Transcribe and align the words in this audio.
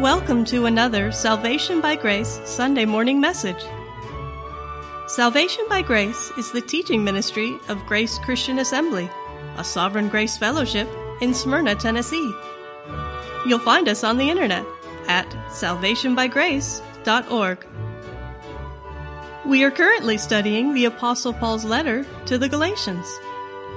Welcome 0.00 0.44
to 0.44 0.66
another 0.66 1.10
Salvation 1.10 1.80
by 1.80 1.96
Grace 1.96 2.40
Sunday 2.44 2.84
morning 2.84 3.20
message. 3.20 3.64
Salvation 5.08 5.64
by 5.68 5.82
Grace 5.82 6.30
is 6.38 6.52
the 6.52 6.60
teaching 6.60 7.02
ministry 7.02 7.58
of 7.66 7.84
Grace 7.86 8.16
Christian 8.20 8.60
Assembly, 8.60 9.10
a 9.56 9.64
Sovereign 9.64 10.08
Grace 10.08 10.36
Fellowship 10.36 10.88
in 11.20 11.34
Smyrna, 11.34 11.74
Tennessee. 11.74 12.32
You'll 13.44 13.58
find 13.58 13.88
us 13.88 14.04
on 14.04 14.18
the 14.18 14.30
internet 14.30 14.64
at 15.08 15.28
salvationbygrace.org. 15.48 17.66
We 19.46 19.64
are 19.64 19.72
currently 19.72 20.16
studying 20.16 20.74
the 20.74 20.84
Apostle 20.84 21.32
Paul's 21.32 21.64
letter 21.64 22.06
to 22.26 22.38
the 22.38 22.48
Galatians. 22.48 23.08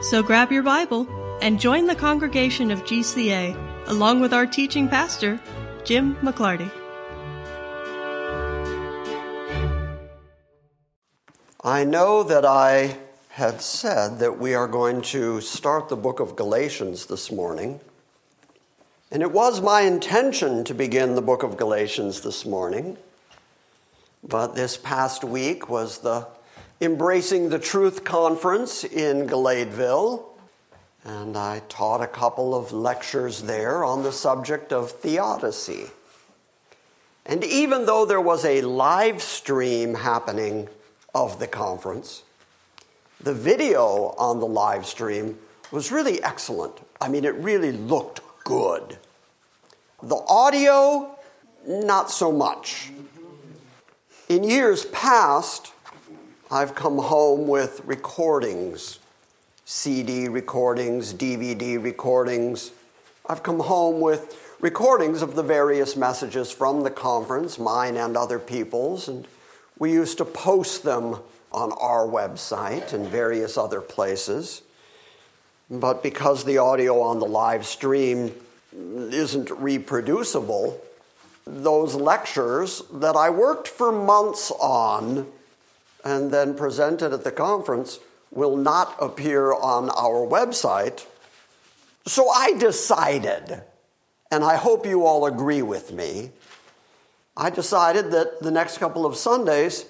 So 0.02 0.22
grab 0.22 0.52
your 0.52 0.62
Bible 0.62 1.08
and 1.42 1.60
join 1.60 1.88
the 1.88 1.96
congregation 1.96 2.70
of 2.70 2.84
GCA 2.84 3.72
along 3.88 4.22
with 4.22 4.34
our 4.34 4.46
teaching 4.46 4.88
pastor, 4.88 5.40
Jim 5.84 6.16
McClarty. 6.18 6.72
I 11.64 11.84
know 11.84 12.24
that 12.24 12.46
I 12.46 12.98
had 13.30 13.62
said 13.62 14.20
that 14.20 14.38
we 14.40 14.54
are 14.54 14.68
going 14.68 15.02
to 15.02 15.42
start 15.42 15.90
the 15.90 15.96
book 15.96 16.20
of 16.20 16.36
Galatians 16.36 17.06
this 17.06 17.32
morning. 17.32 17.80
And 19.12 19.22
it 19.22 19.32
was 19.32 19.62
my 19.62 19.82
intention 19.82 20.64
to 20.66 20.74
begin 20.74 21.16
the 21.16 21.22
book 21.22 21.44
of 21.44 21.58
Galatians 21.58 22.22
this 22.22 22.46
morning. 22.46 22.98
But 24.24 24.56
this 24.56 24.78
past 24.78 25.24
week 25.24 25.70
was 25.70 26.00
the 26.00 26.28
Embracing 26.80 27.50
the 27.50 27.60
Truth 27.60 28.04
conference 28.04 28.84
in 28.84 29.28
Galadeville. 29.28 30.31
And 31.04 31.36
I 31.36 31.62
taught 31.68 32.02
a 32.02 32.08
couple 32.08 32.54
of 32.54 32.72
lectures 32.72 33.44
there 33.44 33.84
on 33.84 34.04
the 34.04 34.12
subject 34.12 34.72
of 34.72 34.92
theodicy. 34.92 35.88
And 37.26 37.44
even 37.44 37.86
though 37.86 38.06
there 38.06 38.22
was 38.22 38.46
a 38.46 38.62
live 38.62 39.22
stream 39.22 39.96
happening 39.96 40.68
of 41.14 41.40
the 41.40 41.48
conference, 41.48 42.24
the 43.20 43.34
video 43.34 44.16
on 44.18 44.40
the 44.40 44.48
live 44.48 44.86
stream 44.86 45.38
was 45.72 45.92
really 45.92 46.22
excellent. 46.22 46.74
I 47.00 47.08
mean, 47.08 47.26
it 47.26 47.36
really 47.36 47.72
looked 47.72 48.22
good. 48.44 48.98
The 50.04 50.22
audio, 50.28 51.18
not 51.68 52.10
so 52.12 52.32
much. 52.32 52.92
In 54.30 54.44
years 54.44 54.86
past, 54.86 55.74
I've 56.50 56.76
come 56.76 56.98
home 56.98 57.48
with 57.48 57.82
recordings 57.86 59.00
CD 59.74 60.28
recordings, 60.28 61.14
DVD 61.14 61.82
recordings. 61.82 62.72
I've 63.26 63.42
come 63.42 63.62
home 63.62 64.02
with 64.02 64.58
recordings 64.60 65.22
of 65.22 65.36
the 65.36 65.44
various 65.44 65.96
messages 65.96 66.52
from 66.52 66.84
the 66.84 66.92
conference, 66.92 67.58
mine 67.58 67.96
and 67.96 68.18
other 68.18 68.38
people's, 68.38 69.08
and 69.08 69.26
we 69.80 69.94
used 69.94 70.18
to 70.18 70.26
post 70.26 70.84
them 70.84 71.20
on 71.54 71.72
our 71.80 72.06
website 72.06 72.92
and 72.92 73.08
various 73.08 73.58
other 73.58 73.80
places. 73.80 74.62
But 75.70 76.04
because 76.04 76.44
the 76.44 76.58
audio 76.58 77.00
on 77.00 77.20
the 77.20 77.26
live 77.26 77.66
stream 77.66 78.36
isn't 78.76 79.52
reproducible, 79.52 80.82
those 81.48 81.96
lectures 81.96 82.84
that 82.92 83.16
I 83.16 83.30
worked 83.30 83.70
for 83.70 83.94
months 83.94 84.52
on 84.52 85.32
and 86.04 86.30
then 86.30 86.56
presented 86.56 87.14
at 87.14 87.24
the 87.24 87.32
conference 87.32 88.00
will 88.32 88.56
not 88.56 88.96
appear 89.00 89.54
on 89.54 89.90
our 89.92 90.26
website. 90.26 91.06
So 92.08 92.30
I 92.30 92.54
decided, 92.54 93.62
and 94.32 94.44
I 94.44 94.56
hope 94.56 94.86
you 94.86 95.06
all 95.06 95.26
agree 95.26 95.62
with 95.62 95.92
me, 95.92 96.32
I 97.36 97.50
decided 97.50 98.12
that 98.12 98.42
the 98.42 98.52
next 98.52 98.78
couple 98.78 99.06
of 99.06 99.16
Sundays, 99.16 99.86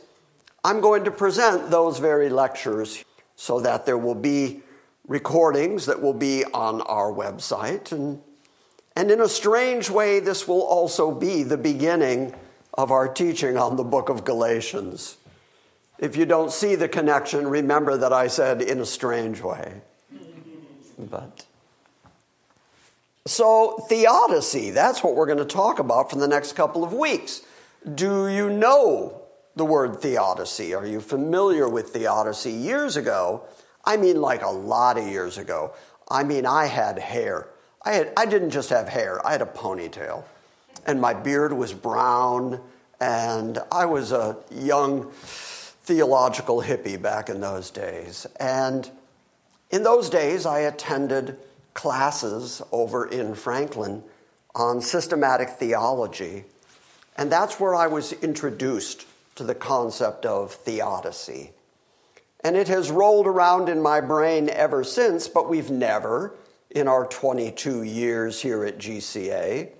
I'm 0.63 0.81
going 0.81 1.03
to 1.05 1.11
present 1.11 1.71
those 1.71 1.99
very 1.99 2.29
lectures 2.29 3.03
so 3.35 3.59
that 3.61 3.85
there 3.85 3.97
will 3.97 4.15
be 4.15 4.61
recordings 5.07 5.85
that 5.87 6.01
will 6.01 6.13
be 6.13 6.43
on 6.45 6.81
our 6.81 7.11
website. 7.11 7.91
And, 7.91 8.21
and 8.95 9.09
in 9.09 9.21
a 9.21 9.27
strange 9.27 9.89
way, 9.89 10.19
this 10.19 10.47
will 10.47 10.61
also 10.61 11.11
be 11.11 11.43
the 11.43 11.57
beginning 11.57 12.35
of 12.73 12.91
our 12.91 13.07
teaching 13.07 13.57
on 13.57 13.75
the 13.75 13.83
book 13.83 14.09
of 14.09 14.23
Galatians. 14.23 15.17
If 16.01 16.17
you 16.17 16.25
don't 16.25 16.51
see 16.51 16.73
the 16.73 16.89
connection, 16.89 17.47
remember 17.47 17.95
that 17.95 18.11
I 18.11 18.27
said 18.27 18.61
in 18.61 18.79
a 18.79 18.85
strange 18.85 19.39
way. 19.39 19.81
But 20.97 21.45
so 23.27 23.85
theodicy, 23.87 24.71
that's 24.71 25.03
what 25.03 25.15
we're 25.15 25.27
going 25.27 25.37
to 25.37 25.45
talk 25.45 25.77
about 25.77 26.09
for 26.09 26.17
the 26.17 26.27
next 26.27 26.53
couple 26.53 26.83
of 26.83 26.91
weeks. 26.91 27.41
Do 27.95 28.27
you 28.27 28.49
know 28.49 29.21
the 29.55 29.63
word 29.63 30.01
theodicy? 30.01 30.73
Are 30.73 30.87
you 30.87 31.01
familiar 31.01 31.69
with 31.69 31.89
theodicy? 31.89 32.51
Years 32.51 32.97
ago, 32.97 33.43
I 33.85 33.97
mean 33.97 34.19
like 34.21 34.41
a 34.41 34.49
lot 34.49 34.97
of 34.97 35.07
years 35.07 35.37
ago, 35.37 35.73
I 36.09 36.23
mean 36.23 36.47
I 36.47 36.65
had 36.65 36.97
hair. 36.97 37.47
I, 37.83 37.93
had, 37.93 38.13
I 38.17 38.25
didn't 38.25 38.51
just 38.51 38.69
have 38.71 38.89
hair, 38.89 39.25
I 39.25 39.33
had 39.33 39.41
a 39.43 39.45
ponytail. 39.45 40.23
And 40.87 40.99
my 40.99 41.13
beard 41.13 41.53
was 41.53 41.73
brown, 41.73 42.59
and 42.99 43.59
I 43.71 43.85
was 43.85 44.11
a 44.11 44.37
young 44.51 45.11
theological 45.91 46.61
hippie 46.61 46.99
back 46.99 47.27
in 47.27 47.41
those 47.41 47.69
days. 47.69 48.25
And 48.39 48.89
in 49.71 49.83
those 49.83 50.09
days, 50.09 50.45
I 50.45 50.59
attended 50.59 51.37
classes 51.73 52.61
over 52.71 53.05
in 53.05 53.35
Franklin 53.35 54.01
on 54.55 54.79
systematic 54.79 55.49
theology. 55.49 56.45
And 57.17 57.29
that's 57.29 57.59
where 57.59 57.75
I 57.75 57.87
was 57.87 58.13
introduced 58.13 59.05
to 59.35 59.43
the 59.43 59.53
concept 59.53 60.25
of 60.25 60.53
theodicy. 60.53 61.51
And 62.41 62.55
it 62.55 62.69
has 62.69 62.89
rolled 62.89 63.27
around 63.27 63.67
in 63.67 63.81
my 63.81 63.99
brain 63.99 64.47
ever 64.47 64.85
since, 64.85 65.27
but 65.27 65.49
we've 65.49 65.69
never, 65.69 66.33
in 66.69 66.87
our 66.87 67.05
22 67.05 67.83
years 67.83 68.41
here 68.41 68.63
at 68.63 68.77
GCA, 68.77 69.71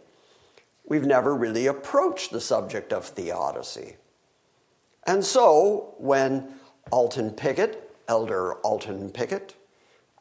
we've 0.84 1.06
never 1.06 1.34
really 1.34 1.68
approached 1.68 2.34
the 2.34 2.42
subject 2.42 2.92
of 2.92 3.06
theodicy. 3.06 3.96
And 5.06 5.26
so, 5.26 5.96
when 5.98 6.54
Alton 6.92 7.32
Pickett, 7.32 7.92
Elder 8.08 8.54
Alton 8.56 9.10
Pickett, 9.10 9.56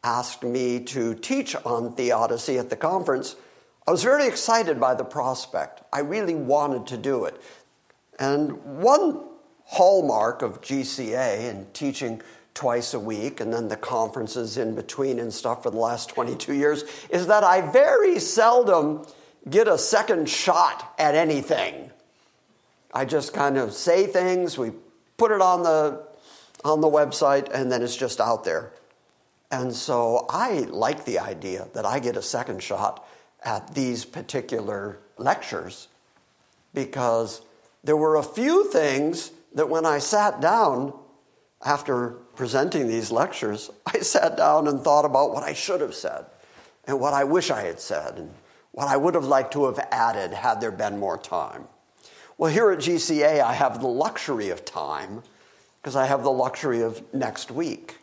asked 0.02 0.42
me 0.42 0.80
to 0.80 1.14
teach 1.14 1.54
on 1.64 1.94
theodicy 1.94 2.58
at 2.58 2.70
the 2.70 2.76
conference, 2.76 3.36
I 3.86 3.90
was 3.90 4.02
very 4.02 4.26
excited 4.26 4.80
by 4.80 4.94
the 4.94 5.04
prospect. 5.04 5.82
I 5.92 6.00
really 6.00 6.34
wanted 6.34 6.86
to 6.88 6.96
do 6.96 7.24
it. 7.24 7.40
And 8.18 8.80
one 8.80 9.24
hallmark 9.64 10.42
of 10.42 10.60
GCA 10.60 11.50
and 11.50 11.72
teaching 11.74 12.22
twice 12.54 12.92
a 12.92 13.00
week 13.00 13.40
and 13.40 13.52
then 13.52 13.68
the 13.68 13.76
conferences 13.76 14.56
in 14.56 14.74
between 14.74 15.18
and 15.18 15.32
stuff 15.32 15.62
for 15.62 15.70
the 15.70 15.78
last 15.78 16.08
22 16.10 16.54
years 16.54 16.84
is 17.10 17.26
that 17.28 17.44
I 17.44 17.60
very 17.70 18.18
seldom 18.18 19.06
get 19.48 19.68
a 19.68 19.78
second 19.78 20.28
shot 20.28 20.94
at 20.98 21.14
anything. 21.14 21.90
I 22.92 23.04
just 23.04 23.32
kind 23.32 23.56
of 23.56 23.72
say 23.72 24.06
things, 24.06 24.58
we 24.58 24.72
put 25.16 25.30
it 25.30 25.40
on 25.40 25.62
the 25.62 26.08
on 26.62 26.80
the 26.82 26.88
website, 26.88 27.48
and 27.52 27.72
then 27.72 27.82
it's 27.82 27.96
just 27.96 28.20
out 28.20 28.44
there. 28.44 28.72
And 29.50 29.74
so 29.74 30.26
I 30.28 30.60
like 30.68 31.04
the 31.04 31.18
idea 31.18 31.68
that 31.74 31.86
I 31.86 31.98
get 31.98 32.16
a 32.16 32.22
second 32.22 32.62
shot 32.62 33.06
at 33.42 33.74
these 33.74 34.04
particular 34.04 34.98
lectures 35.16 35.88
because 36.74 37.42
there 37.82 37.96
were 37.96 38.16
a 38.16 38.22
few 38.22 38.70
things 38.70 39.32
that 39.54 39.68
when 39.68 39.86
I 39.86 39.98
sat 39.98 40.40
down 40.40 40.92
after 41.64 42.10
presenting 42.36 42.88
these 42.88 43.10
lectures, 43.10 43.70
I 43.86 44.00
sat 44.00 44.36
down 44.36 44.68
and 44.68 44.82
thought 44.82 45.04
about 45.04 45.32
what 45.32 45.42
I 45.42 45.52
should 45.52 45.80
have 45.80 45.94
said 45.94 46.26
and 46.86 47.00
what 47.00 47.14
I 47.14 47.24
wish 47.24 47.50
I 47.50 47.62
had 47.62 47.80
said 47.80 48.18
and 48.18 48.34
what 48.72 48.88
I 48.88 48.96
would 48.96 49.14
have 49.14 49.24
liked 49.24 49.52
to 49.54 49.66
have 49.66 49.78
added 49.90 50.32
had 50.32 50.60
there 50.60 50.70
been 50.70 50.98
more 50.98 51.18
time. 51.18 51.66
Well, 52.40 52.50
here 52.50 52.70
at 52.70 52.78
GCA, 52.78 53.42
I 53.42 53.52
have 53.52 53.82
the 53.82 53.86
luxury 53.86 54.48
of 54.48 54.64
time 54.64 55.22
because 55.82 55.94
I 55.94 56.06
have 56.06 56.22
the 56.22 56.32
luxury 56.32 56.80
of 56.80 57.02
next 57.12 57.50
week. 57.50 57.98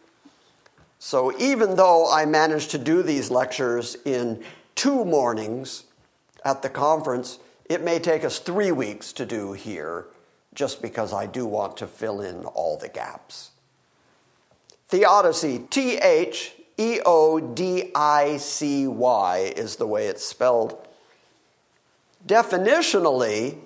So 1.00 1.36
even 1.40 1.76
though 1.76 2.08
I 2.08 2.28
managed 2.28 2.70
to 2.70 2.78
do 2.78 3.02
these 3.02 3.32
lectures 3.32 3.98
in 4.06 4.44
two 4.76 5.04
mornings 5.04 5.86
at 6.46 6.62
the 6.62 6.70
conference, 6.70 7.40
it 7.66 7.82
may 7.82 7.98
take 7.98 8.24
us 8.24 8.38
three 8.38 8.72
weeks 8.72 9.12
to 9.14 9.26
do 9.26 9.54
here 9.54 10.06
just 10.54 10.84
because 10.84 11.14
I 11.14 11.26
do 11.26 11.48
want 11.48 11.76
to 11.78 11.88
fill 11.88 12.22
in 12.22 12.46
all 12.46 12.78
the 12.78 12.90
gaps. 12.90 13.50
Theodicy, 14.90 15.66
T 15.72 15.98
H 15.98 16.54
E 16.78 17.00
O 17.04 17.40
D 17.40 17.92
I 17.96 18.38
C 18.38 18.86
Y, 18.86 19.52
is 19.58 19.78
the 19.78 19.88
way 19.88 20.06
it's 20.06 20.24
spelled. 20.24 20.88
Definitionally, 22.28 23.58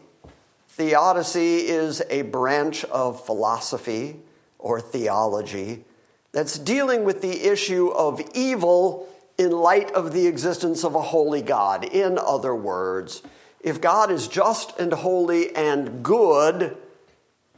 Theodicy 0.82 1.58
is 1.68 2.02
a 2.10 2.24
branch 2.24 2.84
of 2.86 3.24
philosophy 3.24 4.16
or 4.58 4.82
theology 4.82 5.86
that's 6.32 6.58
dealing 6.58 7.04
with 7.04 7.22
the 7.22 7.44
issue 7.44 7.90
of 7.90 8.20
evil 8.34 9.08
in 9.38 9.52
light 9.52 9.92
of 9.92 10.12
the 10.12 10.26
existence 10.26 10.84
of 10.84 10.96
a 10.96 11.02
holy 11.04 11.44
God. 11.44 11.86
In 11.86 12.18
other 12.18 12.56
words, 12.56 13.22
if 13.60 13.80
God 13.80 14.10
is 14.10 14.28
just 14.28 14.80
and 14.80 14.92
holy 14.92 15.56
and 15.56 16.02
good, 16.02 16.76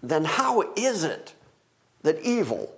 then 0.02 0.26
how 0.26 0.74
is 0.76 1.06
it 1.06 1.34
that 2.02 2.20
evil 2.24 2.76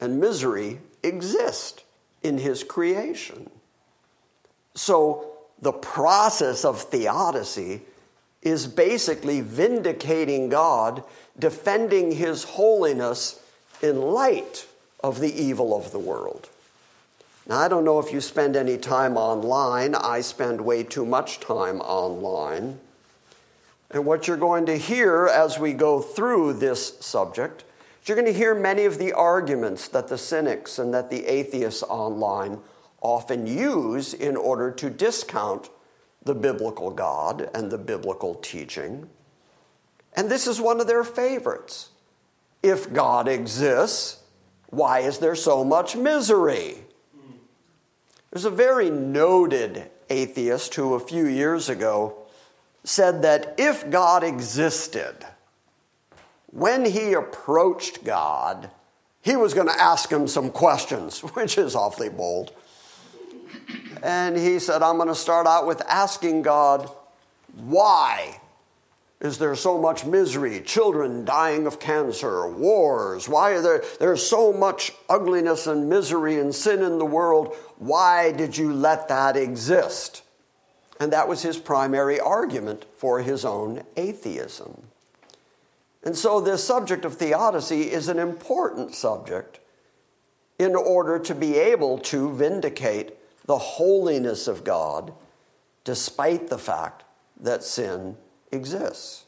and 0.00 0.20
misery 0.20 0.78
exist 1.02 1.82
in 2.22 2.38
his 2.38 2.62
creation? 2.62 3.50
So, 4.76 5.26
the 5.60 5.72
process 5.72 6.64
of 6.64 6.80
theodicy 6.82 7.82
is 8.42 8.66
basically 8.66 9.40
vindicating 9.40 10.48
God, 10.48 11.04
defending 11.38 12.12
his 12.12 12.44
holiness 12.44 13.40
in 13.80 14.00
light 14.00 14.66
of 15.02 15.20
the 15.20 15.32
evil 15.32 15.76
of 15.76 15.92
the 15.92 15.98
world. 15.98 16.48
Now, 17.46 17.58
I 17.58 17.68
don't 17.68 17.84
know 17.84 17.98
if 17.98 18.12
you 18.12 18.20
spend 18.20 18.54
any 18.54 18.78
time 18.78 19.16
online. 19.16 19.94
I 19.94 20.20
spend 20.20 20.60
way 20.60 20.84
too 20.84 21.04
much 21.04 21.40
time 21.40 21.80
online. 21.80 22.78
And 23.90 24.06
what 24.06 24.26
you're 24.26 24.36
going 24.36 24.66
to 24.66 24.78
hear 24.78 25.26
as 25.26 25.58
we 25.58 25.72
go 25.72 26.00
through 26.00 26.54
this 26.54 26.98
subject, 27.00 27.64
you're 28.06 28.16
going 28.16 28.32
to 28.32 28.32
hear 28.32 28.54
many 28.54 28.84
of 28.84 28.98
the 28.98 29.12
arguments 29.12 29.88
that 29.88 30.08
the 30.08 30.18
cynics 30.18 30.78
and 30.78 30.94
that 30.94 31.10
the 31.10 31.26
atheists 31.26 31.82
online 31.84 32.58
often 33.00 33.46
use 33.46 34.14
in 34.14 34.36
order 34.36 34.70
to 34.70 34.88
discount 34.88 35.68
the 36.24 36.34
biblical 36.34 36.90
God 36.90 37.50
and 37.54 37.70
the 37.70 37.78
biblical 37.78 38.34
teaching. 38.34 39.08
And 40.14 40.30
this 40.30 40.46
is 40.46 40.60
one 40.60 40.80
of 40.80 40.86
their 40.86 41.04
favorites. 41.04 41.90
If 42.62 42.92
God 42.92 43.28
exists, 43.28 44.22
why 44.68 45.00
is 45.00 45.18
there 45.18 45.34
so 45.34 45.64
much 45.64 45.96
misery? 45.96 46.84
There's 48.30 48.44
a 48.44 48.50
very 48.50 48.90
noted 48.90 49.90
atheist 50.08 50.74
who, 50.74 50.94
a 50.94 51.00
few 51.00 51.26
years 51.26 51.68
ago, 51.68 52.16
said 52.84 53.22
that 53.22 53.54
if 53.58 53.90
God 53.90 54.24
existed, 54.24 55.14
when 56.46 56.84
he 56.84 57.12
approached 57.12 58.04
God, 58.04 58.70
he 59.22 59.36
was 59.36 59.54
going 59.54 59.68
to 59.68 59.80
ask 59.80 60.10
him 60.10 60.26
some 60.26 60.50
questions, 60.50 61.20
which 61.34 61.58
is 61.58 61.74
awfully 61.74 62.08
bold. 62.08 62.52
And 64.02 64.36
he 64.36 64.58
said, 64.58 64.82
I'm 64.82 64.96
going 64.96 65.08
to 65.08 65.14
start 65.14 65.46
out 65.46 65.66
with 65.66 65.80
asking 65.82 66.42
God, 66.42 66.90
why 67.54 68.40
is 69.20 69.38
there 69.38 69.54
so 69.54 69.78
much 69.78 70.04
misery? 70.04 70.60
Children 70.60 71.24
dying 71.24 71.68
of 71.68 71.78
cancer, 71.78 72.48
wars. 72.48 73.28
Why 73.28 73.52
are 73.52 73.62
there 73.62 73.84
there's 74.00 74.26
so 74.26 74.52
much 74.52 74.92
ugliness 75.08 75.68
and 75.68 75.88
misery 75.88 76.40
and 76.40 76.52
sin 76.52 76.82
in 76.82 76.98
the 76.98 77.04
world? 77.04 77.54
Why 77.78 78.32
did 78.32 78.58
you 78.58 78.72
let 78.72 79.06
that 79.08 79.36
exist? 79.36 80.22
And 80.98 81.12
that 81.12 81.28
was 81.28 81.42
his 81.42 81.56
primary 81.56 82.18
argument 82.18 82.84
for 82.96 83.20
his 83.20 83.44
own 83.44 83.84
atheism. 83.96 84.88
And 86.02 86.16
so, 86.16 86.40
this 86.40 86.64
subject 86.64 87.04
of 87.04 87.14
theodicy 87.14 87.92
is 87.92 88.08
an 88.08 88.18
important 88.18 88.94
subject 88.94 89.60
in 90.58 90.74
order 90.74 91.20
to 91.20 91.34
be 91.34 91.56
able 91.56 91.98
to 91.98 92.32
vindicate 92.32 93.16
the 93.46 93.58
holiness 93.58 94.46
of 94.46 94.64
God 94.64 95.12
despite 95.84 96.48
the 96.48 96.58
fact 96.58 97.04
that 97.40 97.62
sin 97.64 98.16
exists 98.50 99.24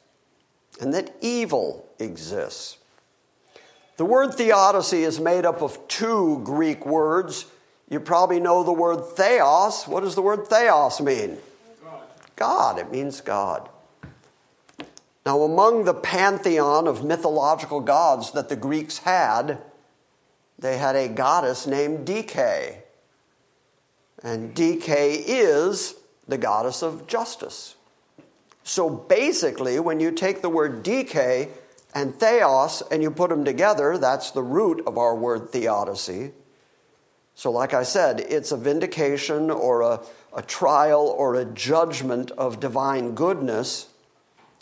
and 0.80 0.92
that 0.94 1.14
evil 1.20 1.86
exists. 1.98 2.78
The 3.96 4.04
word 4.04 4.34
theodicy 4.34 5.02
is 5.04 5.20
made 5.20 5.44
up 5.44 5.62
of 5.62 5.86
two 5.88 6.40
Greek 6.44 6.84
words. 6.84 7.46
You 7.88 8.00
probably 8.00 8.40
know 8.40 8.64
the 8.64 8.72
word 8.72 9.04
theos. 9.16 9.84
What 9.84 10.02
does 10.02 10.16
the 10.16 10.22
word 10.22 10.48
theos 10.48 11.00
mean? 11.00 11.38
God. 11.82 12.02
God. 12.34 12.78
It 12.78 12.90
means 12.90 13.20
God. 13.20 13.68
Now, 15.24 15.40
among 15.42 15.84
the 15.84 15.94
pantheon 15.94 16.86
of 16.86 17.04
mythological 17.04 17.80
gods 17.80 18.32
that 18.32 18.48
the 18.48 18.56
Greeks 18.56 18.98
had, 18.98 19.58
they 20.58 20.76
had 20.76 20.96
a 20.96 21.08
goddess 21.08 21.66
named 21.66 22.06
Dike. 22.06 22.83
And 24.24 24.54
Dike 24.54 24.88
is 24.88 25.94
the 26.26 26.38
goddess 26.38 26.82
of 26.82 27.06
justice. 27.06 27.76
So 28.64 28.88
basically, 28.88 29.78
when 29.78 30.00
you 30.00 30.10
take 30.10 30.40
the 30.40 30.48
word 30.48 30.82
Dike 30.82 31.50
and 31.94 32.14
theos 32.14 32.82
and 32.90 33.02
you 33.02 33.10
put 33.10 33.28
them 33.28 33.44
together, 33.44 33.98
that's 33.98 34.30
the 34.30 34.42
root 34.42 34.82
of 34.86 34.96
our 34.96 35.14
word 35.14 35.50
theodicy. 35.50 36.32
So, 37.34 37.50
like 37.50 37.74
I 37.74 37.82
said, 37.82 38.20
it's 38.20 38.50
a 38.52 38.56
vindication 38.56 39.50
or 39.50 39.82
a, 39.82 40.00
a 40.34 40.40
trial 40.40 41.14
or 41.18 41.34
a 41.34 41.44
judgment 41.44 42.30
of 42.32 42.60
divine 42.60 43.14
goodness 43.14 43.88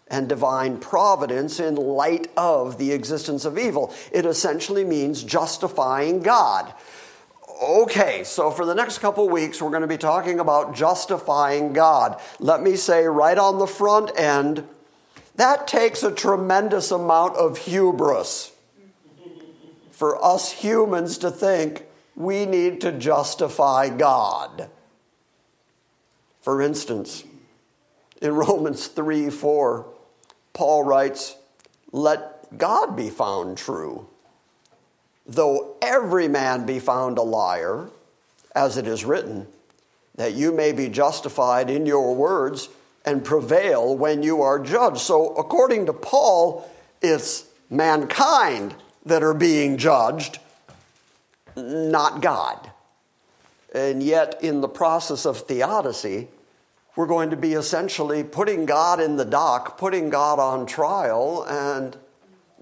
and 0.08 0.28
divine 0.28 0.78
providence 0.78 1.60
in 1.60 1.76
light 1.76 2.28
of 2.36 2.78
the 2.78 2.92
existence 2.92 3.44
of 3.44 3.56
evil. 3.56 3.94
It 4.10 4.26
essentially 4.26 4.84
means 4.84 5.22
justifying 5.22 6.20
God. 6.20 6.74
Okay, 7.62 8.24
so 8.24 8.50
for 8.50 8.66
the 8.66 8.74
next 8.74 8.98
couple 8.98 9.28
weeks, 9.28 9.62
we're 9.62 9.70
going 9.70 9.82
to 9.82 9.86
be 9.86 9.96
talking 9.96 10.40
about 10.40 10.74
justifying 10.74 11.72
God. 11.72 12.20
Let 12.40 12.60
me 12.60 12.74
say 12.74 13.04
right 13.04 13.38
on 13.38 13.60
the 13.60 13.68
front 13.68 14.10
end, 14.18 14.66
that 15.36 15.68
takes 15.68 16.02
a 16.02 16.10
tremendous 16.10 16.90
amount 16.90 17.36
of 17.36 17.58
hubris 17.58 18.50
for 19.92 20.22
us 20.24 20.50
humans 20.50 21.18
to 21.18 21.30
think 21.30 21.86
we 22.16 22.46
need 22.46 22.80
to 22.80 22.90
justify 22.90 23.88
God. 23.88 24.68
For 26.40 26.60
instance, 26.60 27.22
in 28.20 28.32
Romans 28.34 28.88
3 28.88 29.30
4, 29.30 29.86
Paul 30.52 30.82
writes, 30.82 31.36
Let 31.92 32.58
God 32.58 32.96
be 32.96 33.08
found 33.08 33.56
true 33.56 34.08
though 35.26 35.71
every 35.82 36.28
man 36.28 36.64
be 36.64 36.78
found 36.78 37.18
a 37.18 37.22
liar, 37.22 37.88
as 38.54 38.78
it 38.78 38.86
is 38.86 39.04
written, 39.04 39.46
that 40.14 40.32
you 40.32 40.52
may 40.52 40.72
be 40.72 40.88
justified 40.88 41.68
in 41.68 41.84
your 41.84 42.14
words 42.14 42.68
and 43.04 43.24
prevail 43.24 43.96
when 43.96 44.22
you 44.22 44.40
are 44.42 44.58
judged. 44.58 44.98
So, 44.98 45.34
according 45.34 45.86
to 45.86 45.92
Paul, 45.92 46.70
it's 47.02 47.44
mankind 47.68 48.74
that 49.04 49.22
are 49.22 49.34
being 49.34 49.76
judged, 49.76 50.38
not 51.56 52.22
God. 52.22 52.70
And 53.74 54.02
yet, 54.02 54.42
in 54.42 54.60
the 54.60 54.68
process 54.68 55.26
of 55.26 55.38
theodicy, 55.40 56.28
we're 56.94 57.06
going 57.06 57.30
to 57.30 57.36
be 57.36 57.54
essentially 57.54 58.22
putting 58.22 58.66
God 58.66 59.00
in 59.00 59.16
the 59.16 59.24
dock, 59.24 59.78
putting 59.78 60.10
God 60.10 60.38
on 60.38 60.66
trial, 60.66 61.44
and 61.48 61.96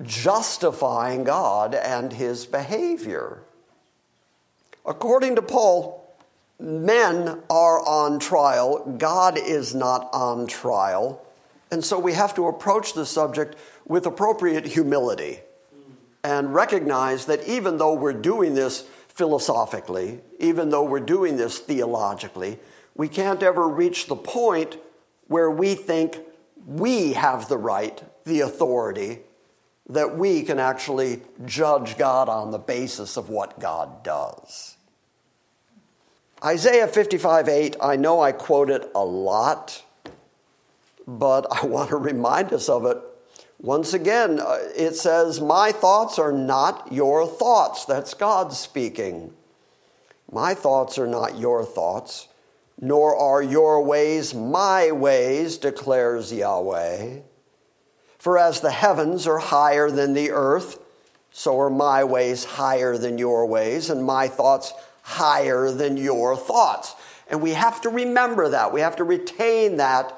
justifying 0.03 1.25
God 1.25 1.75
and 1.75 2.13
his 2.13 2.47
behavior. 2.47 3.43
According 4.87 5.37
to 5.37 5.43
Paul, 5.43 6.17
men 6.59 7.43
are 7.51 7.81
on 7.87 8.19
trial, 8.19 8.97
God 8.99 9.39
is 9.39 9.75
not 9.75 10.09
on 10.13 10.47
trial. 10.47 11.25
And 11.71 11.85
so 11.85 11.99
we 11.99 12.15
have 12.15 12.35
to 12.35 12.49
approach 12.49 12.95
the 12.95 13.07
subject 13.07 13.57
with 13.87 14.07
appropriate 14.07 14.67
humility 14.67 15.41
and 16.25 16.55
recognize 16.55 17.27
that 17.27 17.47
even 17.47 17.79
though 17.79 17.95
we're 17.95 18.13
doing 18.13 18.55
this 18.55 18.83
philosophically, 19.09 20.21
even 20.39 20.71
though 20.71 20.83
we're 20.83 21.01
doing 21.01 21.37
this 21.37 21.59
theologically, 21.59 22.59
we 22.95 23.09
can't 23.09 23.43
ever 23.43 23.69
reach 23.69 24.07
the 24.07 24.17
point 24.17 24.77
where 25.29 25.51
we 25.51 25.75
think 25.75 26.19
we 26.67 27.13
have 27.15 27.49
the 27.49 27.57
right, 27.57 28.03
the 28.25 28.41
authority, 28.41 29.21
that 29.91 30.17
we 30.17 30.43
can 30.43 30.59
actually 30.59 31.21
judge 31.45 31.99
God 31.99 32.29
on 32.29 32.51
the 32.51 32.59
basis 32.59 33.17
of 33.17 33.29
what 33.29 33.59
God 33.59 34.03
does. 34.05 34.77
Isaiah 36.43 36.89
55 36.89 37.49
8, 37.49 37.77
I 37.83 37.97
know 37.97 38.21
I 38.21 38.33
quote 38.33 38.71
it 38.71 38.91
a 38.95 39.05
lot, 39.05 39.83
but 41.07 41.47
I 41.51 41.67
want 41.67 41.91
to 41.91 41.97
remind 41.97 42.53
us 42.53 42.69
of 42.69 42.87
it. 42.87 42.99
Once 43.61 43.93
again, 43.93 44.41
uh, 44.41 44.59
it 44.75 44.97
says, 44.97 45.41
My 45.41 45.71
thoughts 45.71 46.19
are 46.19 46.33
not 46.33 46.91
your 46.91 47.27
thoughts. 47.27 47.85
That's 47.85 48.15
God 48.15 48.55
speaking. 48.55 49.35
My 50.33 50.55
thoughts 50.55 50.99
are 50.99 51.07
not 51.07 51.39
your 51.39 51.65
thoughts, 51.65 52.29
nor 52.81 53.15
are 53.17 53.43
your 53.43 53.83
ways 53.83 54.33
my 54.33 54.93
ways, 54.93 55.59
declares 55.59 56.33
Yahweh. 56.33 57.19
For 58.21 58.37
as 58.37 58.61
the 58.61 58.71
heavens 58.71 59.27
are 59.27 59.39
higher 59.39 59.91
than 59.91 60.13
the 60.13 60.31
earth, 60.31 60.79
so 61.33 61.59
are 61.59 61.71
my 61.71 62.05
ways 62.05 62.45
higher 62.45 62.99
than 62.99 63.17
your 63.17 63.47
ways, 63.47 63.89
and 63.89 64.05
my 64.05 64.29
thoughts 64.29 64.75
higher 65.01 65.71
than 65.71 65.97
your 65.97 66.37
thoughts. 66.37 66.95
And 67.29 67.41
we 67.41 67.53
have 67.53 67.81
to 67.81 67.89
remember 67.89 68.51
that. 68.51 68.75
We 68.75 68.83
have 68.83 68.97
to 68.97 69.05
retain 69.05 69.79
that 69.79 70.15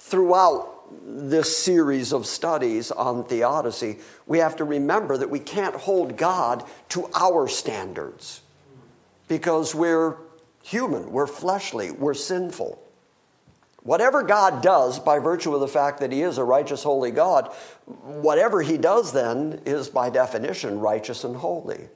throughout 0.00 0.66
this 1.06 1.56
series 1.56 2.12
of 2.12 2.26
studies 2.26 2.90
on 2.90 3.22
theodicy. 3.22 4.00
We 4.26 4.38
have 4.38 4.56
to 4.56 4.64
remember 4.64 5.16
that 5.16 5.30
we 5.30 5.38
can't 5.38 5.76
hold 5.76 6.16
God 6.16 6.64
to 6.88 7.08
our 7.14 7.46
standards 7.46 8.40
because 9.28 9.76
we're 9.76 10.16
human, 10.64 11.12
we're 11.12 11.28
fleshly, 11.28 11.92
we're 11.92 12.14
sinful. 12.14 12.82
Whatever 13.88 14.22
God 14.22 14.60
does, 14.60 14.98
by 14.98 15.18
virtue 15.18 15.54
of 15.54 15.60
the 15.62 15.66
fact 15.66 16.00
that 16.00 16.12
He 16.12 16.20
is 16.20 16.36
a 16.36 16.44
righteous, 16.44 16.82
holy 16.82 17.10
God, 17.10 17.46
whatever 17.86 18.60
He 18.60 18.76
does 18.76 19.14
then 19.14 19.62
is 19.64 19.88
by 19.88 20.10
definition 20.10 20.78
righteous 20.78 21.24
and 21.24 21.34
holy. 21.34 21.88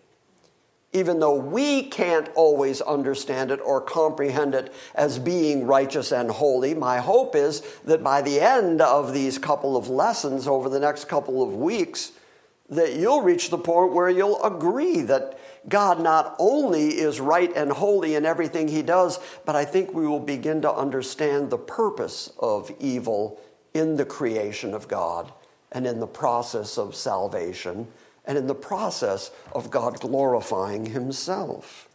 Even 0.94 1.20
though 1.20 1.36
we 1.36 1.82
can't 1.82 2.30
always 2.34 2.80
understand 2.80 3.50
it 3.50 3.60
or 3.62 3.78
comprehend 3.78 4.54
it 4.54 4.72
as 4.94 5.18
being 5.18 5.66
righteous 5.66 6.12
and 6.12 6.30
holy, 6.30 6.72
my 6.72 6.96
hope 6.96 7.36
is 7.36 7.60
that 7.84 8.02
by 8.02 8.22
the 8.22 8.40
end 8.40 8.80
of 8.80 9.12
these 9.12 9.36
couple 9.36 9.76
of 9.76 9.90
lessons 9.90 10.48
over 10.48 10.70
the 10.70 10.80
next 10.80 11.10
couple 11.10 11.42
of 11.42 11.52
weeks, 11.52 12.12
that 12.70 12.94
you'll 12.96 13.20
reach 13.20 13.50
the 13.50 13.58
point 13.58 13.92
where 13.92 14.08
you'll 14.08 14.42
agree 14.42 15.02
that 15.02 15.38
God 15.68 16.00
not 16.00 16.34
only 16.38 16.88
is 16.88 17.20
right 17.20 17.50
and 17.54 17.70
holy 17.70 18.14
in 18.14 18.26
everything 18.26 18.68
he 18.68 18.82
does, 18.82 19.18
but 19.44 19.54
I 19.54 19.64
think 19.64 19.94
we 19.94 20.06
will 20.06 20.20
begin 20.20 20.62
to 20.62 20.72
understand 20.72 21.50
the 21.50 21.58
purpose 21.58 22.32
of 22.38 22.72
evil 22.80 23.40
in 23.72 23.96
the 23.96 24.04
creation 24.04 24.74
of 24.74 24.88
God 24.88 25.32
and 25.70 25.86
in 25.86 26.00
the 26.00 26.06
process 26.06 26.78
of 26.78 26.94
salvation 26.94 27.86
and 28.24 28.36
in 28.38 28.46
the 28.46 28.54
process 28.54 29.30
of 29.52 29.70
God 29.70 30.00
glorifying 30.00 30.86
himself. 30.86 31.88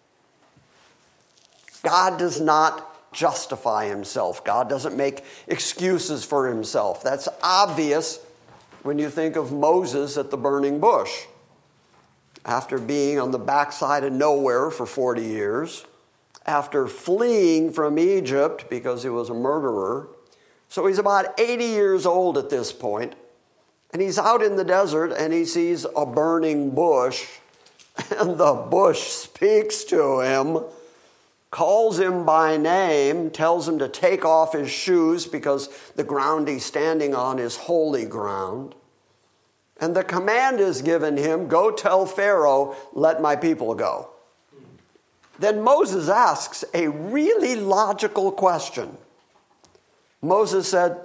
God 1.83 2.17
does 2.17 2.41
not 2.41 3.13
justify 3.13 3.87
himself. 3.87 4.43
God 4.43 4.69
doesn't 4.69 4.95
make 4.95 5.23
excuses 5.47 6.23
for 6.23 6.47
himself. 6.47 7.03
That's 7.03 7.27
obvious 7.41 8.19
when 8.83 8.99
you 8.99 9.09
think 9.09 9.35
of 9.35 9.51
Moses 9.51 10.17
at 10.17 10.31
the 10.31 10.37
burning 10.37 10.79
bush. 10.79 11.25
After 12.47 12.79
being 12.79 13.19
on 13.19 13.31
the 13.31 13.37
backside 13.37 14.03
of 14.03 14.13
nowhere 14.13 14.71
for 14.71 14.85
40 14.85 15.21
years, 15.21 15.85
after 16.47 16.87
fleeing 16.87 17.71
from 17.71 17.99
Egypt 17.99 18.69
because 18.69 19.03
he 19.03 19.09
was 19.09 19.29
a 19.29 19.33
murderer. 19.33 20.07
So 20.69 20.87
he's 20.87 20.97
about 20.97 21.39
80 21.39 21.65
years 21.65 22.05
old 22.05 22.37
at 22.37 22.49
this 22.49 22.71
point, 22.71 23.15
and 23.91 24.01
he's 24.01 24.17
out 24.17 24.41
in 24.41 24.55
the 24.55 24.63
desert 24.63 25.11
and 25.11 25.33
he 25.33 25.45
sees 25.45 25.85
a 25.95 26.05
burning 26.05 26.71
bush, 26.71 27.27
and 28.17 28.37
the 28.37 28.53
bush 28.53 29.01
speaks 29.01 29.83
to 29.85 30.21
him, 30.21 30.63
calls 31.51 31.99
him 31.99 32.25
by 32.25 32.57
name, 32.57 33.29
tells 33.29 33.67
him 33.67 33.79
to 33.79 33.89
take 33.89 34.23
off 34.23 34.53
his 34.53 34.69
shoes 34.69 35.25
because 35.25 35.69
the 35.95 36.03
ground 36.03 36.47
he's 36.47 36.65
standing 36.65 37.13
on 37.13 37.39
is 37.39 37.57
holy 37.57 38.05
ground. 38.05 38.75
And 39.79 39.95
the 39.95 40.03
command 40.03 40.59
is 40.59 40.81
given 40.81 41.17
him 41.17 41.47
go 41.47 41.71
tell 41.71 42.05
Pharaoh, 42.05 42.75
let 42.93 43.21
my 43.21 43.35
people 43.35 43.75
go. 43.75 44.09
Then 45.39 45.61
Moses 45.61 46.09
asks 46.09 46.65
a 46.73 46.87
really 46.87 47.55
logical 47.55 48.31
question. 48.31 48.97
Moses 50.21 50.67
said, 50.67 50.99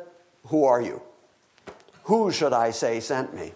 Who 0.46 0.64
are 0.64 0.80
you? 0.80 1.02
Who 2.04 2.32
should 2.32 2.52
I 2.52 2.70
say 2.70 3.00
sent 3.00 3.34
me? 3.34 3.52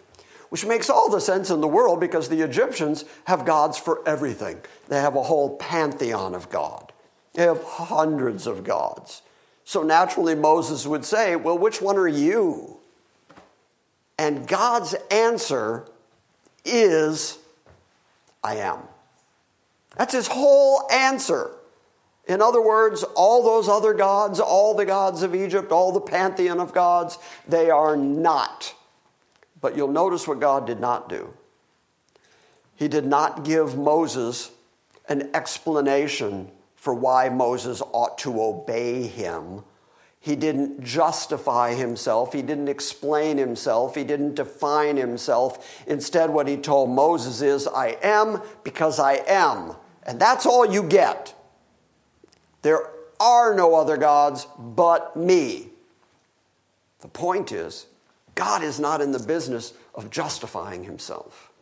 Which 0.50 0.66
makes 0.66 0.88
all 0.88 1.10
the 1.10 1.20
sense 1.20 1.50
in 1.50 1.60
the 1.60 1.66
world 1.66 1.98
because 1.98 2.28
the 2.28 2.42
Egyptians 2.42 3.04
have 3.24 3.44
gods 3.44 3.78
for 3.78 4.06
everything. 4.06 4.60
They 4.88 5.00
have 5.00 5.16
a 5.16 5.22
whole 5.22 5.56
pantheon 5.56 6.34
of 6.34 6.50
God, 6.50 6.92
they 7.32 7.44
have 7.44 7.62
hundreds 7.62 8.46
of 8.46 8.64
gods. 8.64 9.22
So 9.64 9.82
naturally, 9.82 10.36
Moses 10.36 10.86
would 10.86 11.04
say, 11.04 11.36
Well, 11.36 11.58
which 11.58 11.80
one 11.80 11.96
are 11.96 12.06
you? 12.06 12.76
And 14.18 14.46
God's 14.46 14.94
answer 15.10 15.86
is, 16.64 17.38
I 18.42 18.56
am. 18.56 18.80
That's 19.96 20.14
his 20.14 20.28
whole 20.28 20.90
answer. 20.90 21.50
In 22.26 22.42
other 22.42 22.60
words, 22.60 23.04
all 23.14 23.42
those 23.42 23.68
other 23.68 23.94
gods, 23.94 24.40
all 24.40 24.74
the 24.74 24.84
gods 24.84 25.22
of 25.22 25.34
Egypt, 25.34 25.70
all 25.70 25.92
the 25.92 26.00
pantheon 26.00 26.58
of 26.58 26.72
gods, 26.72 27.18
they 27.46 27.70
are 27.70 27.96
not. 27.96 28.74
But 29.60 29.76
you'll 29.76 29.88
notice 29.88 30.26
what 30.26 30.40
God 30.40 30.66
did 30.66 30.80
not 30.80 31.08
do. 31.08 31.32
He 32.74 32.88
did 32.88 33.06
not 33.06 33.44
give 33.44 33.78
Moses 33.78 34.50
an 35.08 35.30
explanation 35.34 36.50
for 36.74 36.94
why 36.94 37.28
Moses 37.28 37.80
ought 37.92 38.18
to 38.18 38.42
obey 38.42 39.06
him 39.06 39.62
he 40.26 40.34
didn't 40.34 40.82
justify 40.82 41.74
himself. 41.74 42.32
He 42.32 42.42
didn't 42.42 42.66
explain 42.66 43.38
himself. 43.38 43.94
He 43.94 44.02
didn't 44.02 44.34
define 44.34 44.96
himself. 44.96 45.84
Instead, 45.86 46.30
what 46.30 46.48
he 46.48 46.56
told 46.56 46.90
Moses 46.90 47.42
is, 47.42 47.68
I 47.68 47.96
am 48.02 48.42
because 48.64 48.98
I 48.98 49.22
am. 49.28 49.76
And 50.02 50.18
that's 50.18 50.44
all 50.44 50.66
you 50.66 50.82
get. 50.82 51.32
There 52.62 52.90
are 53.20 53.54
no 53.54 53.76
other 53.76 53.96
gods 53.96 54.48
but 54.58 55.16
me. 55.16 55.68
The 57.02 57.08
point 57.08 57.52
is, 57.52 57.86
God 58.34 58.64
is 58.64 58.80
not 58.80 59.00
in 59.00 59.12
the 59.12 59.20
business 59.20 59.74
of 59.94 60.10
justifying 60.10 60.82
himself. 60.82 61.52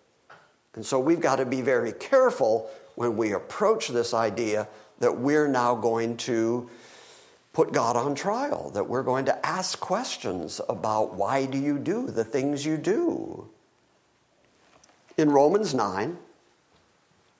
And 0.74 0.86
so 0.86 0.98
we've 0.98 1.20
got 1.20 1.36
to 1.36 1.44
be 1.44 1.60
very 1.60 1.92
careful 1.92 2.70
when 2.94 3.18
we 3.18 3.32
approach 3.32 3.88
this 3.88 4.14
idea 4.14 4.68
that 5.00 5.18
we're 5.18 5.48
now 5.48 5.74
going 5.74 6.16
to 6.16 6.70
put 7.54 7.72
God 7.72 7.96
on 7.96 8.14
trial, 8.14 8.70
that 8.70 8.88
we're 8.88 9.04
going 9.04 9.24
to 9.26 9.46
ask 9.46 9.80
questions 9.80 10.60
about 10.68 11.14
why 11.14 11.46
do 11.46 11.56
you 11.56 11.78
do 11.78 12.08
the 12.08 12.24
things 12.24 12.66
you 12.66 12.76
do. 12.76 13.48
In 15.16 15.30
Romans 15.30 15.72
9, 15.72 16.18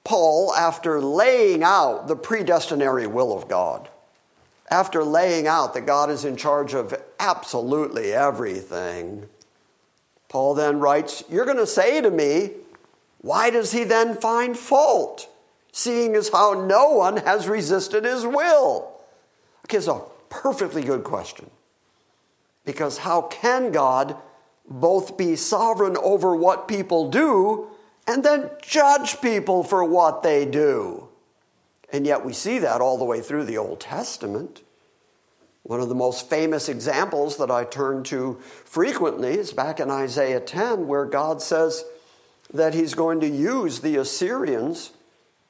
Paul, 0.04 0.54
after 0.54 1.00
laying 1.00 1.64
out 1.64 2.06
the 2.06 2.14
predestinary 2.14 3.09
will 3.09 3.37
of 3.37 3.49
God, 3.49 3.88
after 4.71 5.02
laying 5.02 5.49
out 5.49 5.75
that 5.75 5.85
God 5.85 6.11
is 6.11 6.25
in 6.25 6.37
charge 6.37 6.73
of 6.73 6.94
absolutely 7.18 8.12
everything, 8.14 9.26
Paul 10.28 10.54
then 10.54 10.78
writes, 10.78 11.25
You're 11.28 11.44
going 11.44 11.56
to 11.56 11.66
say 11.66 12.00
to 12.00 12.11
me, 12.11 12.50
why 13.21 13.50
does 13.50 13.73
he 13.73 13.85
then 13.85 14.14
find 14.16 14.56
fault, 14.56 15.28
seeing 15.73 16.14
as 16.14 16.28
how 16.28 16.52
no 16.52 16.90
one 16.90 17.16
has 17.18 17.49
resisted 17.49 18.04
his 18.04 18.25
will? 18.25 18.94
It's 19.71 19.88
a 19.88 20.02
perfectly 20.28 20.83
good 20.83 21.04
question. 21.04 21.50
Because 22.64 22.99
how 22.99 23.23
can 23.23 23.73
God 23.73 24.16
both 24.68 25.16
be 25.16 25.37
sovereign 25.37 25.97
over 25.97 26.35
what 26.35 26.68
people 26.68 27.11
do 27.11 27.68
and 28.06 28.25
then 28.25 28.50
judge 28.62 29.21
people 29.21 29.62
for 29.62 29.85
what 29.85 30.23
they 30.23 30.44
do? 30.44 31.09
And 31.92 32.06
yet 32.06 32.25
we 32.25 32.33
see 32.33 32.59
that 32.61 32.80
all 32.80 32.99
the 32.99 33.04
way 33.04 33.21
through 33.21 33.44
the 33.44 33.59
Old 33.59 33.80
Testament. 33.80 34.62
One 35.62 35.80
of 35.80 35.88
the 35.88 35.94
most 35.94 36.28
famous 36.28 36.68
examples 36.68 37.37
that 37.38 37.50
I 37.50 37.64
turn 37.64 38.02
to 38.04 38.38
frequently 38.64 39.35
is 39.35 39.52
back 39.52 39.80
in 39.80 39.90
Isaiah 39.90 40.40
10, 40.40 40.87
where 40.87 41.06
God 41.06 41.40
says 41.40 41.85
that 42.52 42.75
He's 42.75 42.94
going 42.94 43.21
to 43.21 43.28
use 43.28 43.80
the 43.80 43.97
Assyrians 43.97 44.92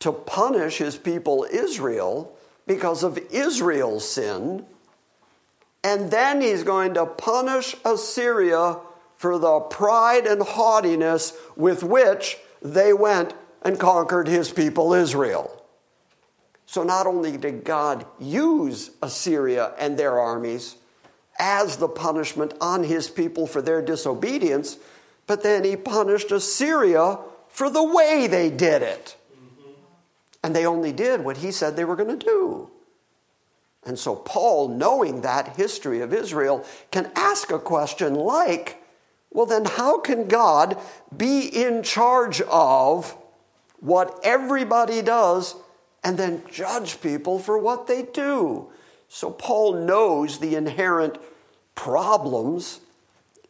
to 0.01 0.13
punish 0.13 0.79
His 0.79 0.97
people 0.97 1.47
Israel 1.51 2.34
because 2.67 3.03
of 3.03 3.19
Israel's 3.31 4.09
sin. 4.09 4.65
And 5.83 6.11
then 6.11 6.41
he's 6.41 6.63
going 6.63 6.95
to 6.95 7.07
punish 7.07 7.77
Assyria 7.85 8.79
for 9.17 9.39
the 9.39 9.61
pride 9.61 10.27
and 10.27 10.43
haughtiness 10.43 11.35
with 11.57 11.83
which 11.83 12.39
they 12.63 12.93
went 12.93 13.35
and 13.63 13.79
conquered 13.79 14.29
his 14.29 14.51
people 14.51 14.95
Israel. 14.95 15.63
So 16.67 16.83
not 16.83 17.07
only 17.07 17.37
did 17.37 17.65
God 17.65 18.07
use 18.19 18.91
Assyria 19.03 19.73
and 19.79 19.99
their 19.99 20.19
armies 20.19 20.77
as 21.39 21.77
the 21.77 21.89
punishment 21.89 22.55
on 22.61 22.85
his 22.85 23.09
people 23.09 23.47
for 23.47 23.61
their 23.61 23.83
disobedience, 23.83 24.79
but 25.27 25.43
then 25.43 25.65
he 25.65 25.77
punished 25.77 26.31
Assyria 26.33 27.19
for 27.49 27.71
the 27.71 27.83
way 27.83 28.27
they 28.27 28.51
did 28.51 28.83
it. 28.83 29.17
And 30.45 30.55
they 30.55 30.67
only 30.67 30.93
did 30.93 31.25
what 31.25 31.39
he 31.39 31.51
said 31.51 31.75
they 31.75 31.87
were 31.87 31.97
going 31.97 32.19
to 32.19 32.23
do. 32.23 32.71
And 33.87 33.99
so, 33.99 34.15
Paul, 34.15 34.69
knowing 34.69 35.23
that 35.23 35.57
history 35.57 36.03
of 36.03 36.13
Israel, 36.13 36.67
can 36.91 37.11
ask 37.17 37.51
a 37.51 37.59
question 37.59 38.15
like, 38.15 38.83
well, 39.31 39.47
then, 39.47 39.65
how 39.65 40.01
can 40.01 40.29
God 40.29 40.79
be 41.17 41.41
in 41.41 41.83
charge 41.83 42.43
of 42.43 43.17
what 43.81 44.21
everybody 44.23 45.01
does 45.01 45.57
and 46.05 46.19
then 46.19 46.43
judge 46.53 47.01
people 47.01 47.39
for 47.39 47.57
what 47.57 47.87
they 47.87 48.03
do? 48.03 48.71
So, 49.09 49.31
Paul 49.31 49.87
knows 49.87 50.39
the 50.39 50.57
inherent 50.57 51.17
problems 51.75 52.81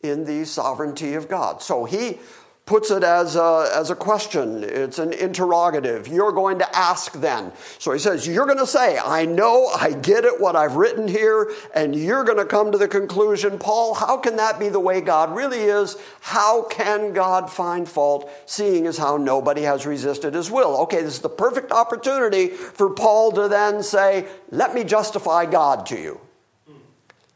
in 0.01 0.27
the 0.27 0.45
sovereignty 0.45 1.15
of 1.15 1.29
God. 1.29 1.61
So, 1.61 1.87
he 1.87 2.21
puts 2.67 2.91
it 2.91 3.05
as 3.05 3.37
a, 3.37 3.71
as 3.75 3.91
a 3.91 3.95
question. 3.95 4.65
It's 4.65 4.99
an 4.99 5.13
interrogative. 5.13 6.09
You're 6.09 6.33
going 6.33 6.59
to 6.61 6.77
ask 6.77 7.13
then. 7.13 7.53
So 7.79 7.93
he 7.93 7.99
says, 7.99 8.27
You're 8.27 8.47
going 8.47 8.59
to 8.59 8.67
say, 8.67 8.99
I 8.99 9.27
know, 9.27 9.67
I 9.67 9.93
get 9.93 10.25
it, 10.25 10.41
what 10.41 10.57
I've 10.57 10.77
written 10.77 11.07
here, 11.07 11.53
and 11.75 11.95
you're 11.95 12.25
going 12.25 12.39
to 12.39 12.47
come 12.47 12.73
to 12.73 12.79
the 12.79 12.89
conclusion, 12.89 13.59
Paul, 13.59 13.95
how 13.95 14.17
can 14.17 14.37
that 14.37 14.59
be 14.59 14.69
the 14.71 14.81
way 14.81 15.01
God 15.03 15.37
really 15.37 15.61
is? 15.61 15.97
How 16.21 16.63
can 16.65 17.13
God 17.13 17.51
find 17.51 17.87
fault, 17.89 18.31
seeing 18.47 18.87
as 18.87 18.97
how 18.97 19.19
nobody 19.19 19.63
has 19.63 19.85
resisted 19.85 20.35
his 20.35 20.51
will? 20.51 20.77
Okay, 20.83 21.03
this 21.03 21.15
is 21.15 21.21
the 21.21 21.29
perfect 21.29 21.71
opportunity 21.71 22.49
for 22.49 22.91
Paul 22.91 23.33
to 23.33 23.49
then 23.49 23.83
say, 23.83 24.27
Let 24.51 24.75
me 24.75 24.85
justify 24.85 25.45
God 25.45 25.85
to 25.87 26.01
you. 26.01 26.21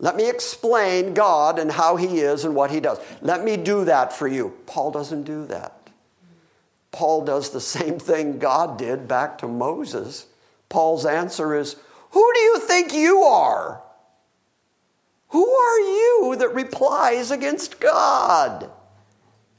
Let 0.00 0.17
me 0.17 0.28
explain 0.28 1.14
God 1.14 1.59
and 1.59 1.73
how 1.73 1.97
He 1.97 2.21
is 2.21 2.45
and 2.45 2.55
what 2.55 2.71
He 2.71 2.81
does. 2.81 2.99
Let 3.21 3.45
me 3.45 3.57
do 3.57 3.85
that 3.85 4.12
for 4.12 4.28
you. 4.28 4.57
Paul 4.67 4.90
doesn't 4.90 5.25
do 5.25 5.47
that. 5.47 5.75
Paul 6.93 7.25
does 7.25 7.50
the 7.50 7.61
same 7.61 7.99
thing 7.99 8.38
God 8.38 8.78
did 8.78 9.09
back 9.09 9.38
to 9.38 9.49
Moses. 9.49 10.26
Paul's 10.69 11.05
answer 11.05 11.55
is, 11.55 11.76
Who 12.11 12.33
do 12.35 12.40
you 12.40 12.59
think 12.61 12.93
you 12.93 13.23
are? 13.23 13.83
Who 15.28 15.47
are 15.47 15.81
you 15.81 16.37
that 16.38 16.55
replies 16.55 17.31
against 17.31 17.81
God? 17.81 18.71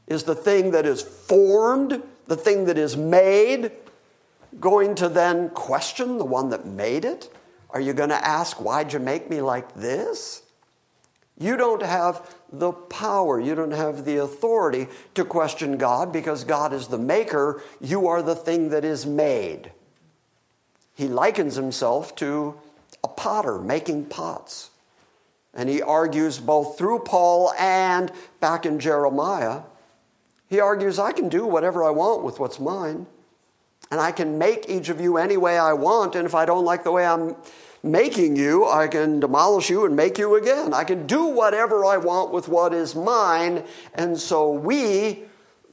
Is 0.08 0.24
the 0.24 0.36
thing 0.36 0.72
that 0.72 0.86
is 0.86 1.02
formed, 1.02 2.02
the 2.26 2.36
thing 2.36 2.66
that 2.66 2.78
is 2.78 2.98
made, 2.98 3.72
going 4.60 4.96
to 4.96 5.08
then 5.08 5.50
question 5.50 6.18
the 6.18 6.26
one 6.26 6.50
that 6.50 6.66
made 6.66 7.06
it? 7.06 7.32
Are 7.72 7.82
you 7.82 7.94
going 7.94 8.10
to 8.10 8.28
ask, 8.28 8.60
Why'd 8.60 8.94
you 8.94 9.00
make 9.00 9.30
me 9.30 9.42
like 9.42 9.76
this? 9.76 10.42
You 11.38 11.56
don't 11.56 11.82
have 11.82 12.36
the 12.52 12.74
power, 12.74 13.40
you 13.40 13.56
don't 13.56 13.72
have 13.72 14.04
the 14.04 14.18
authority 14.18 14.88
to 15.16 15.24
question 15.24 15.78
God 15.78 16.12
because 16.12 16.44
God 16.44 16.74
is 16.74 16.88
the 16.88 16.98
maker, 16.98 17.62
you 17.80 18.08
are 18.08 18.22
the 18.22 18.36
thing 18.36 18.70
that 18.70 18.84
is 18.84 19.06
made. 19.06 19.72
He 20.96 21.08
likens 21.08 21.56
himself 21.56 22.14
to 22.16 22.60
a 23.04 23.08
potter 23.08 23.58
making 23.58 24.06
pots. 24.06 24.72
And 25.54 25.70
he 25.70 25.82
argues 25.82 26.40
both 26.40 26.78
through 26.78 27.00
Paul 27.00 27.54
and 27.58 28.12
back 28.42 28.66
in 28.66 28.80
Jeremiah. 28.80 29.62
He 30.50 30.60
argues, 30.60 31.00
I 31.00 31.14
can 31.14 31.30
do 31.30 31.46
whatever 31.46 31.86
I 31.86 31.90
want 31.92 32.24
with 32.24 32.40
what's 32.40 32.60
mine. 32.60 33.08
And 33.92 34.00
I 34.00 34.12
can 34.12 34.38
make 34.38 34.70
each 34.70 34.90
of 34.90 35.02
you 35.02 35.18
any 35.18 35.38
way 35.38 35.58
I 35.58 35.74
want. 35.74 36.16
And 36.16 36.26
if 36.26 36.36
I 36.36 36.46
don't 36.46 36.66
like 36.66 36.84
the 36.84 36.92
way 36.92 37.06
I'm 37.06 37.36
making 37.82 38.36
you, 38.36 38.68
I 38.68 38.88
can 38.88 39.20
demolish 39.20 39.70
you 39.70 39.86
and 39.86 39.96
make 39.96 40.18
you 40.18 40.36
again. 40.36 40.74
I 40.74 40.84
can 40.84 41.08
do 41.08 41.26
whatever 41.26 41.86
I 41.86 41.98
want 41.98 42.32
with 42.32 42.48
what 42.48 42.74
is 42.74 42.96
mine. 42.96 43.64
And 43.96 44.20
so 44.20 44.52
we, 44.52 45.24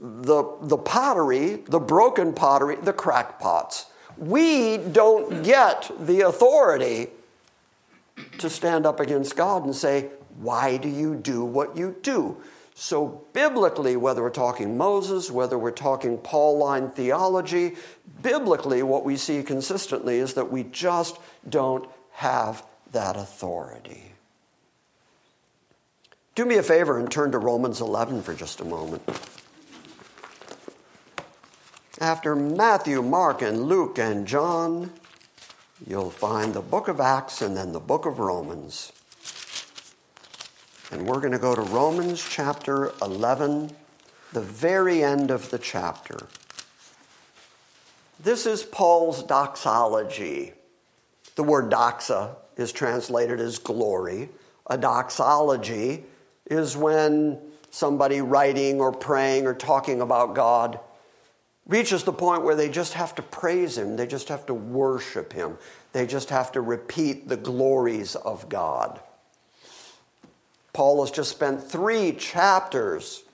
the, 0.00 0.44
the 0.62 0.78
pottery, 0.78 1.56
the 1.66 1.80
broken 1.80 2.32
pottery, 2.32 2.76
the 2.76 2.92
crackpots, 2.92 3.86
we 4.16 4.78
don't 4.78 5.42
get 5.42 5.90
the 6.00 6.22
authority 6.22 7.08
to 8.38 8.48
stand 8.48 8.86
up 8.86 9.00
against 9.00 9.36
God 9.36 9.64
and 9.64 9.74
say, 9.74 10.10
Why 10.38 10.78
do 10.78 10.88
you 10.88 11.14
do 11.14 11.44
what 11.44 11.76
you 11.76 11.96
do? 12.02 12.36
So, 12.78 13.24
biblically, 13.32 13.96
whether 13.96 14.20
we're 14.20 14.28
talking 14.28 14.76
Moses, 14.76 15.30
whether 15.30 15.58
we're 15.58 15.70
talking 15.70 16.18
Pauline 16.18 16.90
theology, 16.90 17.76
biblically, 18.20 18.82
what 18.82 19.02
we 19.02 19.16
see 19.16 19.42
consistently 19.42 20.18
is 20.18 20.34
that 20.34 20.52
we 20.52 20.62
just 20.62 21.16
don't 21.48 21.88
have 22.12 22.62
that 22.92 23.16
authority. 23.16 24.12
Do 26.34 26.44
me 26.44 26.56
a 26.56 26.62
favor 26.62 26.98
and 26.98 27.10
turn 27.10 27.32
to 27.32 27.38
Romans 27.38 27.80
11 27.80 28.22
for 28.22 28.34
just 28.34 28.60
a 28.60 28.64
moment. 28.66 29.02
After 31.98 32.36
Matthew, 32.36 33.00
Mark, 33.00 33.40
and 33.40 33.62
Luke, 33.62 33.98
and 33.98 34.26
John, 34.26 34.92
you'll 35.86 36.10
find 36.10 36.52
the 36.52 36.60
book 36.60 36.88
of 36.88 37.00
Acts 37.00 37.40
and 37.40 37.56
then 37.56 37.72
the 37.72 37.80
book 37.80 38.04
of 38.04 38.18
Romans. 38.18 38.92
And 40.92 41.04
we're 41.04 41.18
going 41.18 41.32
to 41.32 41.38
go 41.38 41.54
to 41.54 41.62
Romans 41.62 42.24
chapter 42.24 42.92
11, 43.02 43.72
the 44.32 44.40
very 44.40 45.02
end 45.02 45.32
of 45.32 45.50
the 45.50 45.58
chapter. 45.58 46.28
This 48.20 48.46
is 48.46 48.62
Paul's 48.62 49.24
doxology. 49.24 50.52
The 51.34 51.42
word 51.42 51.72
doxa 51.72 52.36
is 52.56 52.70
translated 52.70 53.40
as 53.40 53.58
glory. 53.58 54.28
A 54.68 54.78
doxology 54.78 56.04
is 56.48 56.76
when 56.76 57.40
somebody 57.70 58.20
writing 58.20 58.80
or 58.80 58.92
praying 58.92 59.46
or 59.46 59.54
talking 59.54 60.00
about 60.00 60.34
God 60.36 60.78
reaches 61.66 62.04
the 62.04 62.12
point 62.12 62.44
where 62.44 62.54
they 62.54 62.68
just 62.68 62.92
have 62.92 63.14
to 63.16 63.22
praise 63.22 63.76
Him, 63.76 63.96
they 63.96 64.06
just 64.06 64.28
have 64.28 64.46
to 64.46 64.54
worship 64.54 65.32
Him, 65.32 65.58
they 65.92 66.06
just 66.06 66.30
have 66.30 66.52
to 66.52 66.60
repeat 66.60 67.28
the 67.28 67.36
glories 67.36 68.14
of 68.14 68.48
God. 68.48 69.00
Paul 70.76 71.00
has 71.00 71.10
just 71.10 71.30
spent 71.30 71.62
three 71.62 72.12
chapters 72.12 73.24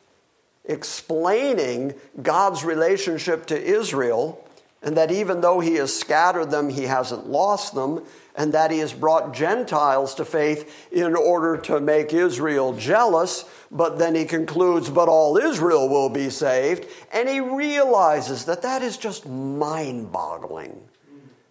explaining 0.64 1.94
God's 2.22 2.64
relationship 2.64 3.46
to 3.46 3.61
Israel, 3.61 4.48
and 4.81 4.96
that 4.96 5.11
even 5.11 5.40
though 5.40 5.59
he 5.59 5.74
has 5.74 5.92
scattered 5.92 6.52
them, 6.52 6.70
he 6.70 6.85
hasn't 6.85 7.26
lost 7.26 7.74
them, 7.74 8.05
and 8.37 8.55
that 8.55 8.70
he 8.70 8.78
has 8.78 8.92
brought 8.92 9.35
Gentiles 9.35 10.14
to 10.14 10.24
faith 10.24 10.88
in 10.92 11.16
order 11.16 11.57
to 11.62 11.81
make 11.81 12.14
Israel 12.14 12.74
jealous. 12.74 13.44
But 13.72 13.98
then 13.98 14.14
he 14.14 14.24
concludes, 14.24 14.88
but 14.88 15.09
all 15.09 15.37
Israel 15.37 15.88
will 15.88 16.11
be 16.11 16.31
saved. 16.31 16.87
And 17.12 17.28
he 17.28 17.40
realizes 17.40 18.44
that 18.44 18.62
that 18.62 18.83
is 18.83 18.96
just 18.96 19.26
mind 19.26 20.12
boggling. 20.12 20.81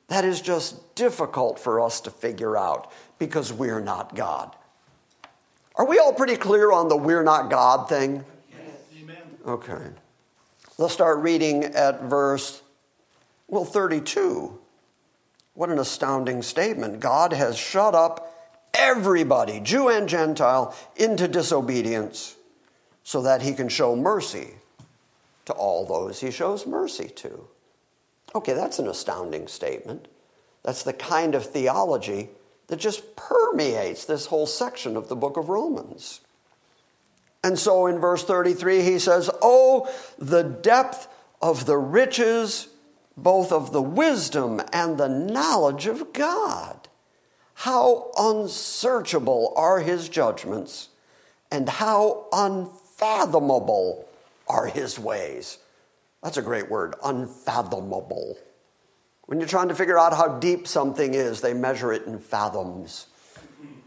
That 0.07 0.23
is 0.23 0.39
just 0.39 0.95
difficult 0.95 1.59
for 1.59 1.81
us 1.81 1.99
to 2.01 2.11
figure 2.11 2.55
out 2.55 2.93
because 3.19 3.51
we're 3.51 3.81
not 3.81 4.15
God. 4.15 4.55
Are 5.75 5.85
we 5.85 5.99
all 5.99 6.13
pretty 6.13 6.35
clear 6.35 6.71
on 6.71 6.89
the 6.89 6.97
we're 6.97 7.23
not 7.23 7.49
God 7.49 7.87
thing? 7.87 8.25
Yes. 8.51 8.59
Amen. 8.99 9.17
Okay. 9.45 9.87
Let's 10.77 10.93
start 10.93 11.19
reading 11.19 11.63
at 11.63 12.03
verse, 12.03 12.61
well, 13.47 13.65
32. 13.65 14.59
What 15.53 15.69
an 15.69 15.79
astounding 15.79 16.41
statement. 16.41 16.99
God 16.99 17.33
has 17.33 17.57
shut 17.57 17.93
up 17.93 18.35
everybody, 18.73 19.59
Jew 19.59 19.89
and 19.89 20.07
Gentile, 20.07 20.75
into 20.95 21.27
disobedience 21.27 22.35
so 23.03 23.21
that 23.21 23.41
he 23.41 23.53
can 23.53 23.69
show 23.69 23.95
mercy 23.95 24.55
to 25.45 25.53
all 25.53 25.85
those 25.85 26.19
he 26.19 26.31
shows 26.31 26.65
mercy 26.65 27.09
to. 27.09 27.47
Okay, 28.33 28.53
that's 28.53 28.79
an 28.79 28.87
astounding 28.87 29.47
statement. 29.47 30.07
That's 30.63 30.83
the 30.83 30.93
kind 30.93 31.35
of 31.35 31.45
theology 31.45 32.29
that 32.71 32.79
just 32.79 33.17
permeates 33.17 34.05
this 34.05 34.27
whole 34.27 34.47
section 34.47 34.95
of 34.95 35.09
the 35.09 35.15
book 35.15 35.35
of 35.35 35.49
Romans. 35.49 36.21
And 37.43 37.59
so 37.59 37.85
in 37.85 37.99
verse 37.99 38.23
33, 38.23 38.81
he 38.81 38.97
says, 38.97 39.29
Oh, 39.41 39.93
the 40.17 40.43
depth 40.43 41.09
of 41.41 41.65
the 41.65 41.77
riches, 41.77 42.69
both 43.17 43.51
of 43.51 43.73
the 43.73 43.81
wisdom 43.81 44.61
and 44.71 44.97
the 44.97 45.09
knowledge 45.09 45.85
of 45.85 46.13
God. 46.13 46.87
How 47.55 48.09
unsearchable 48.17 49.51
are 49.57 49.81
his 49.81 50.07
judgments, 50.07 50.87
and 51.51 51.67
how 51.67 52.27
unfathomable 52.31 54.07
are 54.47 54.67
his 54.67 54.97
ways. 54.97 55.57
That's 56.23 56.37
a 56.37 56.41
great 56.41 56.71
word, 56.71 56.95
unfathomable. 57.03 58.37
When 59.31 59.39
you're 59.39 59.47
trying 59.47 59.69
to 59.69 59.75
figure 59.75 59.97
out 59.97 60.11
how 60.11 60.39
deep 60.39 60.67
something 60.67 61.13
is, 61.13 61.39
they 61.39 61.53
measure 61.53 61.93
it 61.93 62.05
in 62.05 62.19
fathoms. 62.19 63.07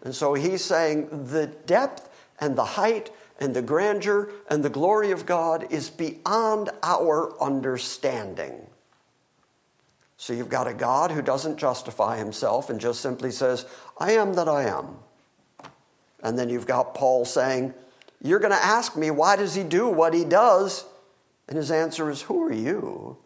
And 0.03 0.15
so 0.15 0.33
he's 0.33 0.65
saying 0.65 1.27
the 1.27 1.49
depth 1.49 2.09
and 2.41 2.57
the 2.57 2.65
height 2.65 3.11
and 3.39 3.55
the 3.55 3.61
grandeur 3.61 4.31
and 4.49 4.65
the 4.65 4.71
glory 4.71 5.11
of 5.11 5.27
God 5.27 5.71
is 5.71 5.91
beyond 5.91 6.71
our 6.83 7.39
understanding. 7.43 8.55
So 10.17 10.33
you've 10.33 10.49
got 10.49 10.67
a 10.67 10.73
God 10.73 11.11
who 11.11 11.21
doesn't 11.21 11.59
justify 11.59 12.17
himself 12.17 12.71
and 12.71 12.81
just 12.81 13.03
simply 13.03 13.31
says, 13.31 13.67
I 13.99 14.13
am 14.13 14.33
that 14.37 14.49
I 14.49 14.63
am. 14.63 14.97
And 16.23 16.39
then 16.39 16.49
you've 16.49 16.67
got 16.67 16.95
Paul 16.95 17.27
saying, 17.27 17.75
You're 18.23 18.39
going 18.39 18.51
to 18.51 18.65
ask 18.65 18.97
me, 18.97 19.11
why 19.11 19.37
does 19.37 19.55
he 19.55 19.63
do 19.63 19.91
what 19.91 20.15
he 20.15 20.25
does? 20.25 20.87
And 21.49 21.59
his 21.59 21.71
answer 21.71 22.09
is, 22.09 22.23
Who 22.23 22.43
are 22.45 22.53
you? 22.55 23.19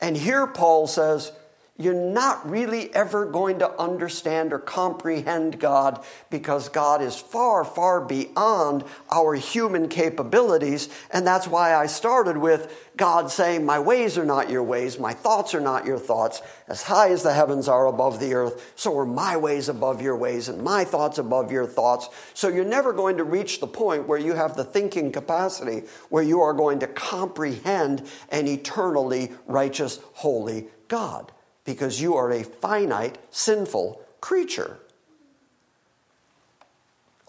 And 0.00 0.16
here 0.16 0.46
Paul 0.46 0.86
says, 0.86 1.32
you're 1.80 1.94
not 1.94 2.50
really 2.50 2.92
ever 2.92 3.24
going 3.24 3.60
to 3.60 3.70
understand 3.80 4.52
or 4.52 4.58
comprehend 4.58 5.60
God 5.60 6.04
because 6.28 6.68
God 6.68 7.00
is 7.00 7.16
far, 7.16 7.64
far 7.64 8.00
beyond 8.00 8.82
our 9.12 9.34
human 9.34 9.88
capabilities. 9.88 10.88
And 11.12 11.24
that's 11.24 11.46
why 11.46 11.76
I 11.76 11.86
started 11.86 12.36
with 12.36 12.86
God 12.96 13.30
saying, 13.30 13.64
My 13.64 13.78
ways 13.78 14.18
are 14.18 14.24
not 14.24 14.50
your 14.50 14.64
ways, 14.64 14.98
my 14.98 15.12
thoughts 15.12 15.54
are 15.54 15.60
not 15.60 15.86
your 15.86 16.00
thoughts. 16.00 16.42
As 16.66 16.82
high 16.82 17.10
as 17.10 17.22
the 17.22 17.32
heavens 17.32 17.68
are 17.68 17.86
above 17.86 18.18
the 18.18 18.34
earth, 18.34 18.72
so 18.74 18.98
are 18.98 19.06
my 19.06 19.36
ways 19.36 19.68
above 19.68 20.02
your 20.02 20.16
ways, 20.16 20.48
and 20.48 20.60
my 20.64 20.84
thoughts 20.84 21.18
above 21.18 21.52
your 21.52 21.64
thoughts. 21.64 22.08
So 22.34 22.48
you're 22.48 22.64
never 22.64 22.92
going 22.92 23.18
to 23.18 23.24
reach 23.24 23.60
the 23.60 23.68
point 23.68 24.08
where 24.08 24.18
you 24.18 24.34
have 24.34 24.56
the 24.56 24.64
thinking 24.64 25.12
capacity 25.12 25.84
where 26.08 26.24
you 26.24 26.40
are 26.40 26.54
going 26.54 26.80
to 26.80 26.88
comprehend 26.88 28.02
an 28.30 28.48
eternally 28.48 29.30
righteous, 29.46 30.00
holy 30.14 30.66
God 30.88 31.30
because 31.68 32.00
you 32.00 32.16
are 32.16 32.30
a 32.30 32.42
finite, 32.42 33.18
sinful 33.30 34.00
creature. 34.22 34.78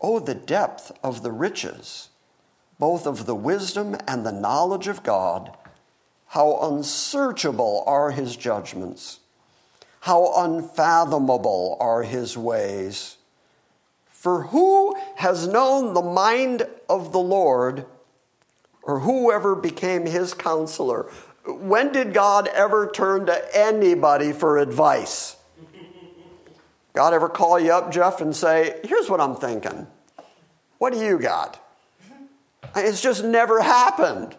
Oh, 0.02 0.20
the 0.20 0.34
depth 0.34 0.94
of 1.04 1.24
the 1.24 1.32
riches, 1.34 2.08
both 2.80 3.06
of 3.06 3.26
the 3.26 3.36
wisdom 3.36 3.98
and 4.08 4.26
the 4.26 4.32
knowledge 4.32 4.88
of 4.88 5.04
God. 5.04 5.58
How 6.28 6.58
unsearchable 6.62 7.84
are 7.86 8.12
his 8.12 8.38
judgments, 8.38 9.20
how 10.00 10.32
unfathomable 10.38 11.76
are 11.82 12.04
his 12.04 12.38
ways. 12.38 13.18
For 14.10 14.44
who 14.44 14.96
has 15.18 15.50
known 15.50 15.94
the 15.94 16.02
mind 16.02 16.66
of 16.88 17.12
the 17.12 17.20
Lord, 17.20 17.86
or 18.84 19.02
whoever 19.02 19.54
became 19.54 20.06
his 20.06 20.34
counselor? 20.34 21.12
When 21.54 21.92
did 21.92 22.14
God 22.14 22.48
ever 22.48 22.90
turn 22.90 23.26
to 23.28 23.58
anybody 23.58 24.32
for 24.32 24.58
advice? 24.58 25.36
God 26.94 27.14
ever 27.14 27.30
call 27.30 27.60
you 27.60 27.72
up, 27.72 27.92
Jeff, 27.92 28.20
and 28.22 28.36
say, 28.36 28.80
Here's 28.84 29.10
what 29.10 29.22
I'm 29.22 29.36
thinking. 29.36 29.88
What 30.80 30.94
do 30.94 31.00
you 31.00 31.20
got? 31.20 31.64
It's 32.76 33.02
just 33.02 33.24
never 33.24 33.62
happened 33.62 34.36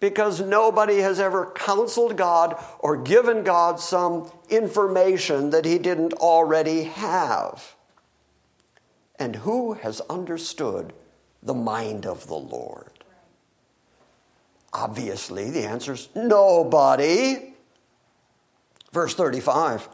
because 0.00 0.40
nobody 0.40 0.98
has 0.98 1.20
ever 1.20 1.52
counseled 1.54 2.16
God 2.16 2.62
or 2.80 2.96
given 2.96 3.44
God 3.44 3.78
some 3.78 4.30
information 4.50 5.50
that 5.50 5.64
he 5.64 5.78
didn't 5.78 6.12
already 6.14 6.84
have. 6.84 7.76
And 9.18 9.36
who 9.36 9.74
has 9.74 10.00
understood 10.10 10.92
the 11.42 11.54
mind 11.54 12.04
of 12.04 12.26
the 12.26 12.34
Lord? 12.34 13.01
Obviously, 14.72 15.50
the 15.50 15.64
answer 15.64 15.92
is 15.92 16.08
nobody. 16.14 17.52
Verse 18.92 19.14
35 19.14 19.88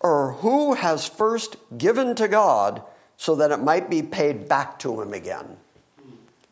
Or 0.00 0.32
who 0.34 0.74
has 0.74 1.06
first 1.08 1.56
given 1.76 2.14
to 2.16 2.28
God 2.28 2.82
so 3.16 3.34
that 3.36 3.50
it 3.50 3.58
might 3.58 3.88
be 3.90 4.02
paid 4.02 4.48
back 4.48 4.78
to 4.80 5.00
him 5.00 5.14
again? 5.14 5.56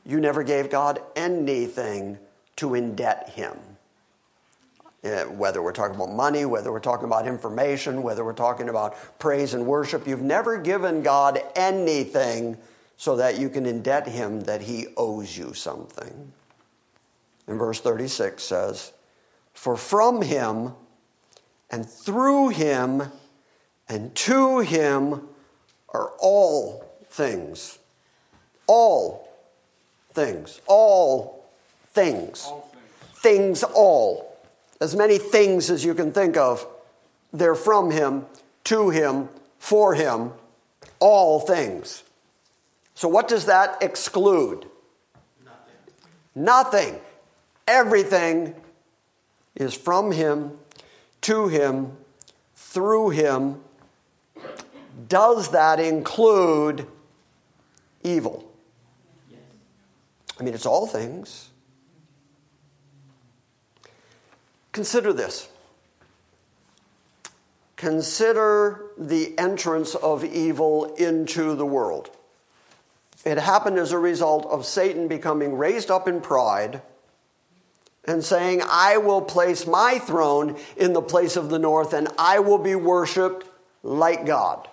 You 0.04 0.20
never 0.20 0.42
gave 0.42 0.70
God 0.70 1.00
anything 1.14 2.18
to 2.56 2.70
indebt 2.70 3.30
him. 3.30 3.56
Uh, 5.04 5.24
whether 5.24 5.62
we're 5.62 5.72
talking 5.72 5.94
about 5.94 6.10
money, 6.10 6.44
whether 6.44 6.72
we're 6.72 6.80
talking 6.80 7.04
about 7.04 7.26
information, 7.26 8.02
whether 8.02 8.24
we're 8.24 8.32
talking 8.32 8.68
about 8.68 8.96
praise 9.18 9.54
and 9.54 9.66
worship, 9.66 10.06
you've 10.06 10.22
never 10.22 10.58
given 10.58 11.02
God 11.02 11.40
anything 11.54 12.56
so 12.96 13.16
that 13.16 13.38
you 13.38 13.48
can 13.48 13.64
indebt 13.64 14.08
him 14.08 14.40
that 14.42 14.62
he 14.62 14.86
owes 14.96 15.36
you 15.36 15.52
something. 15.54 16.32
And 17.46 17.58
verse 17.58 17.80
36 17.80 18.42
says, 18.42 18.92
For 19.54 19.76
from 19.76 20.22
him 20.22 20.72
and 21.70 21.88
through 21.88 22.48
him 22.48 23.10
and 23.88 24.14
to 24.14 24.60
him 24.60 25.28
are 25.88 26.12
all 26.18 26.84
things. 27.10 27.78
All 28.66 29.28
things. 30.12 30.60
All 30.66 31.48
things. 31.92 32.46
All 32.46 32.70
things. 32.72 33.22
Things 33.22 33.62
all. 33.62 34.36
As 34.80 34.94
many 34.94 35.18
things 35.18 35.70
as 35.70 35.84
you 35.84 35.94
can 35.94 36.12
think 36.12 36.36
of. 36.36 36.66
They're 37.32 37.54
from 37.54 37.90
him, 37.90 38.26
to 38.64 38.90
him, 38.90 39.28
for 39.58 39.94
him. 39.94 40.32
All 41.00 41.40
things. 41.40 42.02
So, 42.94 43.08
what 43.08 43.28
does 43.28 43.46
that 43.46 43.76
exclude? 43.82 44.66
Nothing. 45.44 46.94
Nothing. 46.94 47.00
Everything 47.66 48.54
is 49.54 49.74
from 49.74 50.12
Him, 50.12 50.52
to 51.22 51.48
Him, 51.48 51.96
through 52.54 53.10
Him. 53.10 53.60
Does 55.08 55.50
that 55.50 55.80
include 55.80 56.86
evil? 58.02 58.50
I 60.38 60.42
mean, 60.42 60.54
it's 60.54 60.66
all 60.66 60.86
things. 60.86 61.50
Consider 64.72 65.12
this. 65.12 65.48
Consider 67.76 68.90
the 68.98 69.38
entrance 69.38 69.94
of 69.94 70.24
evil 70.24 70.94
into 70.96 71.54
the 71.54 71.66
world. 71.66 72.10
It 73.24 73.38
happened 73.38 73.78
as 73.78 73.92
a 73.92 73.98
result 73.98 74.46
of 74.46 74.64
Satan 74.64 75.08
becoming 75.08 75.56
raised 75.56 75.90
up 75.90 76.06
in 76.06 76.20
pride 76.20 76.82
and 78.06 78.24
saying, 78.24 78.62
I 78.64 78.98
will 78.98 79.22
place 79.22 79.66
my 79.66 79.98
throne 79.98 80.56
in 80.76 80.92
the 80.92 81.02
place 81.02 81.36
of 81.36 81.50
the 81.50 81.58
north 81.58 81.92
and 81.92 82.08
I 82.18 82.38
will 82.38 82.58
be 82.58 82.74
worshiped 82.74 83.46
like 83.82 84.26
God. 84.26 84.68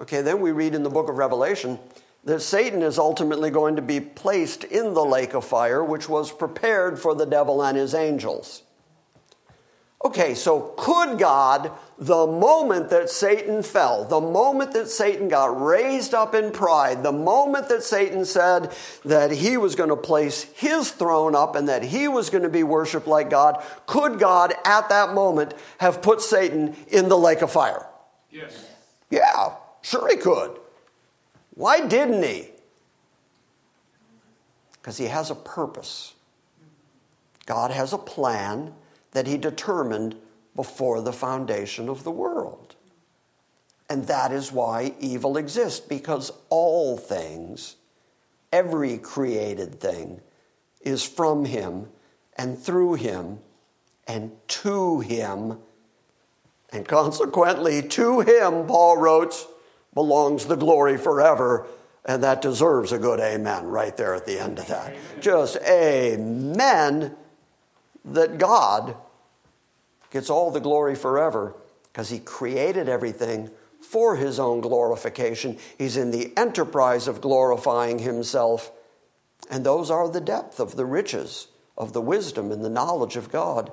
Okay, 0.00 0.22
then 0.22 0.40
we 0.40 0.52
read 0.52 0.74
in 0.74 0.82
the 0.82 0.90
book 0.90 1.08
of 1.08 1.18
Revelation 1.18 1.78
that 2.24 2.40
Satan 2.40 2.82
is 2.82 2.98
ultimately 2.98 3.50
going 3.50 3.76
to 3.76 3.82
be 3.82 4.00
placed 4.00 4.64
in 4.64 4.94
the 4.94 5.04
lake 5.04 5.34
of 5.34 5.44
fire, 5.44 5.82
which 5.82 6.08
was 6.08 6.32
prepared 6.32 6.98
for 6.98 7.14
the 7.14 7.26
devil 7.26 7.62
and 7.62 7.76
his 7.76 7.94
angels. 7.94 8.62
Okay, 10.04 10.34
so 10.34 10.74
could 10.76 11.16
God, 11.18 11.70
the 11.96 12.26
moment 12.26 12.90
that 12.90 13.08
Satan 13.08 13.62
fell, 13.62 14.04
the 14.04 14.20
moment 14.20 14.72
that 14.72 14.88
Satan 14.88 15.28
got 15.28 15.62
raised 15.62 16.12
up 16.12 16.34
in 16.34 16.50
pride, 16.50 17.04
the 17.04 17.12
moment 17.12 17.68
that 17.68 17.84
Satan 17.84 18.24
said 18.24 18.74
that 19.04 19.30
he 19.30 19.56
was 19.56 19.76
going 19.76 19.90
to 19.90 19.96
place 19.96 20.42
his 20.54 20.90
throne 20.90 21.36
up 21.36 21.54
and 21.54 21.68
that 21.68 21.84
he 21.84 22.08
was 22.08 22.30
going 22.30 22.42
to 22.42 22.48
be 22.48 22.64
worshiped 22.64 23.06
like 23.06 23.30
God, 23.30 23.62
could 23.86 24.18
God 24.18 24.52
at 24.64 24.88
that 24.88 25.14
moment 25.14 25.54
have 25.78 26.02
put 26.02 26.20
Satan 26.20 26.74
in 26.88 27.08
the 27.08 27.18
lake 27.18 27.40
of 27.40 27.52
fire? 27.52 27.86
Yes. 28.28 28.66
Yeah, 29.08 29.54
sure 29.82 30.08
he 30.08 30.16
could. 30.16 30.58
Why 31.54 31.86
didn't 31.86 32.24
he? 32.24 32.48
Because 34.72 34.98
he 34.98 35.06
has 35.06 35.30
a 35.30 35.36
purpose. 35.36 36.14
God 37.46 37.70
has 37.70 37.92
a 37.92 37.98
plan 37.98 38.74
that 39.12 39.26
he 39.26 39.38
determined 39.38 40.16
before 40.54 41.00
the 41.00 41.12
foundation 41.12 41.88
of 41.88 42.04
the 42.04 42.10
world. 42.10 42.74
And 43.88 44.06
that 44.06 44.32
is 44.32 44.52
why 44.52 44.94
evil 45.00 45.36
exists, 45.36 45.80
because 45.80 46.32
all 46.48 46.96
things, 46.96 47.76
every 48.52 48.98
created 48.98 49.80
thing, 49.80 50.20
is 50.80 51.04
from 51.06 51.44
him 51.44 51.88
and 52.36 52.58
through 52.58 52.94
him 52.94 53.38
and 54.08 54.32
to 54.48 55.00
him. 55.00 55.58
And 56.72 56.88
consequently, 56.88 57.82
to 57.88 58.20
him, 58.20 58.66
Paul 58.66 58.96
wrote, 58.96 59.46
belongs 59.94 60.46
the 60.46 60.56
glory 60.56 60.96
forever. 60.96 61.66
And 62.04 62.22
that 62.24 62.42
deserves 62.42 62.92
a 62.92 62.98
good 62.98 63.20
amen 63.20 63.66
right 63.66 63.96
there 63.96 64.14
at 64.14 64.26
the 64.26 64.38
end 64.38 64.58
of 64.58 64.66
that. 64.68 64.94
Just 65.20 65.56
amen 65.58 67.14
that 68.04 68.38
God 68.38 68.96
gets 70.10 70.30
all 70.30 70.50
the 70.50 70.60
glory 70.60 70.94
forever 70.94 71.54
because 71.84 72.10
He 72.10 72.18
created 72.18 72.88
everything 72.88 73.50
for 73.80 74.16
His 74.16 74.38
own 74.38 74.60
glorification. 74.60 75.58
He's 75.76 75.96
in 75.96 76.10
the 76.10 76.32
enterprise 76.36 77.08
of 77.08 77.20
glorifying 77.20 77.98
Himself. 77.98 78.70
And 79.50 79.64
those 79.64 79.90
are 79.90 80.08
the 80.08 80.20
depth 80.20 80.60
of 80.60 80.76
the 80.76 80.86
riches 80.86 81.48
of 81.76 81.92
the 81.92 82.00
wisdom 82.00 82.52
and 82.52 82.64
the 82.64 82.70
knowledge 82.70 83.16
of 83.16 83.30
God. 83.30 83.72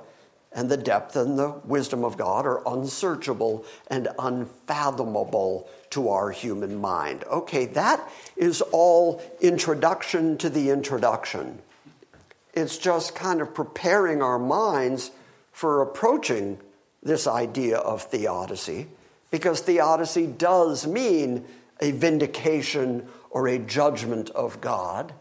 And 0.52 0.68
the 0.68 0.76
depth 0.76 1.14
and 1.14 1.38
the 1.38 1.60
wisdom 1.64 2.04
of 2.04 2.16
God 2.16 2.44
are 2.44 2.66
unsearchable 2.66 3.64
and 3.86 4.08
unfathomable 4.18 5.70
to 5.90 6.08
our 6.08 6.30
human 6.30 6.80
mind. 6.80 7.22
Okay, 7.24 7.66
that 7.66 8.08
is 8.36 8.60
all 8.72 9.22
introduction 9.40 10.36
to 10.38 10.50
the 10.50 10.70
introduction. 10.70 11.60
It's 12.52 12.78
just 12.78 13.14
kind 13.14 13.40
of 13.40 13.54
preparing 13.54 14.22
our 14.22 14.38
minds 14.38 15.10
for 15.52 15.82
approaching 15.82 16.58
this 17.02 17.26
idea 17.26 17.78
of 17.78 18.02
theodicy, 18.02 18.88
because 19.30 19.60
theodicy 19.60 20.26
does 20.26 20.86
mean 20.86 21.44
a 21.80 21.92
vindication 21.92 23.08
or 23.30 23.48
a 23.48 23.58
judgment 23.58 24.30
of 24.30 24.60
God. 24.60 25.12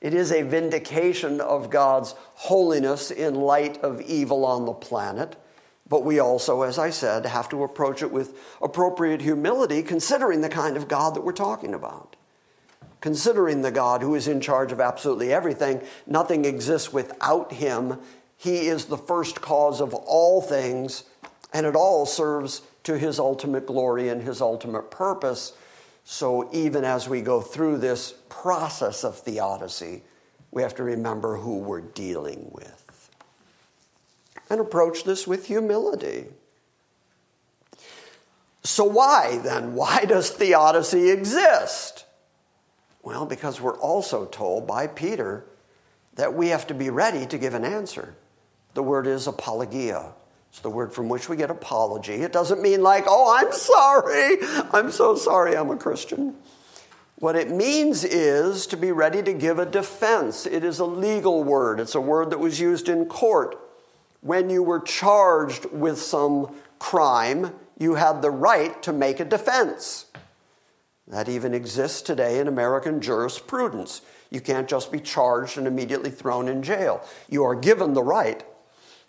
It 0.00 0.14
is 0.14 0.32
a 0.32 0.42
vindication 0.42 1.40
of 1.40 1.70
God's 1.70 2.14
holiness 2.34 3.10
in 3.10 3.36
light 3.36 3.78
of 3.82 4.00
evil 4.00 4.44
on 4.44 4.66
the 4.66 4.72
planet. 4.72 5.36
But 5.88 6.04
we 6.04 6.18
also, 6.18 6.62
as 6.62 6.78
I 6.78 6.90
said, 6.90 7.26
have 7.26 7.48
to 7.50 7.62
approach 7.64 8.02
it 8.02 8.10
with 8.10 8.36
appropriate 8.60 9.20
humility, 9.20 9.82
considering 9.82 10.40
the 10.40 10.48
kind 10.48 10.76
of 10.76 10.88
God 10.88 11.14
that 11.14 11.22
we're 11.22 11.32
talking 11.32 11.74
about 11.74 12.11
considering 13.02 13.60
the 13.60 13.70
God 13.70 14.00
who 14.00 14.14
is 14.14 14.28
in 14.28 14.40
charge 14.40 14.72
of 14.72 14.80
absolutely 14.80 15.32
everything. 15.32 15.82
Nothing 16.06 16.46
exists 16.46 16.92
without 16.92 17.52
him. 17.52 17.98
He 18.38 18.68
is 18.68 18.86
the 18.86 18.96
first 18.96 19.42
cause 19.42 19.80
of 19.80 19.92
all 19.92 20.40
things, 20.40 21.04
and 21.52 21.66
it 21.66 21.76
all 21.76 22.06
serves 22.06 22.62
to 22.84 22.96
his 22.96 23.18
ultimate 23.18 23.66
glory 23.66 24.08
and 24.08 24.22
his 24.22 24.40
ultimate 24.40 24.90
purpose. 24.90 25.52
So, 26.04 26.48
even 26.52 26.84
as 26.84 27.08
we 27.08 27.20
go 27.20 27.40
through 27.40 27.78
this 27.78 28.14
process 28.28 29.04
of 29.04 29.18
theodicy, 29.18 30.02
we 30.50 30.62
have 30.62 30.74
to 30.76 30.82
remember 30.82 31.36
who 31.36 31.58
we're 31.58 31.80
dealing 31.80 32.50
with 32.52 33.10
and 34.48 34.60
approach 34.60 35.04
this 35.04 35.26
with 35.26 35.46
humility. 35.46 36.26
So, 38.64 38.84
why 38.84 39.38
then? 39.42 39.74
Why 39.74 40.04
does 40.04 40.30
theodicy 40.30 41.10
exist? 41.10 42.04
Well, 43.02 43.26
because 43.26 43.60
we're 43.60 43.78
also 43.78 44.24
told 44.26 44.66
by 44.66 44.86
Peter 44.86 45.44
that 46.14 46.34
we 46.34 46.48
have 46.48 46.66
to 46.68 46.74
be 46.74 46.90
ready 46.90 47.26
to 47.26 47.38
give 47.38 47.54
an 47.54 47.64
answer. 47.64 48.14
The 48.74 48.82
word 48.82 49.06
is 49.06 49.26
apologia. 49.26 50.12
It's 50.50 50.60
the 50.60 50.70
word 50.70 50.92
from 50.92 51.08
which 51.08 51.28
we 51.28 51.36
get 51.36 51.50
apology. 51.50 52.14
It 52.14 52.32
doesn't 52.32 52.60
mean 52.60 52.82
like, 52.82 53.04
oh, 53.06 53.34
I'm 53.34 53.52
sorry. 53.52 54.36
I'm 54.72 54.90
so 54.90 55.16
sorry 55.16 55.56
I'm 55.56 55.70
a 55.70 55.76
Christian. 55.76 56.36
What 57.16 57.36
it 57.36 57.50
means 57.50 58.04
is 58.04 58.66
to 58.66 58.76
be 58.76 58.92
ready 58.92 59.22
to 59.22 59.32
give 59.32 59.58
a 59.58 59.64
defense. 59.66 60.44
It 60.44 60.64
is 60.64 60.78
a 60.78 60.84
legal 60.84 61.44
word, 61.44 61.80
it's 61.80 61.94
a 61.94 62.00
word 62.00 62.30
that 62.30 62.38
was 62.38 62.60
used 62.60 62.88
in 62.88 63.06
court. 63.06 63.58
When 64.20 64.50
you 64.50 64.62
were 64.62 64.80
charged 64.80 65.66
with 65.66 66.00
some 66.00 66.54
crime, 66.78 67.54
you 67.78 67.94
had 67.94 68.22
the 68.22 68.30
right 68.30 68.80
to 68.82 68.92
make 68.92 69.20
a 69.20 69.24
defense. 69.24 70.06
That 71.12 71.28
even 71.28 71.52
exists 71.52 72.00
today 72.00 72.38
in 72.38 72.48
American 72.48 73.02
jurisprudence. 73.02 74.00
You 74.30 74.40
can't 74.40 74.66
just 74.66 74.90
be 74.90 74.98
charged 74.98 75.58
and 75.58 75.66
immediately 75.66 76.10
thrown 76.10 76.48
in 76.48 76.62
jail. 76.62 77.06
You 77.28 77.44
are 77.44 77.54
given 77.54 77.92
the 77.92 78.02
right 78.02 78.42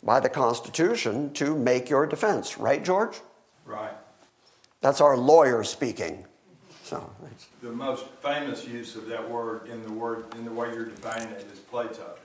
by 0.04 0.20
the 0.20 0.28
Constitution 0.28 1.32
to 1.36 1.56
make 1.56 1.90
your 1.90 2.06
defense. 2.06 2.58
Right, 2.58 2.84
George? 2.84 3.22
Right. 3.66 3.94
That's 4.82 5.00
our 5.00 5.16
lawyer 5.16 5.64
speaking. 5.64 6.26
So 6.84 7.10
the 7.62 7.72
most 7.72 8.06
famous 8.22 8.68
use 8.68 8.98
of 8.98 9.08
that 9.08 9.32
word 9.32 9.70
in 9.70 9.82
the 9.84 9.94
word 9.94 10.26
in 10.36 10.44
the 10.44 10.52
way 10.52 10.74
you're 10.74 10.84
defining 10.84 11.30
it 11.30 11.48
is 11.54 11.60
Plato. 11.60 12.16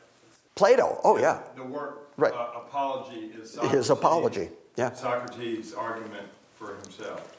Plato. 0.57 1.01
Oh 1.05 1.19
yeah. 1.19 1.39
The 1.55 1.63
word 1.63 1.99
right. 2.17 2.33
uh, 2.33 2.49
apology 2.57 3.31
is 3.41 3.53
Socrates, 3.53 3.77
his 3.77 3.91
apology. 3.91 4.49
Yeah. 4.75 4.93
Socrates' 4.93 5.73
argument 5.73 6.27
for 6.57 6.75
himself. 6.75 7.37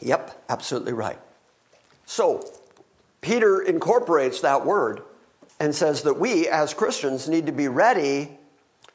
Yep, 0.00 0.44
absolutely 0.48 0.92
right. 0.92 1.18
So 2.06 2.44
Peter 3.20 3.60
incorporates 3.60 4.40
that 4.40 4.66
word 4.66 5.02
and 5.60 5.74
says 5.74 6.02
that 6.02 6.18
we 6.18 6.48
as 6.48 6.74
Christians 6.74 7.28
need 7.28 7.46
to 7.46 7.52
be 7.52 7.68
ready 7.68 8.38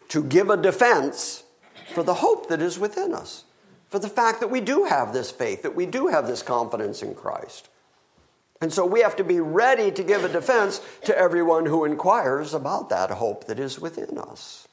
to 0.10 0.24
give 0.24 0.50
a 0.50 0.58
defense 0.58 1.44
for 1.94 2.04
the 2.04 2.16
hope 2.16 2.50
that 2.50 2.62
is 2.62 2.78
within 2.78 3.14
us, 3.14 3.46
for 3.88 4.00
the 4.00 4.10
fact 4.10 4.40
that 4.42 4.50
we 4.50 4.62
do 4.62 4.86
have 4.86 5.14
this 5.14 5.32
faith, 5.32 5.62
that 5.62 5.76
we 5.76 5.86
do 5.86 6.08
have 6.08 6.28
this 6.28 6.44
confidence 6.44 7.02
in 7.02 7.16
Christ. 7.16 7.70
And 8.60 8.74
so 8.74 8.86
we 8.86 9.02
have 9.02 9.16
to 9.18 9.24
be 9.24 9.40
ready 9.40 9.92
to 9.92 10.04
give 10.04 10.24
a 10.24 10.30
defense 10.30 10.82
to 11.06 11.18
everyone 11.18 11.68
who 11.68 11.86
inquires 11.86 12.54
about 12.54 12.90
that 12.90 13.12
hope 13.12 13.46
that 13.46 13.60
is 13.60 13.80
within 13.80 14.18
us. 14.18 14.67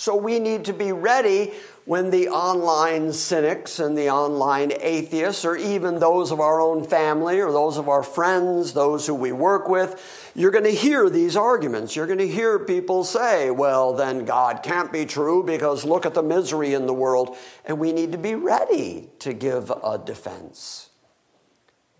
So 0.00 0.16
we 0.16 0.38
need 0.38 0.64
to 0.64 0.72
be 0.72 0.92
ready 0.92 1.52
when 1.84 2.08
the 2.08 2.30
online 2.30 3.12
cynics 3.12 3.78
and 3.78 3.98
the 3.98 4.08
online 4.08 4.72
atheists, 4.80 5.44
or 5.44 5.58
even 5.58 5.98
those 5.98 6.30
of 6.30 6.40
our 6.40 6.58
own 6.58 6.84
family 6.84 7.38
or 7.38 7.52
those 7.52 7.76
of 7.76 7.86
our 7.86 8.02
friends, 8.02 8.72
those 8.72 9.06
who 9.06 9.14
we 9.14 9.30
work 9.30 9.68
with, 9.68 10.32
you're 10.34 10.52
going 10.52 10.64
to 10.64 10.70
hear 10.70 11.10
these 11.10 11.36
arguments. 11.36 11.94
You're 11.94 12.06
going 12.06 12.18
to 12.18 12.26
hear 12.26 12.58
people 12.58 13.04
say, 13.04 13.50
well, 13.50 13.92
then 13.92 14.24
God 14.24 14.62
can't 14.62 14.90
be 14.90 15.04
true 15.04 15.42
because 15.42 15.84
look 15.84 16.06
at 16.06 16.14
the 16.14 16.22
misery 16.22 16.72
in 16.72 16.86
the 16.86 16.94
world. 16.94 17.36
And 17.66 17.78
we 17.78 17.92
need 17.92 18.10
to 18.12 18.18
be 18.18 18.34
ready 18.34 19.10
to 19.18 19.34
give 19.34 19.68
a 19.68 20.00
defense. 20.02 20.88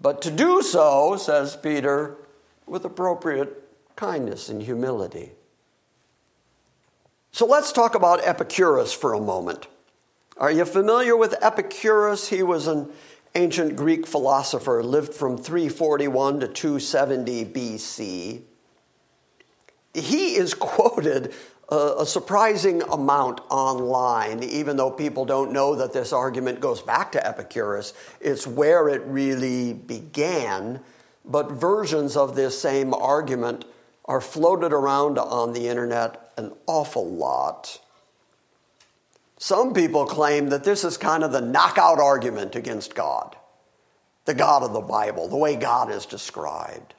But 0.00 0.22
to 0.22 0.30
do 0.30 0.62
so, 0.62 1.18
says 1.18 1.54
Peter, 1.54 2.16
with 2.64 2.86
appropriate 2.86 3.62
kindness 3.94 4.48
and 4.48 4.62
humility. 4.62 5.32
So 7.32 7.46
let's 7.46 7.72
talk 7.72 7.94
about 7.94 8.26
Epicurus 8.26 8.92
for 8.92 9.14
a 9.14 9.20
moment. 9.20 9.68
Are 10.36 10.50
you 10.50 10.64
familiar 10.64 11.16
with 11.16 11.34
Epicurus? 11.42 12.28
He 12.28 12.42
was 12.42 12.66
an 12.66 12.90
ancient 13.34 13.76
Greek 13.76 14.06
philosopher, 14.06 14.82
lived 14.82 15.14
from 15.14 15.38
341 15.38 16.40
to 16.40 16.48
270 16.48 17.44
BC. 17.44 18.42
He 19.94 20.34
is 20.34 20.54
quoted 20.54 21.32
a, 21.68 22.04
surprising 22.04 22.82
amount 22.82 23.40
online, 23.48 24.42
even 24.42 24.76
though 24.76 24.90
people 24.90 25.24
don't 25.24 25.52
know 25.52 25.76
that 25.76 25.92
this 25.92 26.12
argument 26.12 26.60
goes 26.60 26.82
back 26.82 27.12
to 27.12 27.24
Epicurus. 27.24 27.94
It's 28.20 28.44
where 28.46 28.88
it 28.88 29.02
really 29.02 29.72
began, 29.72 30.80
but 31.24 31.52
versions 31.52 32.16
of 32.16 32.34
this 32.34 32.60
same 32.60 32.92
argument 32.92 33.66
are 34.06 34.20
floated 34.20 34.72
around 34.72 35.18
on 35.18 35.52
the 35.52 35.68
internet 35.68 36.29
an 36.40 36.52
awful 36.66 37.08
lot. 37.08 37.80
Some 39.38 39.72
people 39.72 40.06
claim 40.06 40.48
that 40.48 40.64
this 40.64 40.84
is 40.84 40.96
kind 40.96 41.22
of 41.22 41.32
the 41.32 41.40
knockout 41.40 41.98
argument 41.98 42.56
against 42.56 42.94
God, 42.94 43.36
the 44.24 44.34
God 44.34 44.62
of 44.62 44.72
the 44.72 44.80
Bible, 44.80 45.28
the 45.28 45.36
way 45.36 45.56
God 45.56 45.90
is 45.90 46.04
described. 46.06 46.94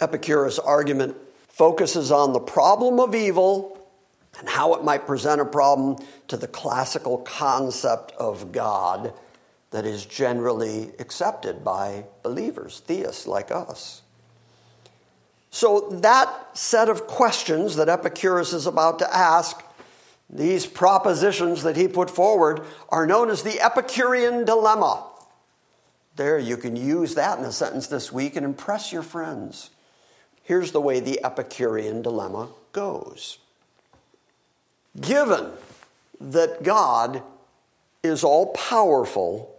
Epicurus' 0.00 0.58
argument 0.58 1.16
focuses 1.48 2.12
on 2.12 2.32
the 2.32 2.40
problem 2.40 3.00
of 3.00 3.14
evil 3.14 3.78
and 4.38 4.48
how 4.48 4.74
it 4.74 4.84
might 4.84 5.06
present 5.06 5.40
a 5.40 5.44
problem 5.44 5.96
to 6.28 6.36
the 6.36 6.48
classical 6.48 7.18
concept 7.18 8.12
of 8.12 8.52
God 8.52 9.14
that 9.70 9.86
is 9.86 10.04
generally 10.04 10.90
accepted 10.98 11.64
by 11.64 12.04
believers, 12.22 12.80
theists 12.80 13.26
like 13.26 13.50
us. 13.50 14.02
So, 15.56 15.88
that 16.02 16.50
set 16.52 16.90
of 16.90 17.06
questions 17.06 17.76
that 17.76 17.88
Epicurus 17.88 18.52
is 18.52 18.66
about 18.66 18.98
to 18.98 19.16
ask, 19.16 19.64
these 20.28 20.66
propositions 20.66 21.62
that 21.62 21.78
he 21.78 21.88
put 21.88 22.10
forward, 22.10 22.60
are 22.90 23.06
known 23.06 23.30
as 23.30 23.42
the 23.42 23.58
Epicurean 23.58 24.44
dilemma. 24.44 25.06
There, 26.16 26.38
you 26.38 26.58
can 26.58 26.76
use 26.76 27.14
that 27.14 27.38
in 27.38 27.44
a 27.46 27.52
sentence 27.52 27.86
this 27.86 28.12
week 28.12 28.36
and 28.36 28.44
impress 28.44 28.92
your 28.92 29.02
friends. 29.02 29.70
Here's 30.42 30.72
the 30.72 30.80
way 30.82 31.00
the 31.00 31.24
Epicurean 31.24 32.02
dilemma 32.02 32.50
goes 32.72 33.38
Given 35.00 35.52
that 36.20 36.64
God 36.64 37.22
is 38.02 38.22
all 38.22 38.52
powerful, 38.52 39.56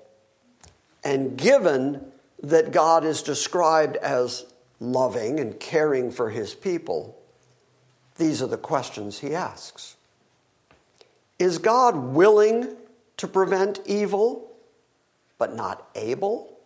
and 1.04 1.36
given 1.36 2.12
that 2.44 2.70
God 2.70 3.04
is 3.04 3.24
described 3.24 3.96
as 3.96 4.46
loving 4.80 5.40
and 5.40 5.60
caring 5.60 6.12
for 6.12 6.30
his 6.30 6.54
people, 6.54 7.18
these 8.18 8.42
are 8.42 8.48
the 8.48 8.58
questions 8.58 9.20
he 9.20 9.34
asks. 9.34 9.96
Is 11.40 11.58
God 11.58 11.96
willing 11.96 12.76
to 13.18 13.28
prevent 13.28 13.80
evil, 13.86 14.52
but 15.38 15.56
not 15.56 15.88
able? 15.96 16.58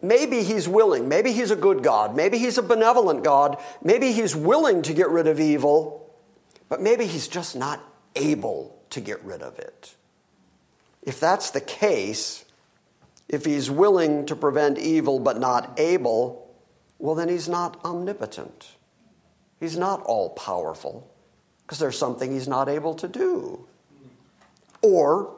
Maybe 0.00 0.42
he's 0.42 0.68
willing. 0.68 1.08
Maybe 1.08 1.32
he's 1.32 1.50
a 1.50 1.56
good 1.56 1.82
God. 1.82 2.16
Maybe 2.16 2.38
he's 2.38 2.58
a 2.58 2.62
benevolent 2.62 3.22
God. 3.22 3.56
Maybe 3.82 4.12
he's 4.12 4.34
willing 4.34 4.82
to 4.82 4.92
get 4.92 5.08
rid 5.10 5.26
of 5.26 5.38
evil, 5.38 6.10
but 6.68 6.80
maybe 6.80 7.06
he's 7.06 7.28
just 7.28 7.54
not 7.54 7.80
able 8.16 8.76
to 8.90 9.00
get 9.00 9.22
rid 9.24 9.42
of 9.42 9.58
it. 9.58 9.94
If 11.02 11.20
that's 11.20 11.50
the 11.50 11.60
case, 11.60 12.44
if 13.28 13.44
he's 13.44 13.70
willing 13.70 14.26
to 14.26 14.36
prevent 14.36 14.78
evil 14.78 15.18
but 15.18 15.38
not 15.38 15.78
able, 15.78 16.51
well, 17.02 17.16
then 17.16 17.28
he's 17.28 17.48
not 17.48 17.84
omnipotent. 17.84 18.76
He's 19.58 19.76
not 19.76 20.02
all 20.04 20.30
powerful 20.30 21.10
because 21.62 21.80
there's 21.80 21.98
something 21.98 22.30
he's 22.30 22.46
not 22.46 22.68
able 22.68 22.94
to 22.94 23.08
do. 23.08 23.66
Or 24.82 25.34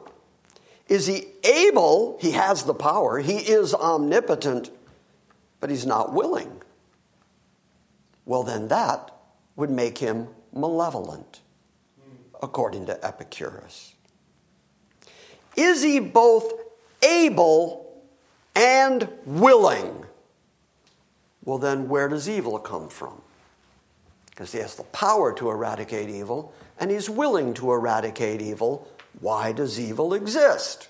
is 0.87 1.07
he 1.07 1.25
able? 1.43 2.19
He 2.21 2.31
has 2.31 2.63
the 2.63 2.75
power, 2.75 3.17
he 3.17 3.37
is 3.37 3.73
omnipotent, 3.73 4.69
but 5.59 5.71
he's 5.71 5.87
not 5.87 6.13
willing. 6.13 6.61
Well, 8.25 8.43
then 8.43 8.67
that 8.67 9.09
would 9.55 9.71
make 9.71 9.97
him 9.97 10.27
malevolent, 10.53 11.41
according 12.43 12.85
to 12.85 13.03
Epicurus. 13.03 13.95
Is 15.55 15.81
he 15.81 15.99
both 15.99 16.53
able 17.01 18.03
and 18.55 19.09
willing? 19.25 20.05
Well, 21.45 21.59
then 21.59 21.87
where 21.87 22.07
does 22.07 22.27
evil 22.27 22.57
come 22.59 22.89
from? 22.89 23.21
Because 24.29 24.51
he 24.51 24.59
has 24.59 24.75
the 24.75 24.83
power 24.83 25.31
to 25.33 25.49
eradicate 25.49 26.09
evil 26.09 26.53
and 26.79 26.91
he's 26.91 27.09
willing 27.09 27.53
to 27.53 27.71
eradicate 27.71 28.41
evil. 28.41 28.87
Why 29.21 29.51
does 29.53 29.79
evil 29.79 30.13
exist? 30.13 30.89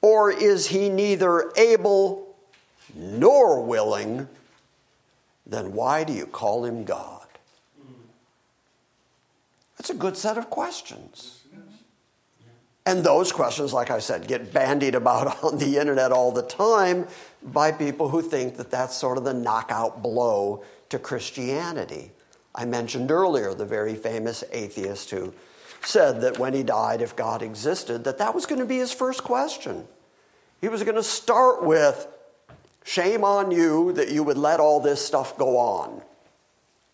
Or 0.00 0.30
is 0.30 0.68
he 0.68 0.88
neither 0.88 1.52
able 1.56 2.36
nor 2.94 3.62
willing? 3.62 4.28
Then 5.46 5.72
why 5.72 6.04
do 6.04 6.12
you 6.12 6.26
call 6.26 6.64
him 6.64 6.84
God? 6.84 7.26
That's 9.76 9.90
a 9.90 9.94
good 9.94 10.16
set 10.16 10.36
of 10.38 10.50
questions. 10.50 11.37
And 12.88 13.04
those 13.04 13.32
questions, 13.32 13.74
like 13.74 13.90
I 13.90 13.98
said, 13.98 14.26
get 14.26 14.50
bandied 14.50 14.94
about 14.94 15.44
on 15.44 15.58
the 15.58 15.76
internet 15.76 16.10
all 16.10 16.32
the 16.32 16.40
time 16.40 17.06
by 17.42 17.70
people 17.70 18.08
who 18.08 18.22
think 18.22 18.56
that 18.56 18.70
that's 18.70 18.96
sort 18.96 19.18
of 19.18 19.24
the 19.24 19.34
knockout 19.34 20.02
blow 20.02 20.64
to 20.88 20.98
Christianity. 20.98 22.12
I 22.54 22.64
mentioned 22.64 23.10
earlier 23.10 23.52
the 23.52 23.66
very 23.66 23.94
famous 23.94 24.42
atheist 24.52 25.10
who 25.10 25.34
said 25.82 26.22
that 26.22 26.38
when 26.38 26.54
he 26.54 26.62
died, 26.62 27.02
if 27.02 27.14
God 27.14 27.42
existed, 27.42 28.04
that 28.04 28.16
that 28.16 28.34
was 28.34 28.46
going 28.46 28.58
to 28.58 28.66
be 28.66 28.78
his 28.78 28.90
first 28.90 29.22
question. 29.22 29.86
He 30.62 30.68
was 30.70 30.82
going 30.82 30.96
to 30.96 31.02
start 31.02 31.62
with, 31.62 32.08
Shame 32.84 33.22
on 33.22 33.50
you 33.50 33.92
that 33.92 34.12
you 34.12 34.22
would 34.22 34.38
let 34.38 34.60
all 34.60 34.80
this 34.80 35.04
stuff 35.04 35.36
go 35.36 35.58
on. 35.58 36.00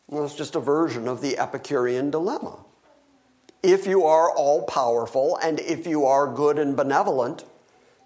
Well, 0.09 0.25
it's 0.25 0.35
just 0.35 0.57
a 0.57 0.61
version 0.61 1.07
of 1.07 1.21
the 1.21 1.39
Epicurean 1.39 2.11
dilemma. 2.11 2.59
If 3.65 3.87
you 3.87 4.05
are 4.05 4.31
all 4.31 4.63
powerful 4.63 5.39
and 5.43 5.59
if 5.59 5.87
you 5.87 6.05
are 6.05 6.33
good 6.33 6.59
and 6.59 6.77
benevolent, 6.77 7.45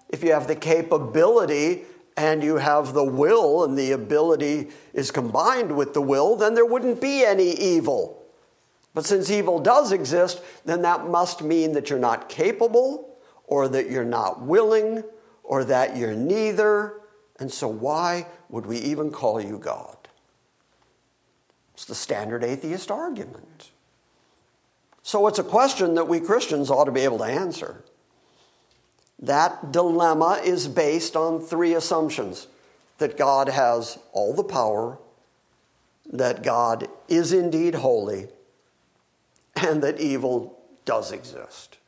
if 0.09 0.23
you 0.23 0.33
have 0.33 0.47
the 0.47 0.55
capability 0.55 1.83
and 2.17 2.45
you 2.45 2.57
have 2.57 2.95
the 2.95 3.05
will 3.05 3.65
and 3.65 3.77
the 3.77 3.91
ability 3.91 4.69
is 4.95 5.11
combined 5.11 5.77
with 5.77 5.95
the 5.95 6.01
will, 6.01 6.37
then 6.37 6.55
there 6.55 6.65
wouldn't 6.65 7.01
be 7.01 7.25
any 7.25 7.51
evil. 7.51 8.23
But 8.95 9.05
since 9.05 9.31
evil 9.31 9.59
does 9.59 9.91
exist, 9.91 10.41
then 10.65 10.83
that 10.83 11.09
must 11.09 11.43
mean 11.43 11.73
that 11.73 11.91
you're 11.91 11.99
not 11.99 12.29
capable 12.29 13.19
or 13.47 13.67
that 13.69 13.91
you're 13.91 14.05
not 14.05 14.43
willing 14.43 15.03
or 15.43 15.65
that 15.65 15.97
you're 15.97 16.15
neither. 16.15 17.01
And 17.41 17.53
so, 17.53 17.67
why 17.67 18.27
would 18.49 18.67
we 18.67 18.79
even 18.79 19.11
call 19.11 19.41
you 19.41 19.59
God? 19.59 19.97
It's 21.75 21.85
the 21.85 21.95
standard 21.95 22.45
atheist 22.45 22.91
argument. 22.91 23.68
So, 25.09 25.27
it's 25.27 25.39
a 25.39 25.43
question 25.43 25.95
that 25.95 26.07
we 26.07 26.21
Christians 26.21 26.71
ought 26.71 26.85
to 26.85 26.93
be 26.93 27.01
able 27.01 27.17
to 27.17 27.25
answer. 27.25 27.83
That 29.19 29.73
dilemma 29.73 30.39
is 30.45 30.69
based 30.69 31.17
on 31.17 31.41
three 31.41 31.73
assumptions 31.73 32.47
that 32.99 33.17
God 33.17 33.49
has 33.49 33.99
all 34.13 34.35
the 34.35 34.45
power, 34.45 34.99
that 36.13 36.43
God 36.43 36.89
is 37.09 37.33
indeed 37.33 37.77
holy, 37.77 38.29
and 39.57 39.83
that 39.83 39.99
evil 39.99 40.59
does 40.85 41.11
exist. 41.11 41.79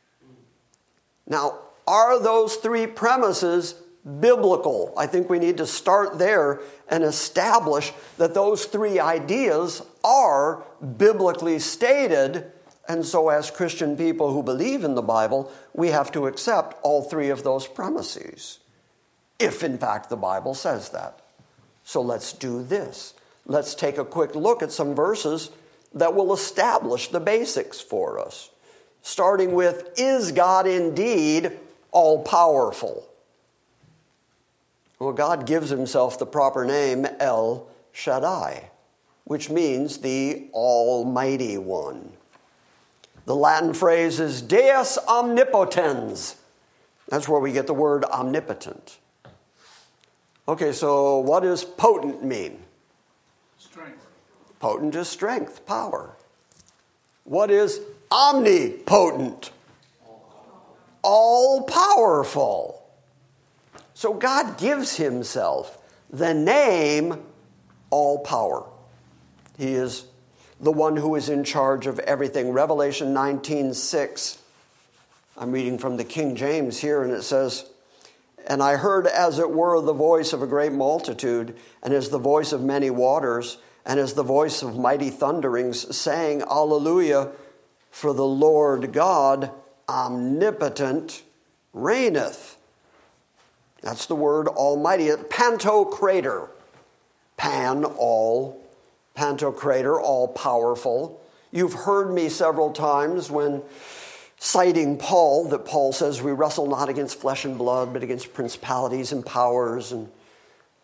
Now, 1.27 1.59
are 1.87 2.19
those 2.19 2.55
three 2.55 2.87
premises 2.87 3.75
biblical? 4.19 4.95
I 4.97 5.05
think 5.05 5.29
we 5.29 5.37
need 5.37 5.57
to 5.57 5.67
start 5.67 6.17
there 6.17 6.59
and 6.89 7.03
establish 7.03 7.93
that 8.17 8.33
those 8.33 8.65
three 8.65 8.99
ideas 8.99 9.83
are 10.03 10.63
biblically 10.97 11.59
stated 11.59 12.51
and 12.91 13.05
so, 13.05 13.29
as 13.29 13.49
Christian 13.49 13.95
people 13.95 14.33
who 14.33 14.43
believe 14.43 14.83
in 14.83 14.95
the 14.95 15.01
Bible, 15.01 15.49
we 15.73 15.91
have 15.91 16.11
to 16.11 16.27
accept 16.27 16.77
all 16.83 17.01
three 17.01 17.29
of 17.29 17.41
those 17.41 17.65
premises, 17.65 18.59
if 19.39 19.63
in 19.63 19.77
fact 19.77 20.09
the 20.09 20.17
Bible 20.17 20.53
says 20.53 20.89
that. 20.89 21.21
So, 21.85 22.01
let's 22.01 22.33
do 22.33 22.61
this. 22.61 23.13
Let's 23.45 23.75
take 23.75 23.97
a 23.97 24.03
quick 24.03 24.35
look 24.35 24.61
at 24.61 24.73
some 24.73 24.93
verses 24.93 25.51
that 25.93 26.13
will 26.13 26.33
establish 26.33 27.07
the 27.07 27.21
basics 27.21 27.79
for 27.79 28.19
us. 28.19 28.49
Starting 29.01 29.53
with 29.53 29.93
Is 29.95 30.33
God 30.33 30.67
indeed 30.67 31.57
all 31.93 32.23
powerful? 32.23 33.07
Well, 34.99 35.13
God 35.13 35.45
gives 35.45 35.69
himself 35.69 36.19
the 36.19 36.25
proper 36.25 36.65
name 36.65 37.07
El 37.21 37.69
Shaddai, 37.93 38.69
which 39.23 39.49
means 39.49 39.99
the 39.99 40.49
Almighty 40.51 41.57
One. 41.57 42.17
The 43.25 43.35
Latin 43.35 43.73
phrase 43.73 44.19
is 44.19 44.41
Deus 44.41 44.97
omnipotens. 45.07 46.35
That's 47.07 47.27
where 47.27 47.39
we 47.39 47.51
get 47.51 47.67
the 47.67 47.73
word 47.73 48.03
omnipotent. 48.05 48.97
Okay, 50.47 50.71
so 50.71 51.19
what 51.19 51.43
does 51.43 51.63
potent 51.63 52.23
mean? 52.23 52.63
Strength. 53.57 54.07
Potent 54.59 54.95
is 54.95 55.07
strength, 55.07 55.65
power. 55.65 56.15
What 57.23 57.51
is 57.51 57.79
omnipotent? 58.11 59.51
All 61.03 61.63
powerful. 61.63 62.83
So 63.93 64.13
God 64.13 64.57
gives 64.57 64.97
himself 64.97 65.77
the 66.09 66.33
name 66.33 67.23
all 67.89 68.19
power. 68.19 68.65
He 69.57 69.73
is 69.73 70.05
the 70.61 70.71
one 70.71 70.95
who 70.95 71.15
is 71.15 71.27
in 71.27 71.43
charge 71.43 71.87
of 71.87 71.99
everything. 71.99 72.51
Revelation 72.51 73.13
19 73.13 73.73
6. 73.73 74.37
I'm 75.37 75.51
reading 75.51 75.79
from 75.79 75.97
the 75.97 76.03
King 76.03 76.35
James 76.35 76.79
here, 76.79 77.03
and 77.03 77.11
it 77.11 77.23
says, 77.23 77.65
And 78.45 78.61
I 78.61 78.75
heard 78.75 79.07
as 79.07 79.39
it 79.39 79.49
were 79.49 79.81
the 79.81 79.93
voice 79.93 80.33
of 80.33 80.43
a 80.43 80.47
great 80.47 80.71
multitude, 80.71 81.55
and 81.81 81.93
as 81.93 82.09
the 82.09 82.19
voice 82.19 82.51
of 82.51 82.61
many 82.61 82.91
waters, 82.91 83.57
and 83.85 83.99
as 83.99 84.13
the 84.13 84.23
voice 84.23 84.61
of 84.61 84.77
mighty 84.77 85.09
thunderings, 85.09 85.95
saying, 85.95 86.43
Alleluia, 86.43 87.31
for 87.89 88.13
the 88.13 88.25
Lord 88.25 88.93
God 88.93 89.51
omnipotent 89.89 91.23
reigneth. 91.73 92.57
That's 93.81 94.05
the 94.05 94.15
word 94.15 94.47
almighty. 94.47 95.07
Pantocrator. 95.07 96.49
Pan, 97.35 97.83
all, 97.83 98.60
Pantocrator, 99.15 99.99
all 100.01 100.27
powerful. 100.29 101.21
You've 101.51 101.73
heard 101.73 102.11
me 102.13 102.29
several 102.29 102.71
times 102.71 103.29
when 103.29 103.61
citing 104.39 104.97
Paul 104.97 105.49
that 105.49 105.65
Paul 105.65 105.93
says 105.93 106.21
we 106.21 106.31
wrestle 106.31 106.67
not 106.67 106.89
against 106.89 107.19
flesh 107.19 107.45
and 107.45 107.57
blood, 107.57 107.93
but 107.93 108.03
against 108.03 108.33
principalities 108.33 109.11
and 109.11 109.25
powers. 109.25 109.91
And, 109.91 110.09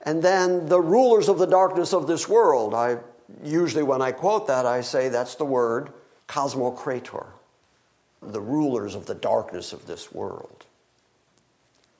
and 0.03 0.21
then 0.21 0.67
the 0.67 0.81
rulers 0.81 1.29
of 1.29 1.39
the 1.39 1.47
darkness 1.47 1.93
of 1.93 2.05
this 2.05 2.27
world. 2.27 2.73
I 2.73 2.99
usually, 3.43 3.83
when 3.83 4.01
I 4.01 4.11
quote 4.11 4.47
that, 4.47 4.65
I 4.65 4.81
say 4.81 5.09
that's 5.09 5.35
the 5.35 5.45
word 5.45 5.91
cosmocrator, 6.27 7.27
the 8.21 8.41
rulers 8.41 8.93
of 8.93 9.05
the 9.05 9.15
darkness 9.15 9.73
of 9.73 9.87
this 9.87 10.11
world. 10.11 10.65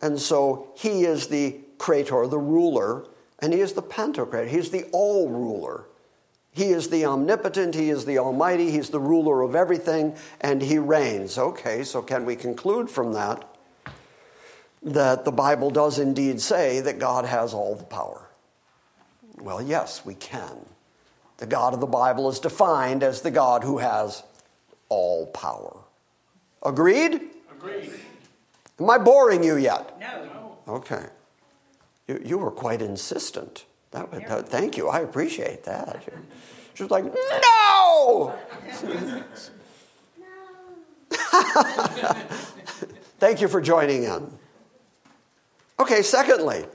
And 0.02 0.20
so 0.20 0.70
he 0.76 1.06
is 1.06 1.28
the 1.28 1.60
creator, 1.78 2.28
the 2.28 2.38
ruler, 2.38 3.06
and 3.40 3.54
he 3.54 3.62
is 3.62 3.74
the 3.74 3.82
pantocrator. 3.82 4.48
He's 4.48 4.70
the 4.70 4.84
all 4.92 5.30
ruler. 5.30 5.86
He 6.58 6.70
is 6.70 6.90
the 6.90 7.06
omnipotent, 7.06 7.76
He 7.76 7.92
is 7.92 8.06
the 8.06 8.18
almighty, 8.18 8.72
He's 8.72 8.90
the 8.90 9.00
ruler 9.00 9.44
of 9.44 9.54
everything, 9.54 10.16
and 10.42 10.60
He 10.60 10.80
reigns. 10.80 11.38
Okay, 11.38 11.84
so 11.84 12.02
can 12.02 12.26
we 12.26 12.36
conclude 12.36 12.90
from 12.90 13.14
that 13.14 13.48
that 14.82 15.24
the 15.24 15.32
Bible 15.32 15.70
does 15.70 16.00
indeed 16.00 16.42
say 16.42 16.80
that 16.80 16.98
God 16.98 17.26
has 17.26 17.54
all 17.54 17.76
the 17.76 17.84
power? 17.84 18.30
Well, 19.40 19.62
yes, 19.62 20.04
we 20.04 20.16
can. 20.16 20.66
The 21.38 21.46
God 21.46 21.76
of 21.76 21.80
the 21.80 21.86
Bible 21.86 22.28
is 22.28 22.40
defined 22.40 23.04
as 23.04 23.22
the 23.22 23.30
God 23.30 23.64
who 23.64 23.78
has 23.78 24.24
all 24.90 25.28
power. 25.28 25.78
Agreed? 26.66 27.22
Agreed. 27.52 27.94
Am 28.80 28.90
I 28.90 28.98
boring 28.98 29.44
you 29.44 29.58
yet? 29.58 30.00
No. 30.00 30.58
Okay. 30.68 31.06
You, 32.08 32.20
you 32.26 32.38
were 32.40 32.50
quite 32.50 32.82
insistent. 32.82 33.66
That, 33.92 34.12
that, 34.12 34.50
thank 34.50 34.78
you. 34.78 34.90
I 34.90 35.00
appreciate 35.00 35.64
that. 35.64 36.04
She 36.74 36.84
was 36.84 36.92
like, 36.92 37.06
no! 37.06 38.38
Thank 43.20 43.42
you 43.42 43.48
for 43.48 43.62
joining 43.62 44.04
in. 44.04 44.32
Okay, 45.80 46.02
secondly, 46.02 46.66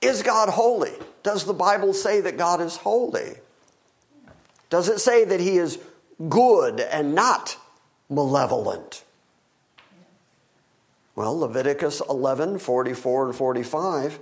is 0.00 0.22
God 0.22 0.48
holy? 0.48 0.92
Does 1.22 1.44
the 1.44 1.52
Bible 1.52 1.92
say 1.92 2.20
that 2.20 2.38
God 2.38 2.60
is 2.60 2.76
holy? 2.76 3.34
Does 4.70 4.88
it 4.88 5.00
say 5.00 5.24
that 5.24 5.40
he 5.40 5.58
is 5.58 5.78
good 6.28 6.80
and 6.80 7.14
not 7.14 7.56
malevolent? 8.08 9.04
Well, 11.14 11.38
Leviticus 11.38 12.02
11 12.08 12.58
44 12.58 13.26
and 13.26 13.34
45, 13.34 14.18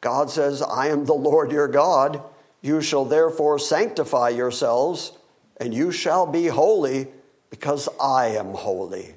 God 0.00 0.30
says, 0.30 0.62
I 0.62 0.88
am 0.88 1.04
the 1.04 1.14
Lord 1.14 1.50
your 1.52 1.68
God 1.68 2.22
you 2.60 2.80
shall 2.80 3.04
therefore 3.04 3.58
sanctify 3.58 4.30
yourselves, 4.30 5.12
and 5.58 5.72
you 5.72 5.92
shall 5.92 6.26
be 6.26 6.46
holy, 6.46 7.08
because 7.50 7.88
I 8.00 8.28
am 8.28 8.52
holy. 8.52 9.14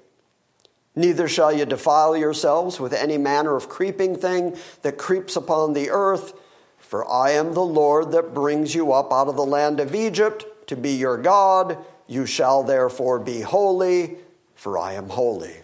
Neither 0.96 1.28
shall 1.28 1.52
you 1.52 1.66
defile 1.66 2.16
yourselves 2.16 2.80
with 2.80 2.94
any 2.94 3.18
manner 3.18 3.56
of 3.56 3.70
creeping 3.70 4.16
thing 4.16 4.58
that 4.84 4.98
creeps 4.98 5.36
upon 5.36 5.74
the 5.74 5.90
earth, 5.90 6.34
for 6.78 7.10
I 7.10 7.32
am 7.32 7.54
the 7.54 7.66
Lord 7.66 8.12
that 8.12 8.34
brings 8.34 8.76
you 8.76 8.92
up 8.92 9.12
out 9.12 9.28
of 9.28 9.36
the 9.36 9.46
land 9.46 9.80
of 9.80 9.96
Egypt 9.96 10.46
to 10.68 10.76
be 10.76 10.92
your 10.92 11.18
God. 11.18 11.78
You 12.08 12.26
shall 12.26 12.64
therefore 12.64 13.20
be 13.20 13.42
holy, 13.42 14.18
for 14.54 14.78
I 14.78 14.94
am 14.94 15.10
holy. 15.10 15.61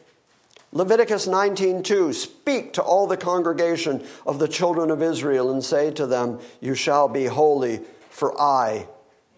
Leviticus 0.77 1.25
19:2 1.25 2.13
Speak 2.13 2.71
to 2.73 2.83
all 2.83 3.07
the 3.07 3.17
congregation 3.17 4.05
of 4.27 4.37
the 4.37 4.47
children 4.47 4.91
of 4.91 5.01
Israel 5.01 5.49
and 5.49 5.65
say 5.65 5.89
to 5.89 6.05
them 6.05 6.39
you 6.59 6.75
shall 6.75 7.07
be 7.07 7.25
holy 7.25 7.81
for 8.11 8.39
I 8.39 8.87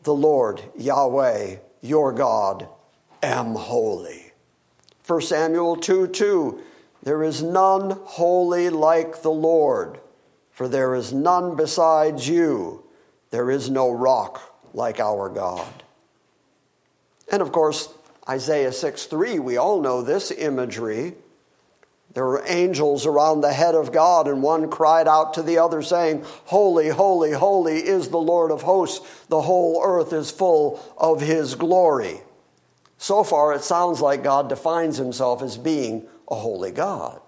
the 0.04 0.14
Lord 0.14 0.62
Yahweh 0.76 1.56
your 1.80 2.12
God 2.12 2.68
am 3.24 3.56
holy. 3.56 4.34
1 5.08 5.22
Samuel 5.22 5.78
2 5.78 6.08
2 6.08 6.62
There 7.04 7.24
is 7.24 7.42
none 7.42 7.92
holy 8.04 8.70
like 8.70 9.22
the 9.22 9.32
Lord, 9.32 10.02
for 10.52 10.68
there 10.68 10.94
is 10.94 11.14
none 11.14 11.56
besides 11.56 12.28
you. 12.28 12.84
There 13.30 13.50
is 13.50 13.70
no 13.70 13.90
rock 13.90 14.42
like 14.74 15.00
our 15.00 15.30
God. 15.30 15.84
And 17.32 17.42
of 17.42 17.54
course, 17.54 17.88
Isaiah 18.28 18.74
6 18.74 19.06
3, 19.06 19.40
we 19.40 19.56
all 19.56 19.80
know 19.80 20.02
this 20.02 20.32
imagery. 20.32 21.16
There 22.14 22.26
were 22.26 22.44
angels 22.48 23.06
around 23.06 23.42
the 23.42 23.54
head 23.54 23.76
of 23.76 23.92
God, 23.92 24.28
and 24.28 24.42
one 24.42 24.70
cried 24.70 25.08
out 25.08 25.36
to 25.36 25.44
the 25.44 25.60
other, 25.60 25.82
saying, 25.82 26.26
Holy, 26.46 26.90
holy, 26.90 27.34
holy 27.34 27.78
is 27.78 28.10
the 28.10 28.18
Lord 28.18 28.52
of 28.52 28.64
hosts. 28.64 29.26
The 29.28 29.44
whole 29.44 29.82
earth 29.84 30.12
is 30.12 30.32
full 30.32 30.84
of 30.98 31.22
his 31.22 31.54
glory. 31.56 32.22
So 32.98 33.24
far, 33.24 33.54
it 33.54 33.64
sounds 33.64 34.02
like 34.02 34.24
God 34.24 34.50
defines 34.50 34.98
himself 34.98 35.44
as 35.44 35.58
being 35.58 36.08
a 36.30 36.36
holy 36.36 36.72
God. 36.72 37.22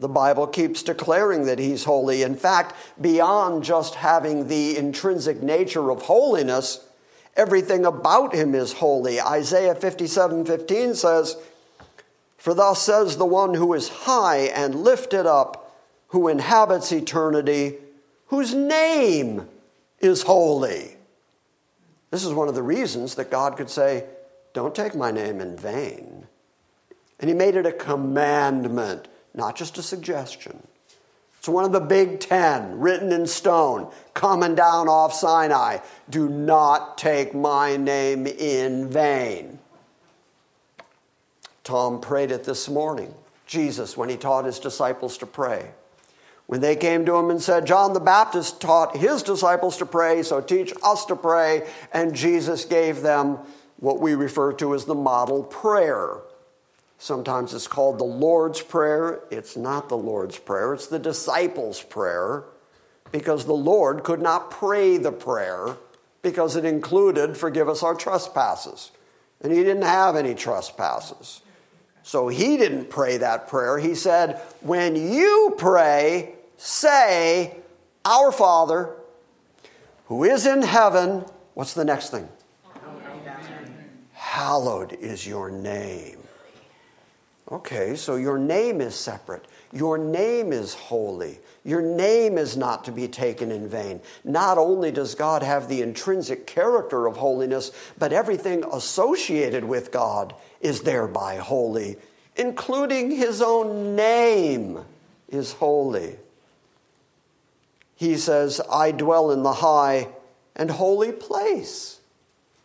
The 0.00 0.08
Bible 0.08 0.46
keeps 0.46 0.82
declaring 0.82 1.44
that 1.44 1.58
he's 1.58 1.84
holy. 1.84 2.22
In 2.22 2.34
fact, 2.34 2.74
beyond 2.98 3.64
just 3.64 3.96
having 3.96 4.48
the 4.48 4.78
intrinsic 4.78 5.42
nature 5.42 5.90
of 5.90 6.02
holiness, 6.02 6.88
everything 7.36 7.84
about 7.84 8.34
him 8.34 8.54
is 8.54 8.72
holy. 8.72 9.20
Isaiah 9.20 9.74
57 9.74 10.46
15 10.46 10.94
says, 10.94 11.36
For 12.40 12.54
thus 12.54 12.82
says 12.82 13.18
the 13.18 13.26
one 13.26 13.52
who 13.52 13.74
is 13.74 13.90
high 13.90 14.38
and 14.38 14.74
lifted 14.74 15.26
up, 15.26 15.76
who 16.08 16.26
inhabits 16.26 16.90
eternity, 16.90 17.74
whose 18.28 18.54
name 18.54 19.46
is 19.98 20.22
holy. 20.22 20.96
This 22.10 22.24
is 22.24 22.32
one 22.32 22.48
of 22.48 22.54
the 22.54 22.62
reasons 22.62 23.16
that 23.16 23.30
God 23.30 23.58
could 23.58 23.68
say, 23.68 24.06
Don't 24.54 24.74
take 24.74 24.94
my 24.94 25.10
name 25.10 25.38
in 25.38 25.54
vain. 25.54 26.26
And 27.18 27.28
he 27.28 27.34
made 27.34 27.56
it 27.56 27.66
a 27.66 27.72
commandment, 27.72 29.06
not 29.34 29.54
just 29.54 29.76
a 29.76 29.82
suggestion. 29.82 30.66
It's 31.38 31.48
one 31.48 31.66
of 31.66 31.72
the 31.72 31.80
big 31.80 32.20
ten 32.20 32.80
written 32.80 33.12
in 33.12 33.26
stone, 33.26 33.92
coming 34.14 34.54
down 34.54 34.88
off 34.88 35.12
Sinai. 35.12 35.80
Do 36.08 36.26
not 36.26 36.96
take 36.96 37.34
my 37.34 37.76
name 37.76 38.26
in 38.26 38.88
vain. 38.88 39.59
Tom 41.70 42.00
prayed 42.00 42.32
it 42.32 42.42
this 42.42 42.68
morning. 42.68 43.14
Jesus, 43.46 43.96
when 43.96 44.08
he 44.08 44.16
taught 44.16 44.44
his 44.44 44.58
disciples 44.58 45.16
to 45.18 45.24
pray. 45.26 45.70
When 46.48 46.60
they 46.60 46.74
came 46.74 47.06
to 47.06 47.14
him 47.14 47.30
and 47.30 47.40
said, 47.40 47.64
John 47.64 47.92
the 47.92 48.00
Baptist 48.00 48.60
taught 48.60 48.96
his 48.96 49.22
disciples 49.22 49.76
to 49.76 49.86
pray, 49.86 50.24
so 50.24 50.40
teach 50.40 50.72
us 50.82 51.04
to 51.04 51.14
pray, 51.14 51.68
and 51.92 52.12
Jesus 52.12 52.64
gave 52.64 53.02
them 53.02 53.38
what 53.76 54.00
we 54.00 54.16
refer 54.16 54.52
to 54.54 54.74
as 54.74 54.84
the 54.84 54.96
model 54.96 55.44
prayer. 55.44 56.16
Sometimes 56.98 57.54
it's 57.54 57.68
called 57.68 58.00
the 58.00 58.04
Lord's 58.04 58.60
Prayer. 58.60 59.20
It's 59.30 59.56
not 59.56 59.88
the 59.88 59.96
Lord's 59.96 60.40
Prayer, 60.40 60.74
it's 60.74 60.88
the 60.88 60.98
disciples' 60.98 61.84
prayer, 61.84 62.42
because 63.12 63.44
the 63.44 63.52
Lord 63.52 64.02
could 64.02 64.20
not 64.20 64.50
pray 64.50 64.96
the 64.96 65.12
prayer 65.12 65.76
because 66.20 66.56
it 66.56 66.64
included, 66.64 67.36
Forgive 67.36 67.68
us 67.68 67.84
our 67.84 67.94
trespasses. 67.94 68.90
And 69.40 69.52
he 69.52 69.62
didn't 69.62 69.82
have 69.82 70.16
any 70.16 70.34
trespasses. 70.34 71.42
So 72.02 72.28
he 72.28 72.56
didn't 72.56 72.90
pray 72.90 73.18
that 73.18 73.48
prayer. 73.48 73.78
He 73.78 73.94
said, 73.94 74.40
When 74.60 74.96
you 74.96 75.54
pray, 75.58 76.34
say, 76.56 77.56
Our 78.04 78.32
Father, 78.32 78.94
who 80.06 80.24
is 80.24 80.46
in 80.46 80.62
heaven, 80.62 81.24
what's 81.54 81.74
the 81.74 81.84
next 81.84 82.10
thing? 82.10 82.28
Hallowed 84.12 84.92
is 84.94 85.26
your 85.26 85.50
name. 85.50 86.18
Okay, 87.50 87.96
so 87.96 88.14
your 88.14 88.38
name 88.38 88.80
is 88.80 88.94
separate. 88.94 89.44
Your 89.72 89.98
name 89.98 90.52
is 90.52 90.74
holy. 90.74 91.40
Your 91.64 91.82
name 91.82 92.38
is 92.38 92.56
not 92.56 92.84
to 92.84 92.92
be 92.92 93.08
taken 93.08 93.50
in 93.50 93.68
vain. 93.68 94.00
Not 94.24 94.56
only 94.56 94.92
does 94.92 95.14
God 95.14 95.42
have 95.42 95.68
the 95.68 95.82
intrinsic 95.82 96.46
character 96.46 97.06
of 97.06 97.16
holiness, 97.16 97.72
but 97.98 98.12
everything 98.12 98.64
associated 98.72 99.64
with 99.64 99.90
God 99.90 100.34
is 100.60 100.82
thereby 100.82 101.36
holy, 101.36 101.96
including 102.36 103.10
his 103.10 103.40
own 103.42 103.96
name 103.96 104.84
is 105.28 105.52
holy. 105.52 106.16
He 107.96 108.16
says, 108.16 108.60
I 108.70 108.92
dwell 108.92 109.30
in 109.30 109.42
the 109.42 109.54
high 109.54 110.08
and 110.56 110.70
holy 110.70 111.12
place. 111.12 112.00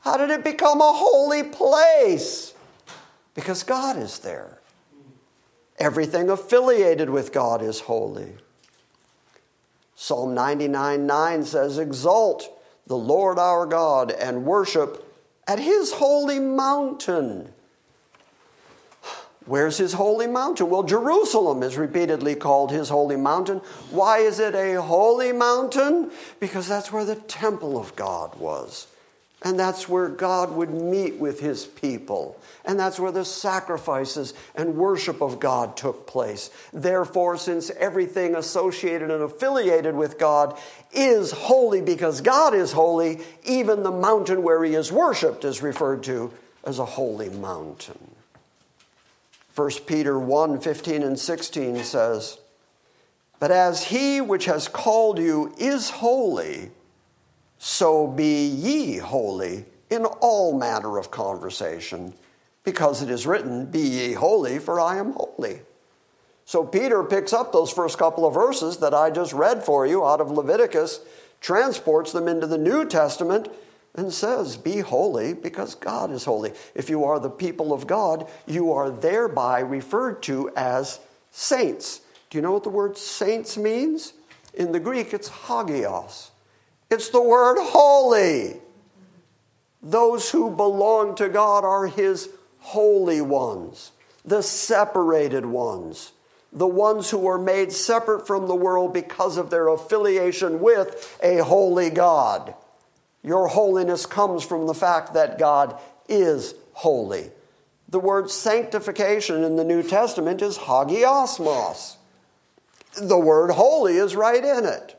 How 0.02 0.18
did 0.18 0.30
it 0.30 0.44
become 0.44 0.82
a 0.82 0.94
holy 0.94 1.44
place? 1.44 2.54
Because 3.34 3.64
God 3.64 3.98
is 3.98 4.20
there. 4.20 4.60
Everything 5.78 6.30
affiliated 6.30 7.10
with 7.10 7.34
God 7.34 7.62
is 7.62 7.82
holy. 7.82 8.36
Psalm 9.96 10.34
99 10.34 11.06
9 11.06 11.44
says, 11.44 11.78
Exalt 11.78 12.50
the 12.88 12.98
Lord 12.98 13.40
our 13.40 13.66
God 13.66 14.12
and 14.12 14.46
worship 14.46 15.04
at 15.48 15.60
his 15.60 15.94
holy 15.94 16.40
mountain. 16.40 17.54
Where's 19.46 19.78
his 19.78 19.94
holy 19.94 20.26
mountain? 20.26 20.70
Well, 20.70 20.84
Jerusalem 20.84 21.62
is 21.62 21.78
repeatedly 21.78 22.34
called 22.36 22.72
his 22.72 22.90
holy 22.90 23.16
mountain. 23.16 23.60
Why 23.92 24.20
is 24.20 24.40
it 24.40 24.56
a 24.56 24.82
holy 24.82 25.32
mountain? 25.32 26.10
Because 26.40 26.68
that's 26.68 26.92
where 26.92 27.06
the 27.06 27.16
temple 27.16 27.78
of 27.78 27.96
God 27.96 28.36
was. 28.40 28.88
And 29.44 29.60
that's 29.60 29.88
where 29.88 30.08
God 30.08 30.54
would 30.54 30.72
meet 30.72 31.18
with 31.18 31.40
his 31.40 31.66
people. 31.66 32.40
And 32.66 32.80
that's 32.80 33.00
where 33.00 33.12
the 33.12 33.24
sacrifices 33.24 34.34
and 34.56 34.76
worship 34.76 35.22
of 35.22 35.40
God 35.40 35.78
took 35.78 36.08
place. 36.08 36.50
Therefore, 36.74 37.38
since 37.38 37.70
everything 37.70 38.36
associated 38.36 39.12
and 39.12 39.22
affiliated 39.22 39.96
with 39.96 40.18
God 40.18 40.58
is 40.92 41.30
holy 41.30 41.82
because 41.82 42.22
God 42.22 42.56
is 42.56 42.72
holy, 42.72 43.20
even 43.44 43.84
the 43.84 43.92
mountain 43.92 44.42
where 44.42 44.64
he 44.64 44.74
is 44.74 44.92
worshiped 44.92 45.46
is 45.46 45.62
referred 45.62 46.02
to 46.06 46.34
as 46.64 46.80
a 46.80 46.86
holy 46.86 47.30
mountain. 47.30 48.15
1 49.56 49.72
Peter 49.86 50.20
1 50.20 50.60
15 50.60 51.02
and 51.02 51.18
16 51.18 51.84
says, 51.84 52.40
But 53.40 53.52
as 53.52 53.86
he 53.86 54.20
which 54.20 54.46
has 54.46 54.68
called 54.68 55.18
you 55.18 55.54
is 55.58 55.90
holy, 55.90 56.72
so 57.58 58.06
be 58.06 58.46
ye 58.46 58.98
holy 58.98 59.66
in 59.90 60.04
all 60.06 60.58
manner 60.58 60.98
of 60.98 61.10
conversation, 61.10 62.14
because 62.66 63.02
it 63.02 63.10
is 63.10 63.26
written, 63.26 63.66
Be 63.66 63.80
ye 63.80 64.14
holy, 64.14 64.60
for 64.60 64.80
I 64.80 64.98
am 64.98 65.14
holy. 65.14 65.62
So 66.44 66.66
Peter 66.66 67.04
picks 67.04 67.32
up 67.32 67.52
those 67.52 67.72
first 67.72 67.98
couple 67.98 68.26
of 68.26 68.34
verses 68.34 68.78
that 68.78 68.94
I 68.94 69.10
just 69.10 69.32
read 69.32 69.64
for 69.64 69.88
you 69.88 70.06
out 70.06 70.20
of 70.20 70.30
Leviticus, 70.30 71.00
transports 71.40 72.12
them 72.12 72.28
into 72.28 72.46
the 72.46 72.58
New 72.58 72.86
Testament, 72.86 73.48
and 73.96 74.14
says, 74.14 74.58
Be 74.58 74.80
holy 74.80 75.34
because 75.34 75.76
God 75.76 76.12
is 76.12 76.26
holy. 76.26 76.54
If 76.74 76.90
you 76.90 77.04
are 77.06 77.20
the 77.20 77.30
people 77.30 77.74
of 77.74 77.88
God, 77.88 78.30
you 78.46 78.72
are 78.72 78.90
thereby 78.90 79.60
referred 79.60 80.22
to 80.24 80.52
as 80.56 81.00
saints. 81.32 82.02
Do 82.30 82.38
you 82.38 82.42
know 82.42 82.52
what 82.52 82.64
the 82.64 82.70
word 82.70 82.98
saints 82.98 83.58
means? 83.58 84.14
In 84.54 84.72
the 84.72 84.80
Greek, 84.80 85.14
it's 85.14 85.30
hagios. 85.30 86.32
It's 86.90 87.10
the 87.10 87.22
word 87.22 87.58
holy. 87.60 88.62
Those 89.82 90.32
who 90.32 90.50
belong 90.50 91.16
to 91.16 91.30
God 91.30 91.64
are 91.64 91.88
his 91.88 92.30
holy 92.60 93.22
ones, 93.22 93.92
the 94.24 94.42
separated 94.42 95.46
ones, 95.46 96.12
the 96.52 96.68
ones 96.68 97.10
who 97.12 97.28
are 97.28 97.38
made 97.38 97.72
separate 97.72 98.26
from 98.26 98.48
the 98.48 98.56
world 98.56 98.94
because 98.94 99.38
of 99.38 99.50
their 99.50 99.68
affiliation 99.68 100.60
with 100.60 101.18
a 101.22 101.44
holy 101.44 101.90
God. 101.90 102.56
Your 103.26 103.48
holiness 103.48 104.06
comes 104.06 104.44
from 104.44 104.68
the 104.68 104.76
fact 104.76 105.16
that 105.16 105.40
God 105.40 105.80
is 106.08 106.54
holy. 106.74 107.32
The 107.90 108.00
word 108.00 108.30
sanctification 108.30 109.44
in 109.44 109.56
the 109.56 109.64
New 109.64 109.82
Testament 109.82 110.44
is 110.44 110.60
hagiasmos. 110.60 111.96
The 113.02 113.18
word 113.18 113.50
holy 113.50 113.96
is 113.96 114.16
right 114.16 114.44
in 114.44 114.66
it. 114.66 114.96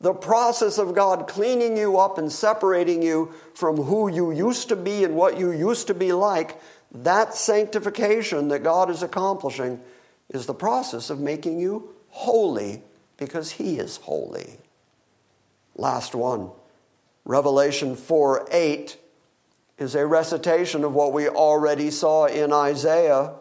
The 0.00 0.14
process 0.14 0.78
of 0.78 0.94
God 0.94 1.26
cleaning 1.26 1.76
you 1.76 1.98
up 1.98 2.18
and 2.18 2.30
separating 2.30 3.02
you 3.02 3.34
from 3.54 3.78
who 3.78 4.08
you 4.12 4.30
used 4.30 4.68
to 4.68 4.76
be 4.76 5.02
and 5.02 5.16
what 5.16 5.36
you 5.36 5.50
used 5.50 5.88
to 5.88 5.94
be 5.94 6.12
like, 6.12 6.60
that 6.92 7.34
sanctification 7.34 8.46
that 8.48 8.62
God 8.62 8.90
is 8.90 9.02
accomplishing 9.02 9.80
is 10.28 10.46
the 10.46 10.54
process 10.54 11.10
of 11.10 11.18
making 11.18 11.58
you 11.58 11.88
holy 12.10 12.84
because 13.16 13.50
He 13.50 13.80
is 13.80 13.96
holy. 13.96 14.58
Last 15.74 16.14
one 16.14 16.50
Revelation 17.26 17.96
4 17.96 18.48
8 18.52 18.96
is 19.78 19.94
a 19.96 20.06
recitation 20.06 20.84
of 20.84 20.94
what 20.94 21.12
we 21.12 21.28
already 21.28 21.90
saw 21.90 22.26
in 22.26 22.52
Isaiah. 22.52 23.34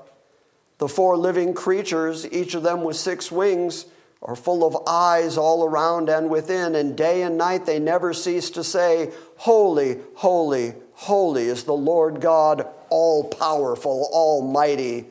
The 0.80 0.90
four 0.90 1.16
living 1.16 1.54
creatures, 1.54 2.30
each 2.30 2.56
of 2.56 2.64
them 2.64 2.84
with 2.84 2.98
six 2.98 3.32
wings, 3.32 3.86
are 4.24 4.36
full 4.36 4.66
of 4.66 4.88
eyes 4.88 5.38
all 5.38 5.64
around 5.64 6.10
and 6.10 6.32
within, 6.32 6.76
and 6.76 6.98
day 6.98 7.22
and 7.22 7.38
night 7.38 7.68
they 7.68 7.80
never 7.80 8.12
cease 8.12 8.50
to 8.52 8.64
say, 8.64 9.12
Holy, 9.38 10.00
holy, 10.16 10.74
holy 10.94 11.44
is 11.44 11.64
the 11.64 11.74
Lord 11.74 12.20
God, 12.20 12.68
all 12.90 13.26
powerful, 13.26 14.10
almighty, 14.12 15.06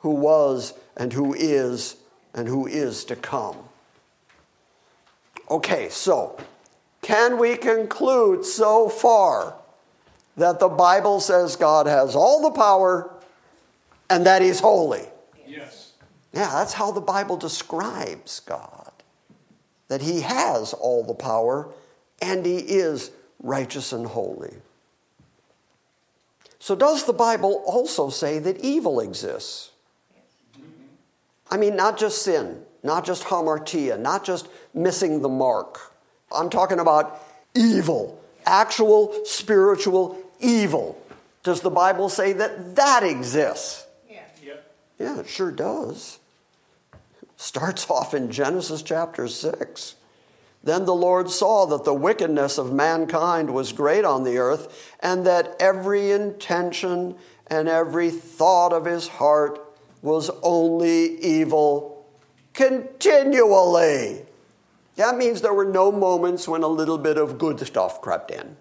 who 0.00 0.10
was 0.10 0.74
and 0.96 1.12
who 1.12 1.34
is 1.34 1.96
and 2.34 2.48
who 2.48 2.66
is 2.66 3.04
to 3.04 3.16
come. 3.16 3.56
Okay, 5.50 5.88
so 5.88 6.36
can 7.08 7.38
we 7.38 7.56
conclude 7.56 8.44
so 8.44 8.86
far 8.86 9.54
that 10.36 10.60
the 10.60 10.68
Bible 10.68 11.20
says 11.20 11.56
God 11.56 11.86
has 11.86 12.14
all 12.14 12.42
the 12.42 12.50
power 12.50 13.10
and 14.10 14.26
that 14.26 14.42
He's 14.42 14.60
holy? 14.60 15.06
Yes. 15.46 15.92
Yeah, 16.34 16.50
that's 16.50 16.74
how 16.74 16.92
the 16.92 17.00
Bible 17.00 17.38
describes 17.38 18.40
God 18.40 18.92
that 19.88 20.02
He 20.02 20.20
has 20.20 20.74
all 20.74 21.02
the 21.02 21.14
power 21.14 21.72
and 22.20 22.44
He 22.44 22.58
is 22.58 23.10
righteous 23.42 23.90
and 23.94 24.08
holy. 24.08 24.56
So, 26.58 26.76
does 26.76 27.06
the 27.06 27.14
Bible 27.14 27.62
also 27.66 28.10
say 28.10 28.38
that 28.38 28.58
evil 28.58 29.00
exists? 29.00 29.70
Mm-hmm. 30.54 30.72
I 31.50 31.56
mean, 31.56 31.74
not 31.74 31.98
just 31.98 32.20
sin, 32.20 32.64
not 32.82 33.06
just 33.06 33.24
hamartia, 33.24 33.98
not 33.98 34.26
just 34.26 34.48
missing 34.74 35.22
the 35.22 35.30
mark. 35.30 35.87
I'm 36.34 36.50
talking 36.50 36.78
about 36.78 37.22
evil, 37.54 38.20
actual 38.44 39.24
spiritual 39.24 40.18
evil. 40.40 41.00
Does 41.42 41.60
the 41.60 41.70
Bible 41.70 42.08
say 42.08 42.32
that 42.34 42.76
that 42.76 43.02
exists? 43.02 43.86
Yeah. 44.10 44.20
Yep. 44.42 44.74
Yeah, 44.98 45.20
it 45.20 45.28
sure 45.28 45.50
does. 45.50 46.18
Starts 47.36 47.88
off 47.90 48.14
in 48.14 48.30
Genesis 48.30 48.82
chapter 48.82 49.28
6. 49.28 49.94
Then 50.62 50.84
the 50.84 50.94
Lord 50.94 51.30
saw 51.30 51.66
that 51.66 51.84
the 51.84 51.94
wickedness 51.94 52.58
of 52.58 52.72
mankind 52.72 53.54
was 53.54 53.72
great 53.72 54.04
on 54.04 54.24
the 54.24 54.38
earth, 54.38 54.94
and 55.00 55.24
that 55.24 55.56
every 55.60 56.10
intention 56.10 57.14
and 57.46 57.68
every 57.68 58.10
thought 58.10 58.72
of 58.72 58.84
his 58.84 59.08
heart 59.08 59.60
was 60.02 60.30
only 60.42 61.18
evil 61.20 62.06
continually. 62.52 64.22
That 64.98 65.16
means 65.16 65.40
there 65.40 65.54
were 65.54 65.64
no 65.64 65.92
moments 65.92 66.48
when 66.48 66.64
a 66.64 66.68
little 66.68 66.98
bit 66.98 67.18
of 67.18 67.38
good 67.38 67.64
stuff 67.64 68.02
crept 68.02 68.32
in. 68.32 68.56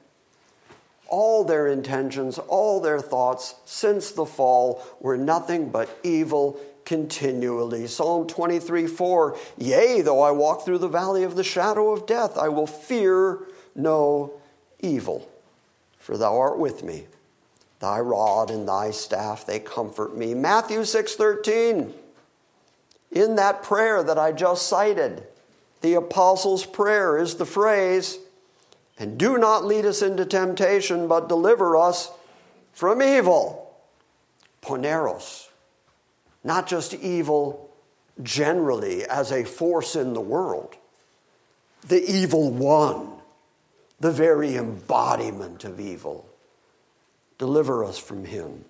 All 1.08 1.44
their 1.44 1.66
intentions, 1.66 2.38
all 2.38 2.80
their 2.80 3.00
thoughts 3.00 3.56
since 3.66 4.12
the 4.12 4.26
fall 4.26 4.84
were 5.00 5.18
nothing 5.18 5.72
but 5.72 5.90
evil 6.04 6.60
continually. 6.86 7.88
Psalm 7.88 8.28
23 8.28 8.86
4 8.86 9.36
Yea, 9.58 10.02
though 10.02 10.22
I 10.22 10.30
walk 10.30 10.64
through 10.64 10.78
the 10.78 10.88
valley 10.88 11.24
of 11.24 11.36
the 11.36 11.44
shadow 11.44 11.92
of 11.92 12.06
death, 12.06 12.38
I 12.38 12.50
will 12.50 12.68
fear 12.68 13.40
no 13.74 14.32
evil, 14.80 15.28
for 15.98 16.18
thou 16.18 16.38
art 16.38 16.60
with 16.60 16.84
me. 16.84 17.08
Thy 17.80 18.00
rod 18.00 18.52
and 18.52 18.68
thy 18.68 18.92
staff, 18.92 19.44
they 19.44 19.58
comfort 19.58 20.16
me. 20.16 20.36
Matthew 20.36 20.86
6 20.86 21.16
13. 21.16 21.96
In 23.12 23.36
that 23.38 23.64
prayer 23.64 24.04
that 24.04 24.20
I 24.20 24.32
just 24.34 24.68
cited, 24.68 25.24
the 25.82 25.94
Apostles' 25.94 26.66
Prayer 26.66 27.18
is 27.18 27.36
the 27.36 27.46
phrase, 27.46 28.20
and 29.00 29.18
do 29.18 29.38
not 29.38 29.66
lead 29.66 29.86
us 29.86 30.02
into 30.02 30.26
temptation, 30.26 31.08
but 31.08 31.30
deliver 31.30 31.78
us 31.78 32.12
from 32.74 33.02
evil. 33.02 33.76
Poneros. 34.62 35.48
Not 36.44 36.68
just 36.68 36.94
evil 36.94 37.70
generally 38.24 39.04
as 39.06 39.32
a 39.32 39.44
force 39.44 39.96
in 39.96 40.14
the 40.14 40.22
world, 40.22 40.76
the 41.88 42.04
evil 42.04 42.50
one, 42.52 43.12
the 44.00 44.12
very 44.12 44.56
embodiment 44.56 45.64
of 45.64 45.80
evil. 45.80 46.28
Deliver 47.38 47.84
us 47.84 47.98
from 47.98 48.26
him. 48.26 48.66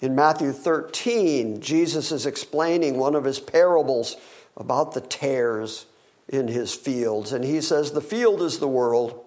In 0.00 0.14
Matthew 0.14 0.52
13, 0.52 1.60
Jesus 1.60 2.12
is 2.12 2.26
explaining 2.26 2.98
one 2.98 3.14
of 3.14 3.24
his 3.24 3.40
parables 3.40 4.16
about 4.56 4.92
the 4.92 5.00
tares 5.00 5.86
in 6.28 6.48
his 6.48 6.74
fields. 6.74 7.32
And 7.32 7.44
he 7.44 7.60
says, 7.60 7.92
The 7.92 8.00
field 8.00 8.42
is 8.42 8.58
the 8.58 8.68
world. 8.68 9.24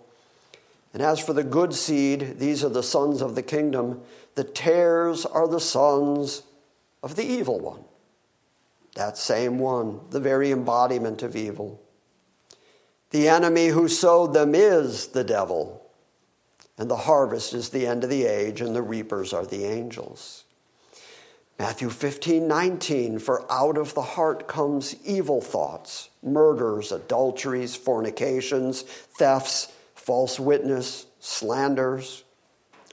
And 0.93 1.01
as 1.01 1.19
for 1.19 1.33
the 1.33 1.43
good 1.43 1.73
seed, 1.73 2.39
these 2.39 2.63
are 2.63 2.69
the 2.69 2.83
sons 2.83 3.21
of 3.21 3.35
the 3.35 3.43
kingdom. 3.43 4.01
The 4.35 4.43
tares 4.43 5.25
are 5.25 5.47
the 5.47 5.59
sons 5.59 6.43
of 7.03 7.15
the 7.15 7.25
evil 7.25 7.59
one. 7.59 7.83
That 8.95 9.17
same 9.17 9.59
one, 9.59 9.99
the 10.09 10.19
very 10.19 10.51
embodiment 10.51 11.21
of 11.21 11.35
evil. 11.35 11.79
The 13.11 13.29
enemy 13.29 13.67
who 13.67 13.87
sowed 13.87 14.33
them 14.33 14.55
is 14.55 15.07
the 15.07 15.23
devil. 15.23 15.83
And 16.77 16.89
the 16.89 16.97
harvest 16.97 17.53
is 17.53 17.69
the 17.69 17.87
end 17.87 18.03
of 18.03 18.09
the 18.09 18.25
age, 18.25 18.61
and 18.61 18.75
the 18.75 18.81
reapers 18.81 19.33
are 19.33 19.45
the 19.45 19.65
angels. 19.65 20.45
Matthew 21.59 21.89
15, 21.89 22.47
19, 22.47 23.19
for 23.19 23.51
out 23.51 23.77
of 23.77 23.95
the 23.95 24.01
heart 24.01 24.47
comes 24.47 24.95
evil 25.03 25.41
thoughts, 25.41 26.09
murders, 26.21 26.91
adulteries, 26.91 27.75
fornications, 27.75 28.83
thefts, 28.83 29.71
false 29.95 30.39
witness, 30.39 31.07
slanders. 31.19 32.23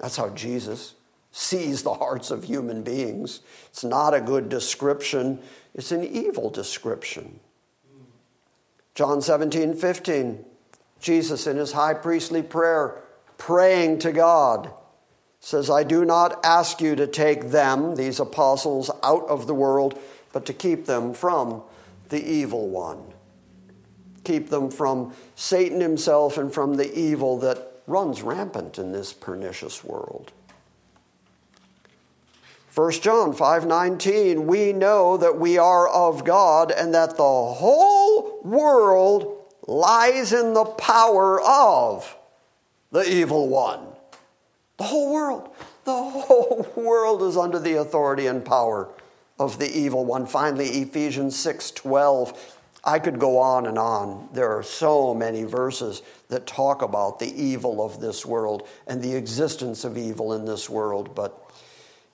That's 0.01 0.17
how 0.17 0.31
Jesus 0.31 0.95
sees 1.31 1.83
the 1.83 1.95
hearts 1.95 2.31
of 2.31 2.45
human 2.45 2.83
beings. 2.83 3.41
It's 3.67 3.85
not 3.85 4.15
a 4.15 4.21
good 4.21 4.49
description, 4.49 5.41
it's 5.75 5.93
an 5.93 6.05
evil 6.05 6.49
description. 6.49 7.41
John 8.95 9.21
17, 9.21 9.75
15, 9.75 10.45
Jesus 11.01 11.47
in 11.47 11.57
his 11.57 11.73
high 11.73 11.95
priestly 11.95 12.43
prayer, 12.43 13.03
praying 13.37 13.99
to 13.99 14.13
God 14.13 14.73
says, 15.45 15.69
I 15.69 15.85
do 15.85 16.07
not 16.07 16.41
ask 16.43 16.81
you 16.81 16.97
to 16.97 17.07
take 17.07 17.51
them, 17.51 17.97
these 17.97 18.19
apostles, 18.19 18.91
out 19.03 19.29
of 19.29 19.47
the 19.47 19.55
world, 19.55 19.99
but 20.33 20.47
to 20.47 20.55
keep 20.55 20.87
them 20.87 21.13
from 21.13 21.63
the 22.09 22.25
evil 22.25 22.69
one. 22.69 23.13
Keep 24.25 24.49
them 24.49 24.71
from 24.71 25.13
Satan 25.35 25.83
himself 25.83 26.39
and 26.39 26.53
from 26.53 26.77
the 26.77 26.99
evil 26.99 27.39
that 27.41 27.83
runs 27.87 28.23
rampant 28.23 28.79
in 28.79 28.93
this 28.93 29.13
pernicious 29.13 29.85
world. 29.85 30.33
1 32.75 33.03
John 33.03 33.35
5:19 33.35 34.47
we 34.47 34.73
know 34.73 35.19
that 35.19 35.39
we 35.39 35.59
are 35.59 35.87
of 35.87 36.25
God 36.25 36.73
and 36.73 36.95
that 36.95 37.19
the 37.19 37.23
whole 37.23 38.41
world 38.43 39.45
lies 39.69 40.33
in 40.33 40.55
the 40.55 40.65
power 40.65 41.39
of 41.43 42.17
the 42.91 43.07
evil 43.09 43.47
one. 43.49 43.94
The 44.85 44.91
whole 44.91 45.15
world. 45.15 45.49
The 45.87 45.95
whole 45.95 46.67
world 46.77 47.23
is 47.23 47.39
under 47.39 47.59
the 47.59 47.77
authority 47.77 48.27
and 48.27 48.45
power 48.45 48.91
of 49.39 49.59
the 49.59 49.75
evil 49.75 50.05
one. 50.05 50.27
Finally, 50.27 50.69
Ephesians 50.83 51.35
6:12. 51.43 52.37
I 52.85 52.99
could 52.99 53.19
go 53.19 53.39
on 53.39 53.65
and 53.65 53.79
on. 53.79 54.29
There 54.35 54.55
are 54.55 54.63
so 54.63 55.15
many 55.15 55.45
verses 55.45 56.03
that 56.29 56.47
talk 56.47 56.83
about 56.83 57.19
the 57.19 57.33
evil 57.33 57.83
of 57.83 57.99
this 57.99 58.27
world 58.27 58.69
and 58.87 59.01
the 59.01 59.15
existence 59.15 59.85
of 59.85 59.97
evil 59.97 60.35
in 60.35 60.45
this 60.45 60.69
world, 60.69 61.15
but 61.15 61.51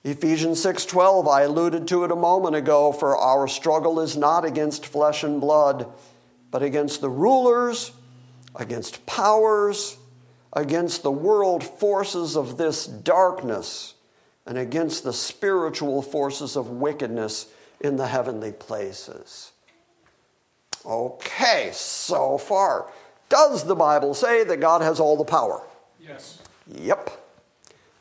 Ephesians 0.05 0.63
6:12 0.63 1.27
I 1.27 1.41
alluded 1.41 1.89
to 1.89 2.05
it 2.05 2.11
a 2.11 2.15
moment 2.15 2.55
ago 2.55 2.93
for 2.93 3.17
our 3.17 3.49
struggle 3.49 3.99
is 3.99 4.15
not 4.15 4.45
against 4.45 4.85
flesh 4.85 5.23
and 5.25 5.41
blood 5.41 5.87
but 6.51 6.63
against 6.63 7.01
the 7.01 7.09
rulers 7.09 7.91
against 8.55 9.05
powers 9.05 9.97
against 10.53 11.03
the 11.03 11.11
world 11.11 11.63
forces 11.63 12.35
of 12.35 12.57
this 12.57 12.85
darkness 12.85 13.93
and 14.45 14.57
against 14.57 15.03
the 15.03 15.13
spiritual 15.13 16.01
forces 16.01 16.55
of 16.55 16.69
wickedness 16.69 17.47
in 17.79 17.95
the 17.95 18.07
heavenly 18.07 18.51
places. 18.51 19.51
Okay, 20.85 21.69
so 21.73 22.37
far. 22.37 22.91
Does 23.29 23.63
the 23.63 23.75
Bible 23.75 24.13
say 24.13 24.43
that 24.43 24.59
God 24.59 24.81
has 24.81 24.99
all 24.99 25.15
the 25.15 25.23
power? 25.23 25.61
Yes. 25.99 26.39
Yep. 26.67 27.11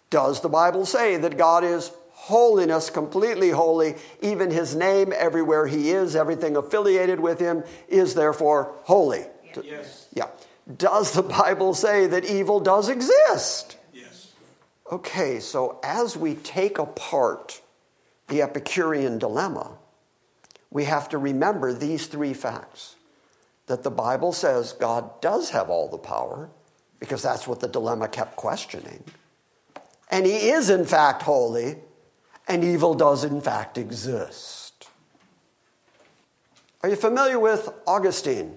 Does 0.09 0.40
the 0.40 0.48
Bible 0.48 0.84
say 0.86 1.16
that 1.18 1.36
God 1.36 1.62
is 1.62 1.92
holiness, 2.12 2.90
completely 2.90 3.51
holy, 3.51 3.94
even 4.22 4.51
his 4.51 4.74
name 4.74 5.12
everywhere 5.16 5.66
he 5.66 5.90
is, 5.90 6.16
everything 6.16 6.57
affiliated 6.57 7.20
with 7.20 7.38
him 7.38 7.62
is 7.88 8.14
therefore 8.14 8.74
holy? 8.82 9.24
Yes. 9.64 10.09
Yeah. 10.14 10.26
Does 10.76 11.12
the 11.12 11.22
Bible 11.22 11.74
say 11.74 12.06
that 12.06 12.24
evil 12.24 12.60
does 12.60 12.88
exist? 12.88 13.76
Yes. 13.92 14.32
Okay, 14.90 15.40
so 15.40 15.78
as 15.82 16.16
we 16.16 16.34
take 16.34 16.78
apart 16.78 17.60
the 18.28 18.42
Epicurean 18.42 19.18
dilemma, 19.18 19.72
we 20.70 20.84
have 20.84 21.08
to 21.08 21.18
remember 21.18 21.72
these 21.72 22.06
three 22.06 22.34
facts 22.34 22.96
that 23.66 23.82
the 23.82 23.90
Bible 23.90 24.32
says 24.32 24.72
God 24.72 25.20
does 25.20 25.50
have 25.50 25.70
all 25.70 25.88
the 25.88 25.98
power, 25.98 26.50
because 26.98 27.22
that's 27.22 27.48
what 27.48 27.60
the 27.60 27.68
dilemma 27.68 28.08
kept 28.08 28.36
questioning. 28.36 29.02
And 30.10 30.26
he 30.26 30.50
is, 30.50 30.70
in 30.70 30.84
fact, 30.84 31.22
holy, 31.22 31.76
and 32.46 32.64
evil 32.64 32.94
does, 32.94 33.24
in 33.24 33.40
fact, 33.40 33.78
exist. 33.78 34.88
Are 36.82 36.88
you 36.88 36.96
familiar 36.96 37.38
with 37.38 37.68
Augustine? 37.86 38.56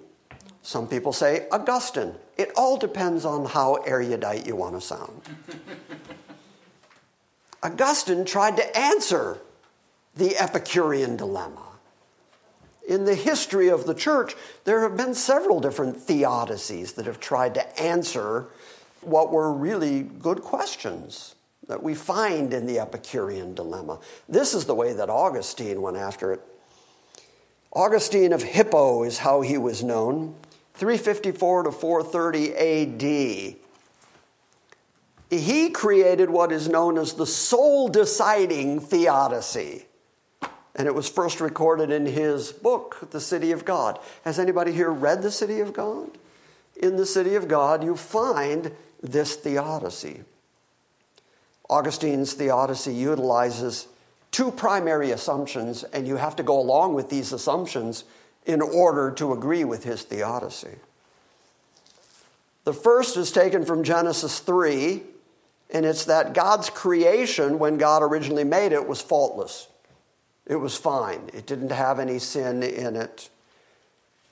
Some 0.64 0.88
people 0.88 1.12
say 1.12 1.46
Augustine. 1.52 2.16
It 2.38 2.52
all 2.56 2.78
depends 2.78 3.26
on 3.26 3.46
how 3.46 3.76
erudite 3.76 4.48
you 4.48 4.56
want 4.56 4.76
to 4.76 4.82
sound. 4.82 5.22
Augustine 7.64 8.26
tried 8.26 8.58
to 8.58 8.78
answer 8.78 9.40
the 10.16 10.38
Epicurean 10.38 11.18
dilemma. 11.18 11.62
In 12.88 13.04
the 13.04 13.16
history 13.16 13.70
of 13.70 13.86
the 13.86 13.94
church, 13.94 14.36
there 14.64 14.82
have 14.82 14.98
been 14.98 15.14
several 15.14 15.60
different 15.60 15.98
theodicies 15.98 16.96
that 16.96 17.06
have 17.06 17.20
tried 17.20 17.54
to 17.56 17.80
answer 17.80 18.48
what 19.02 19.32
were 19.32 19.52
really 19.52 20.02
good 20.02 20.42
questions 20.42 21.36
that 21.68 21.84
we 21.84 21.94
find 21.94 22.54
in 22.54 22.66
the 22.66 22.80
Epicurean 22.80 23.54
dilemma. 23.54 24.00
This 24.30 24.54
is 24.54 24.66
the 24.66 24.76
way 24.76 24.94
that 24.94 25.10
Augustine 25.10 25.82
went 25.82 25.98
after 25.98 26.32
it. 26.32 26.42
Augustine 27.74 28.34
of 28.34 28.44
Hippo 28.44 29.04
is 29.04 29.20
how 29.20 29.42
he 29.42 29.58
was 29.58 29.84
known. 29.84 30.36
354 30.76 31.64
to 31.64 31.72
430 31.72 32.54
AD. 32.56 33.56
he 35.30 35.70
created 35.70 36.30
what 36.30 36.52
is 36.52 36.68
known 36.68 36.98
as 36.98 37.14
the 37.14 37.26
soul 37.26 37.88
deciding 37.88 38.80
theodicy. 38.80 39.86
And 40.76 40.88
it 40.88 40.96
was 40.96 41.08
first 41.08 41.40
recorded 41.40 41.92
in 41.92 42.08
his 42.08 42.52
book, 42.52 43.10
The 43.12 43.22
City 43.22 43.52
of 43.52 43.64
God. 43.64 44.00
Has 44.26 44.40
anybody 44.40 44.72
here 44.72 44.90
read 44.90 45.22
The 45.22 45.32
City 45.32 45.60
of 45.60 45.74
God? 45.74 46.10
In 46.76 46.96
The 46.96 47.06
City 47.06 47.36
of 47.36 47.48
God, 47.48 47.84
you 47.84 47.96
find 47.96 48.72
this 49.02 49.36
theodicy. 49.36 50.24
Augustine's 51.70 52.34
theodicy 52.34 52.94
utilizes 52.94 53.88
two 54.32 54.52
primary 54.52 55.12
assumptions, 55.12 55.84
and 55.84 56.08
you 56.08 56.16
have 56.16 56.36
to 56.38 56.44
go 56.44 56.60
along 56.60 56.96
with 56.96 57.10
these 57.10 57.32
assumptions 57.32 58.04
in 58.46 58.62
order 58.62 59.12
to 59.12 59.34
agree 59.34 59.64
with 59.64 59.84
his 59.84 60.04
theodicy. 60.04 60.78
The 62.66 62.74
first 62.74 63.18
is 63.18 63.32
taken 63.32 63.66
from 63.66 63.84
Genesis 63.84 64.40
3, 64.40 65.04
and 65.72 65.86
it's 65.86 66.06
that 66.06 66.34
God's 66.34 66.70
creation, 66.70 67.60
when 67.60 67.78
God 67.78 68.04
originally 68.04 68.44
made 68.44 68.72
it, 68.72 68.88
was 68.88 69.02
faultless. 69.02 69.68
It 70.46 70.58
was 70.58 70.78
fine, 70.78 71.30
it 71.34 71.46
didn't 71.46 71.72
have 71.72 72.00
any 72.00 72.20
sin 72.20 72.64
in 72.64 72.96
it. 72.96 73.30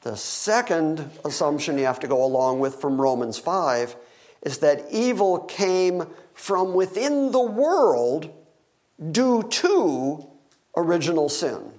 The 0.01 0.17
second 0.17 1.09
assumption 1.23 1.77
you 1.77 1.85
have 1.85 1.99
to 1.99 2.07
go 2.07 2.23
along 2.23 2.59
with 2.59 2.81
from 2.81 2.99
Romans 2.99 3.37
5 3.37 3.95
is 4.41 4.57
that 4.59 4.85
evil 4.91 5.39
came 5.39 6.05
from 6.33 6.73
within 6.73 7.31
the 7.31 7.41
world 7.41 8.29
due 9.11 9.43
to 9.43 10.27
original 10.75 11.29
sin. 11.29 11.71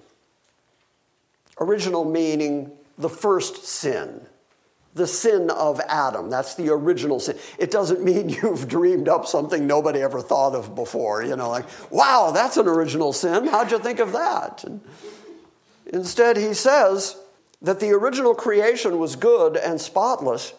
Original 1.62 2.04
meaning 2.04 2.72
the 2.98 3.08
first 3.08 3.64
sin 3.64 4.26
the 4.94 5.06
sin 5.06 5.50
of 5.50 5.80
Adam. 5.88 6.28
That's 6.28 6.54
the 6.54 6.70
original 6.70 7.18
sin. 7.18 7.38
It 7.58 7.70
doesn't 7.70 8.02
mean 8.04 8.28
you've 8.28 8.68
dreamed 8.68 9.08
up 9.08 9.26
something 9.26 9.66
nobody 9.66 10.00
ever 10.00 10.20
thought 10.20 10.54
of 10.54 10.74
before. 10.74 11.22
You 11.22 11.36
know, 11.36 11.48
like, 11.48 11.66
wow, 11.90 12.30
that's 12.32 12.56
an 12.56 12.68
original 12.68 13.12
sin. 13.12 13.46
How'd 13.46 13.70
you 13.70 13.78
think 13.78 14.00
of 14.00 14.12
that? 14.12 14.64
And 14.64 14.80
instead, 15.86 16.36
he 16.36 16.54
says 16.54 17.16
that 17.60 17.80
the 17.80 17.90
original 17.90 18.34
creation 18.34 18.98
was 18.98 19.16
good 19.16 19.56
and 19.56 19.80
spotless, 19.80 20.52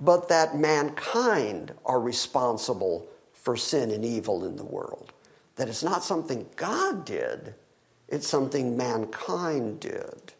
but 0.00 0.28
that 0.28 0.56
mankind 0.56 1.72
are 1.84 2.00
responsible 2.00 3.06
for 3.32 3.56
sin 3.56 3.90
and 3.90 4.04
evil 4.04 4.44
in 4.44 4.56
the 4.56 4.64
world. 4.64 5.12
That 5.56 5.68
it's 5.68 5.82
not 5.82 6.04
something 6.04 6.46
God 6.56 7.04
did, 7.04 7.54
it's 8.10 8.26
something 8.26 8.76
mankind 8.76 9.80
did. 9.80 10.32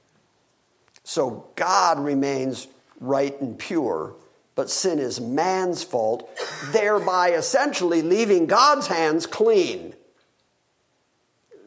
So 1.04 1.46
God 1.56 1.98
remains 1.98 2.68
right 3.00 3.38
and 3.40 3.58
pure, 3.58 4.14
but 4.54 4.70
sin 4.70 4.98
is 4.98 5.20
man's 5.20 5.82
fault, 5.82 6.28
thereby 6.72 7.30
essentially 7.30 8.02
leaving 8.02 8.46
God's 8.46 8.88
hands 8.88 9.26
clean. 9.26 9.94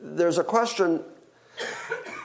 There's 0.02 0.38
a 0.38 0.44
question 0.44 1.02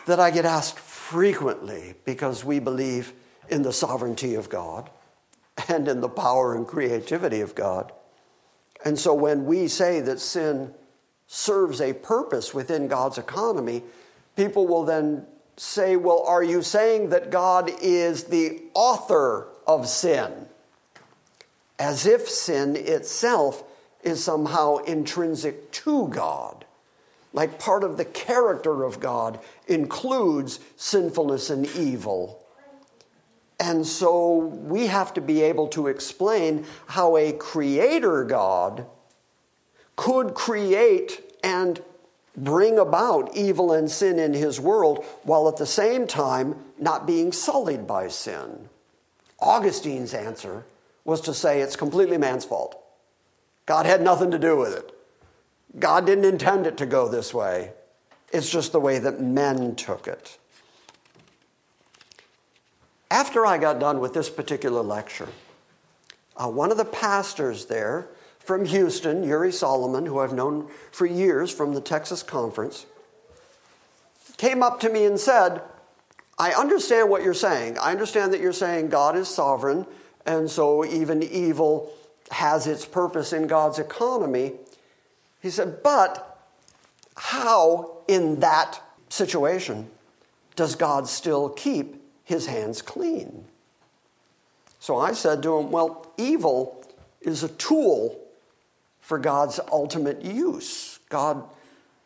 that 0.07 0.21
I 0.21 0.31
get 0.31 0.45
asked 0.45 0.79
frequently 0.79 1.95
because 2.05 2.45
we 2.45 2.59
believe 2.59 3.13
in 3.49 3.63
the 3.63 3.73
sovereignty 3.73 4.35
of 4.35 4.49
God 4.49 4.91
and 5.69 5.89
in 5.89 6.01
the 6.01 6.09
power 6.09 6.55
and 6.55 6.67
creativity 6.67 7.41
of 7.41 7.55
God. 7.55 7.93
And 8.85 8.99
so 8.99 9.15
when 9.15 9.47
we 9.47 9.69
say 9.69 10.01
that 10.01 10.21
sin 10.21 10.75
serves 11.29 11.81
a 11.81 11.93
purpose 11.93 12.53
within 12.53 12.89
God's 12.89 13.19
economy, 13.19 13.83
people 14.35 14.67
will 14.67 14.85
then 14.85 15.27
say, 15.57 15.95
well, 15.95 16.25
are 16.27 16.43
you 16.43 16.63
saying 16.63 17.11
that 17.11 17.31
God 17.31 17.71
is 17.81 18.25
the 18.25 18.63
author 18.75 19.47
of 19.67 19.87
sin? 19.87 20.47
As 21.79 22.07
if 22.07 22.29
sin 22.29 22.75
itself 22.75 23.63
is 24.03 24.25
somehow 24.25 24.79
intrinsic 24.79 25.71
to 25.71 26.09
God. 26.09 26.65
Like 27.33 27.59
part 27.59 27.85
of 27.85 27.99
the 27.99 28.05
character 28.07 28.85
of 28.85 28.99
God 28.99 29.39
includes 29.67 30.61
sinfulness 30.77 31.51
and 31.51 31.67
evil. 31.77 32.43
And 33.61 33.87
so 33.87 34.37
we 34.37 34.87
have 34.87 35.13
to 35.15 35.21
be 35.21 35.43
able 35.43 35.69
to 35.69 35.89
explain 35.89 36.65
how 36.87 37.17
a 37.17 37.33
creator 37.33 38.25
God 38.25 38.87
could 39.99 40.33
create 40.33 41.21
and 41.43 41.83
bring 42.37 42.79
about 42.79 43.37
evil 43.37 43.73
and 43.73 43.91
sin 43.91 44.17
in 44.17 44.33
his 44.33 44.61
world 44.61 45.05
while 45.25 45.49
at 45.49 45.57
the 45.57 45.67
same 45.67 46.07
time 46.07 46.55
not 46.79 47.05
being 47.05 47.33
sullied 47.33 47.85
by 47.85 48.07
sin. 48.07 48.69
Augustine's 49.41 50.15
answer 50.15 50.65
was 51.05 51.21
to 51.21 51.35
say 51.35 51.61
it's 51.61 51.75
completely 51.75 52.17
man's 52.17 52.45
fault. 52.45 52.81
God 53.67 53.87
had 53.87 54.01
nothing 54.01 54.31
to 54.31 54.39
do 54.39 54.57
with 54.57 54.73
it. 54.73 54.95
God 55.81 56.07
didn't 56.07 56.25
intend 56.25 56.69
it 56.69 56.77
to 56.77 56.87
go 56.87 57.09
this 57.09 57.35
way. 57.35 57.73
It's 58.33 58.49
just 58.49 58.71
the 58.71 58.81
way 58.81 59.01
that 59.01 59.21
men 59.21 59.75
took 59.75 60.07
it. 60.07 60.39
After 63.11 63.45
I 63.45 63.59
got 63.59 63.81
done 63.81 63.99
with 63.99 64.15
this 64.15 64.31
particular 64.31 64.83
lecture, 64.83 65.29
uh, 66.37 66.49
one 66.49 66.71
of 66.71 66.77
the 66.77 66.85
pastors 66.85 67.67
there 67.67 68.07
from 68.49 68.65
Houston, 68.65 69.25
Yuri 69.25 69.53
Solomon, 69.53 70.07
who 70.07 70.21
I've 70.21 70.33
known 70.33 70.71
for 70.91 71.05
years 71.05 71.51
from 71.51 71.75
the 71.75 71.83
Texas 71.83 72.23
conference, 72.23 72.87
came 74.39 74.63
up 74.63 74.81
to 74.81 74.89
me 74.89 75.05
and 75.05 75.21
said, 75.21 75.61
I 76.39 76.53
understand 76.53 77.11
what 77.11 77.23
you're 77.23 77.35
saying. 77.35 77.77
I 77.77 77.91
understand 77.91 78.33
that 78.33 78.41
you're 78.41 78.55
saying 78.55 78.89
God 78.89 79.19
is 79.19 79.29
sovereign, 79.29 79.85
and 80.25 80.49
so 80.49 80.83
even 80.83 81.23
evil 81.23 81.93
has 82.31 82.67
its 82.67 82.87
purpose 82.87 83.35
in 83.35 83.49
God's 83.49 83.79
economy. 83.79 84.55
He 85.43 85.51
said, 85.51 85.83
but 85.83 86.41
how 87.17 87.99
in 88.09 88.41
that 88.41 88.81
situation 89.11 89.91
does 90.57 90.75
God 90.75 91.07
still 91.07 91.51
keep 91.51 92.03
his 92.25 92.47
hands 92.47 92.81
clean? 92.81 93.45
So 94.81 94.97
I 94.97 95.13
said 95.13 95.43
to 95.43 95.59
him, 95.59 95.71
well, 95.71 96.07
evil 96.17 96.83
is 97.21 97.43
a 97.43 97.49
tool 97.49 98.25
for 99.09 99.19
God's 99.19 99.59
ultimate 99.73 100.21
use. 100.21 100.99
God 101.09 101.43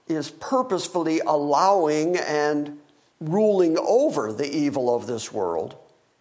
is 0.07 0.30
purposefully 0.30 1.18
allowing 1.18 2.16
and 2.16 2.78
ruling 3.18 3.76
over 3.76 4.32
the 4.32 4.48
evil 4.48 4.94
of 4.94 5.09
this 5.09 5.32
world 5.32 5.74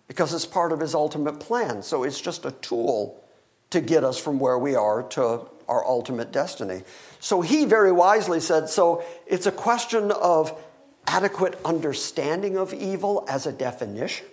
because 0.07 0.33
it's 0.33 0.47
part 0.47 0.71
of 0.71 0.79
his 0.79 0.95
ultimate 0.95 1.39
plan. 1.39 1.83
So 1.83 2.01
it's 2.01 2.19
just 2.19 2.45
a 2.45 2.51
tool 2.51 3.23
to 3.69 3.79
get 3.79 4.03
us 4.03 4.17
from 4.17 4.39
where 4.39 4.57
we 4.57 4.73
are 4.73 5.03
to 5.09 5.45
our 5.67 5.85
ultimate 5.85 6.31
destiny. 6.31 6.81
So 7.19 7.41
he 7.41 7.65
very 7.65 7.91
wisely 7.91 8.39
said 8.39 8.67
so 8.67 9.03
it's 9.27 9.45
a 9.45 9.51
question 9.51 10.09
of 10.09 10.59
adequate 11.05 11.59
understanding 11.63 12.57
of 12.57 12.73
evil 12.73 13.23
as 13.29 13.45
a 13.45 13.51
definition. 13.51 14.25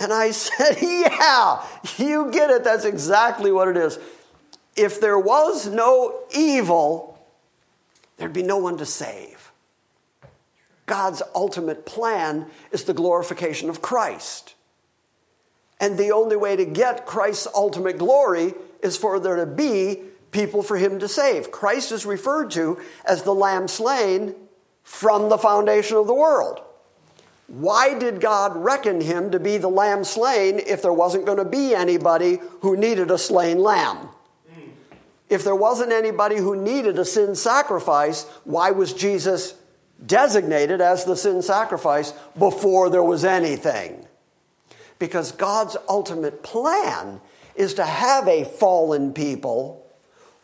And 0.00 0.12
I 0.12 0.30
said, 0.32 0.78
Yeah, 0.82 1.64
you 1.96 2.32
get 2.32 2.50
it. 2.50 2.64
That's 2.64 2.84
exactly 2.84 3.52
what 3.52 3.68
it 3.68 3.76
is 3.76 4.00
if 4.76 5.00
there 5.00 5.18
was 5.18 5.66
no 5.66 6.20
evil, 6.34 7.18
there'd 8.16 8.32
be 8.32 8.42
no 8.42 8.58
one 8.58 8.76
to 8.78 8.86
save. 8.86 9.50
God's 10.86 11.22
ultimate 11.34 11.84
plan 11.84 12.46
is 12.70 12.84
the 12.84 12.94
glorification 12.94 13.68
of 13.68 13.82
Christ. 13.82 14.54
And 15.80 15.98
the 15.98 16.12
only 16.12 16.36
way 16.36 16.56
to 16.56 16.64
get 16.64 17.06
Christ's 17.06 17.48
ultimate 17.54 17.98
glory 17.98 18.54
is 18.82 18.96
for 18.96 19.18
there 19.18 19.36
to 19.36 19.46
be 19.46 20.02
people 20.30 20.62
for 20.62 20.76
him 20.76 20.98
to 21.00 21.08
save. 21.08 21.50
Christ 21.50 21.92
is 21.92 22.06
referred 22.06 22.50
to 22.52 22.80
as 23.04 23.22
the 23.22 23.34
lamb 23.34 23.68
slain 23.68 24.34
from 24.84 25.28
the 25.28 25.38
foundation 25.38 25.96
of 25.96 26.06
the 26.06 26.14
world. 26.14 26.60
Why 27.48 27.98
did 27.98 28.20
God 28.20 28.56
reckon 28.56 29.00
him 29.00 29.30
to 29.30 29.38
be 29.38 29.56
the 29.56 29.68
lamb 29.68 30.04
slain 30.04 30.58
if 30.58 30.82
there 30.82 30.92
wasn't 30.92 31.26
going 31.26 31.38
to 31.38 31.44
be 31.44 31.74
anybody 31.74 32.38
who 32.60 32.76
needed 32.76 33.10
a 33.10 33.18
slain 33.18 33.58
lamb? 33.58 34.08
If 35.28 35.42
there 35.42 35.56
wasn't 35.56 35.92
anybody 35.92 36.36
who 36.36 36.56
needed 36.56 36.98
a 36.98 37.04
sin 37.04 37.34
sacrifice, 37.34 38.24
why 38.44 38.70
was 38.70 38.92
Jesus 38.92 39.54
designated 40.04 40.80
as 40.80 41.04
the 41.04 41.16
sin 41.16 41.42
sacrifice 41.42 42.12
before 42.38 42.90
there 42.90 43.02
was 43.02 43.24
anything? 43.24 44.06
Because 44.98 45.32
God's 45.32 45.76
ultimate 45.88 46.42
plan 46.42 47.20
is 47.56 47.74
to 47.74 47.84
have 47.84 48.28
a 48.28 48.44
fallen 48.44 49.12
people 49.12 49.82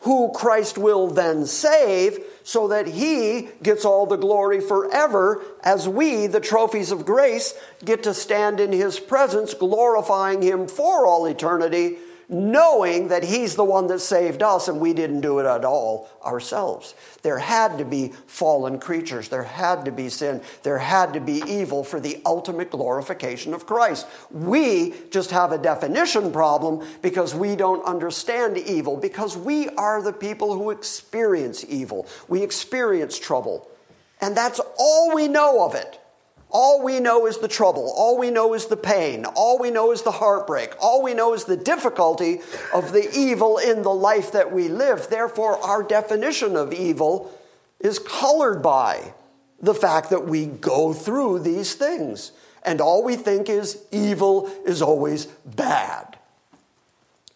who 0.01 0.31
Christ 0.35 0.77
will 0.77 1.07
then 1.07 1.45
save 1.45 2.19
so 2.43 2.67
that 2.67 2.87
he 2.87 3.47
gets 3.61 3.85
all 3.85 4.05
the 4.05 4.17
glory 4.17 4.59
forever 4.59 5.41
as 5.63 5.87
we, 5.87 6.27
the 6.27 6.41
trophies 6.41 6.91
of 6.91 7.05
grace, 7.05 7.53
get 7.85 8.03
to 8.03 8.13
stand 8.13 8.59
in 8.59 8.73
his 8.73 8.99
presence, 8.99 9.53
glorifying 9.53 10.41
him 10.41 10.67
for 10.67 11.07
all 11.07 11.25
eternity 11.25 11.97
knowing 12.29 13.07
that 13.09 13.23
He's 13.23 13.55
the 13.55 13.63
one 13.63 13.87
that 13.87 13.99
saved 13.99 14.43
us 14.43 14.67
and 14.67 14.79
we 14.79 14.93
didn't 14.93 15.21
do 15.21 15.39
it 15.39 15.45
at 15.45 15.65
all 15.65 16.09
ourselves. 16.25 16.95
There 17.21 17.39
had 17.39 17.77
to 17.77 17.85
be 17.85 18.13
fallen 18.27 18.79
creatures, 18.79 19.29
there 19.29 19.43
had 19.43 19.85
to 19.85 19.91
be 19.91 20.09
sin, 20.09 20.41
there 20.63 20.77
had 20.77 21.13
to 21.13 21.19
be 21.19 21.43
evil 21.47 21.83
for 21.83 21.99
the 21.99 22.21
ultimate 22.25 22.71
glorification 22.71 23.53
of 23.53 23.65
Christ. 23.65 24.07
We 24.31 24.93
just 25.11 25.31
have 25.31 25.51
a 25.51 25.57
definition 25.57 26.31
problem 26.31 26.85
because 27.01 27.33
we 27.35 27.55
don't 27.55 27.83
understand 27.85 28.57
evil, 28.57 28.97
because 28.97 29.37
we 29.37 29.69
are 29.69 30.01
the 30.01 30.13
people 30.13 30.55
who 30.55 30.69
experience 30.71 31.65
evil, 31.67 32.07
we 32.27 32.43
experience 32.43 33.17
trouble. 33.17 33.69
And 34.21 34.37
that's 34.37 34.61
all 34.77 35.13
we 35.13 35.27
know 35.27 35.65
of 35.65 35.75
it. 35.75 35.99
All 36.53 36.83
we 36.83 36.99
know 36.99 37.25
is 37.25 37.39
the 37.39 37.47
trouble. 37.47 37.91
All 37.97 38.15
we 38.17 38.29
know 38.29 38.53
is 38.53 38.67
the 38.67 38.77
pain. 38.77 39.25
All 39.25 39.57
we 39.57 39.71
know 39.71 39.91
is 39.91 40.03
the 40.03 40.11
heartbreak. 40.11 40.75
All 40.79 41.01
we 41.01 41.15
know 41.15 41.33
is 41.33 41.45
the 41.45 41.57
difficulty 41.57 42.41
of 42.71 42.91
the 42.91 43.09
evil 43.11 43.57
in 43.57 43.81
the 43.81 43.93
life 43.93 44.31
that 44.33 44.53
we 44.53 44.69
live. 44.69 45.09
Therefore, 45.09 45.57
our 45.65 45.81
definition 45.81 46.55
of 46.55 46.71
evil 46.71 47.33
is 47.79 47.97
colored 47.97 48.61
by 48.61 49.13
the 49.59 49.73
fact 49.73 50.11
that 50.11 50.27
we 50.27 50.45
go 50.45 50.93
through 50.93 51.39
these 51.39 51.73
things. 51.73 52.31
And 52.61 52.79
all 52.79 53.03
we 53.03 53.15
think 53.15 53.49
is 53.49 53.83
evil 53.91 54.47
is 54.63 54.81
always 54.83 55.25
bad. 55.25 56.17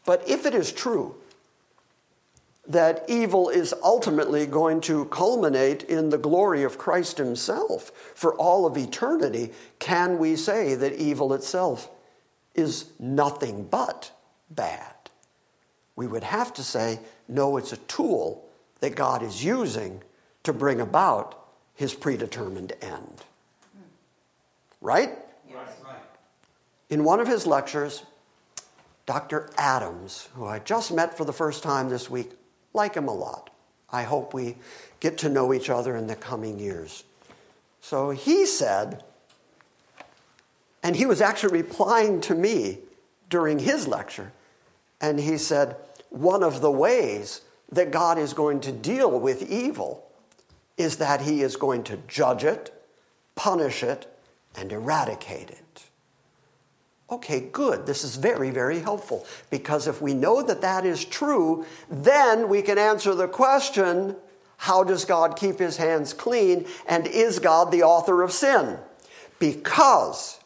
But 0.05 0.29
if 0.29 0.45
it 0.45 0.53
is 0.53 0.71
true 0.71 1.15
that 2.67 3.05
evil 3.07 3.49
is 3.49 3.73
ultimately 3.81 4.45
going 4.45 4.81
to 4.81 5.05
culminate 5.05 5.83
in 5.83 6.09
the 6.09 6.17
glory 6.17 6.63
of 6.63 6.77
Christ 6.77 7.17
Himself 7.17 7.91
for 8.13 8.33
all 8.35 8.65
of 8.65 8.77
eternity, 8.77 9.51
can 9.79 10.17
we 10.17 10.35
say 10.35 10.75
that 10.75 10.93
evil 10.93 11.33
itself 11.33 11.89
is 12.55 12.91
nothing 12.99 13.63
but 13.63 14.11
bad? 14.49 14.93
We 15.95 16.07
would 16.07 16.23
have 16.23 16.53
to 16.55 16.63
say, 16.63 16.99
no, 17.27 17.57
it's 17.57 17.71
a 17.71 17.77
tool 17.77 18.45
that 18.81 18.95
God 18.95 19.23
is 19.23 19.43
using 19.43 20.03
to 20.43 20.53
bring 20.53 20.81
about 20.81 21.39
His 21.73 21.93
predetermined 21.93 22.73
end. 22.81 23.23
Right? 24.81 25.17
Yes. 25.49 25.69
Right. 25.83 25.95
In 26.89 27.03
one 27.03 27.19
of 27.19 27.27
his 27.27 27.47
lectures, 27.47 28.03
Dr. 29.05 29.49
Adams, 29.57 30.29
who 30.35 30.45
I 30.45 30.59
just 30.59 30.91
met 30.91 31.17
for 31.17 31.25
the 31.25 31.33
first 31.33 31.63
time 31.63 31.89
this 31.89 32.09
week, 32.09 32.31
like 32.77 32.95
him 32.95 33.09
a 33.09 33.13
lot. 33.13 33.49
I 33.89 34.03
hope 34.03 34.33
we 34.33 34.55
get 35.01 35.17
to 35.19 35.29
know 35.29 35.53
each 35.53 35.69
other 35.69 35.97
in 35.97 36.07
the 36.07 36.15
coming 36.15 36.59
years. 36.59 37.03
So 37.81 38.11
he 38.11 38.45
said, 38.45 39.03
and 40.81 40.95
he 40.95 41.05
was 41.05 41.19
actually 41.19 41.61
replying 41.61 42.21
to 42.21 42.35
me 42.35 42.79
during 43.29 43.59
his 43.59 43.87
lecture, 43.87 44.31
and 45.01 45.19
he 45.19 45.37
said, 45.37 45.75
one 46.09 46.43
of 46.43 46.61
the 46.61 46.71
ways 46.71 47.41
that 47.71 47.91
God 47.91 48.17
is 48.17 48.33
going 48.33 48.61
to 48.61 48.71
deal 48.71 49.19
with 49.19 49.51
evil 49.51 50.09
is 50.77 50.97
that 50.97 51.21
he 51.21 51.41
is 51.41 51.57
going 51.57 51.83
to 51.83 51.97
judge 52.07 52.43
it, 52.43 52.73
punish 53.35 53.83
it, 53.83 54.07
and 54.55 54.71
eradicate 54.71 55.49
it. 55.49 55.86
Okay, 57.09 57.39
good. 57.39 57.85
This 57.85 58.03
is 58.03 58.17
very, 58.17 58.49
very 58.49 58.79
helpful 58.79 59.25
because 59.49 59.87
if 59.87 60.01
we 60.01 60.13
know 60.13 60.41
that 60.41 60.61
that 60.61 60.85
is 60.85 61.05
true, 61.05 61.65
then 61.89 62.49
we 62.49 62.61
can 62.61 62.77
answer 62.77 63.15
the 63.15 63.27
question 63.27 64.15
how 64.57 64.83
does 64.83 65.05
God 65.05 65.37
keep 65.37 65.59
his 65.59 65.77
hands 65.77 66.13
clean 66.13 66.65
and 66.87 67.07
is 67.07 67.39
God 67.39 67.71
the 67.71 67.83
author 67.83 68.23
of 68.23 68.31
sin? 68.31 68.79
Because 69.39 70.39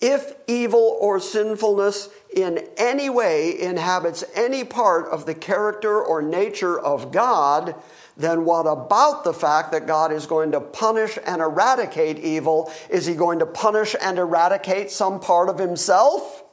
if 0.00 0.34
evil 0.46 0.96
or 1.00 1.20
sinfulness 1.20 2.08
in 2.34 2.66
any 2.76 3.10
way 3.10 3.60
inhabits 3.60 4.24
any 4.34 4.64
part 4.64 5.06
of 5.08 5.26
the 5.26 5.34
character 5.34 6.02
or 6.02 6.22
nature 6.22 6.78
of 6.78 7.12
God, 7.12 7.74
then 8.16 8.44
what 8.44 8.66
about 8.66 9.24
the 9.24 9.34
fact 9.34 9.72
that 9.72 9.86
God 9.86 10.12
is 10.12 10.26
going 10.26 10.52
to 10.52 10.60
punish 10.60 11.18
and 11.26 11.42
eradicate 11.42 12.18
evil? 12.18 12.72
Is 12.88 13.06
he 13.06 13.14
going 13.14 13.38
to 13.40 13.46
punish 13.46 13.94
and 14.00 14.18
eradicate 14.18 14.90
some 14.90 15.20
part 15.20 15.48
of 15.48 15.58
himself? 15.58 16.44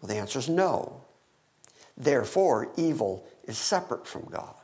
Well, 0.00 0.08
the 0.08 0.16
answer 0.16 0.38
is 0.38 0.48
no. 0.48 1.02
Therefore, 1.96 2.70
evil 2.76 3.26
is 3.44 3.58
separate 3.58 4.06
from 4.06 4.26
God. 4.30 4.54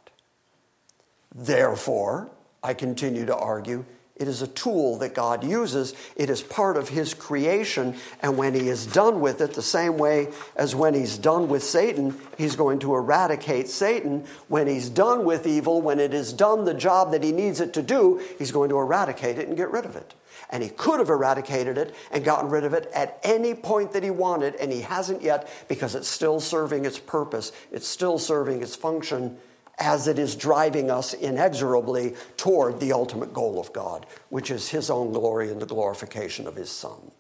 Therefore, 1.35 2.31
I 2.63 2.75
continue 2.75 3.27
to 3.27 3.37
argue, 3.37 3.85
it 4.17 4.29
is 4.29 4.41
a 4.41 4.47
tool 4.47 4.97
that 4.99 5.15
God 5.15 5.45
uses. 5.45 5.95
It 6.17 6.31
is 6.31 6.43
part 6.43 6.79
of 6.79 6.89
His 6.89 7.13
creation. 7.13 7.97
And 8.23 8.39
when 8.39 8.55
He 8.55 8.69
is 8.69 8.87
done 8.87 9.21
with 9.21 9.43
it, 9.43 9.53
the 9.53 9.63
same 9.63 9.99
way 9.99 10.29
as 10.57 10.75
when 10.75 10.95
He's 10.95 11.19
done 11.19 11.49
with 11.49 11.63
Satan, 11.63 12.19
He's 12.39 12.57
going 12.57 12.79
to 12.79 12.95
eradicate 12.95 13.69
Satan. 13.69 14.25
When 14.49 14.67
He's 14.67 14.89
done 14.89 15.27
with 15.27 15.47
evil, 15.47 15.83
when 15.83 16.01
it 16.01 16.15
is 16.15 16.33
done 16.33 16.65
the 16.65 16.73
job 16.73 17.13
that 17.13 17.23
He 17.23 17.31
needs 17.31 17.61
it 17.61 17.75
to 17.75 17.83
do, 17.83 18.23
He's 18.39 18.53
going 18.53 18.71
to 18.71 18.79
eradicate 18.79 19.39
it 19.39 19.49
and 19.49 19.57
get 19.57 19.71
rid 19.71 19.85
of 19.85 19.97
it. 19.97 20.15
And 20.49 20.63
He 20.63 20.71
could 20.71 20.99
have 20.99 21.11
eradicated 21.11 21.77
it 21.77 21.95
and 22.11 22.25
gotten 22.25 22.49
rid 22.49 22.65
of 22.65 22.73
it 22.73 22.91
at 22.95 23.21
any 23.23 23.53
point 23.53 23.93
that 23.93 24.03
He 24.03 24.11
wanted, 24.11 24.55
and 24.55 24.73
He 24.73 24.81
hasn't 24.81 25.21
yet 25.21 25.47
because 25.69 25.95
it's 25.95 26.09
still 26.09 26.41
serving 26.41 26.87
its 26.87 26.99
purpose, 26.99 27.53
it's 27.71 27.87
still 27.87 28.19
serving 28.19 28.63
its 28.63 28.77
function 28.77 29.37
as 29.79 30.09
it 30.09 30.19
is 30.19 30.35
driving 30.37 30.91
us 30.91 31.13
inexorably 31.13 32.15
toward 32.37 32.81
the 32.81 32.93
ultimate 32.93 33.33
goal 33.33 33.61
of 33.61 33.73
God, 33.73 34.07
which 34.31 34.51
is 34.51 34.69
His 34.69 34.91
own 34.91 35.13
glory 35.13 35.51
and 35.51 35.61
the 35.61 35.67
glorification 35.67 36.47
of 36.47 36.57
His 36.57 36.71
Son. 36.71 37.11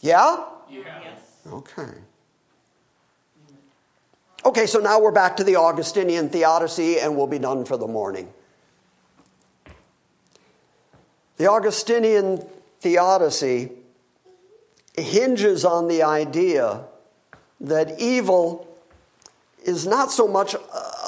Yeah? 0.00 0.44
Yeah. 0.70 1.16
Okay. 1.52 1.92
Okay, 4.44 4.66
so 4.66 4.78
now 4.78 5.00
we're 5.00 5.10
back 5.10 5.36
to 5.38 5.44
the 5.44 5.56
Augustinian 5.56 6.28
theodicy 6.28 7.00
and 7.00 7.16
we'll 7.16 7.26
be 7.26 7.40
done 7.40 7.64
for 7.64 7.76
the 7.76 7.88
morning. 7.88 8.32
The 11.36 11.48
Augustinian 11.48 12.46
theodicy 12.80 13.72
hinges 14.96 15.64
on 15.64 15.88
the 15.88 16.04
idea 16.04 16.84
that 17.60 17.98
evil 17.98 18.75
is 19.66 19.86
not 19.86 20.12
so 20.12 20.28
much 20.28 20.54
a, 20.54 20.58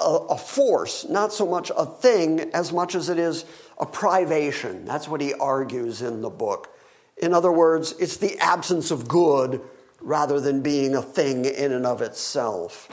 a, 0.00 0.36
force, 0.36 1.06
not 1.08 1.32
so 1.32 1.46
much 1.46 1.70
a 1.76 1.86
thing, 1.86 2.40
as 2.52 2.72
much 2.72 2.94
as 2.94 3.08
it 3.08 3.18
is 3.18 3.44
a 3.78 3.86
privation. 3.86 4.84
That's 4.84 5.08
what 5.08 5.20
he 5.20 5.32
argues 5.34 6.02
in 6.02 6.22
the 6.22 6.30
book. 6.30 6.76
In 7.16 7.32
other 7.32 7.52
words, 7.52 7.94
it's 8.00 8.16
the 8.16 8.36
absence 8.38 8.90
of 8.90 9.06
good 9.06 9.60
rather 10.00 10.40
than 10.40 10.60
being 10.60 10.94
a 10.94 11.02
thing 11.02 11.44
in 11.44 11.72
and 11.72 11.86
of 11.86 12.02
itself. 12.02 12.88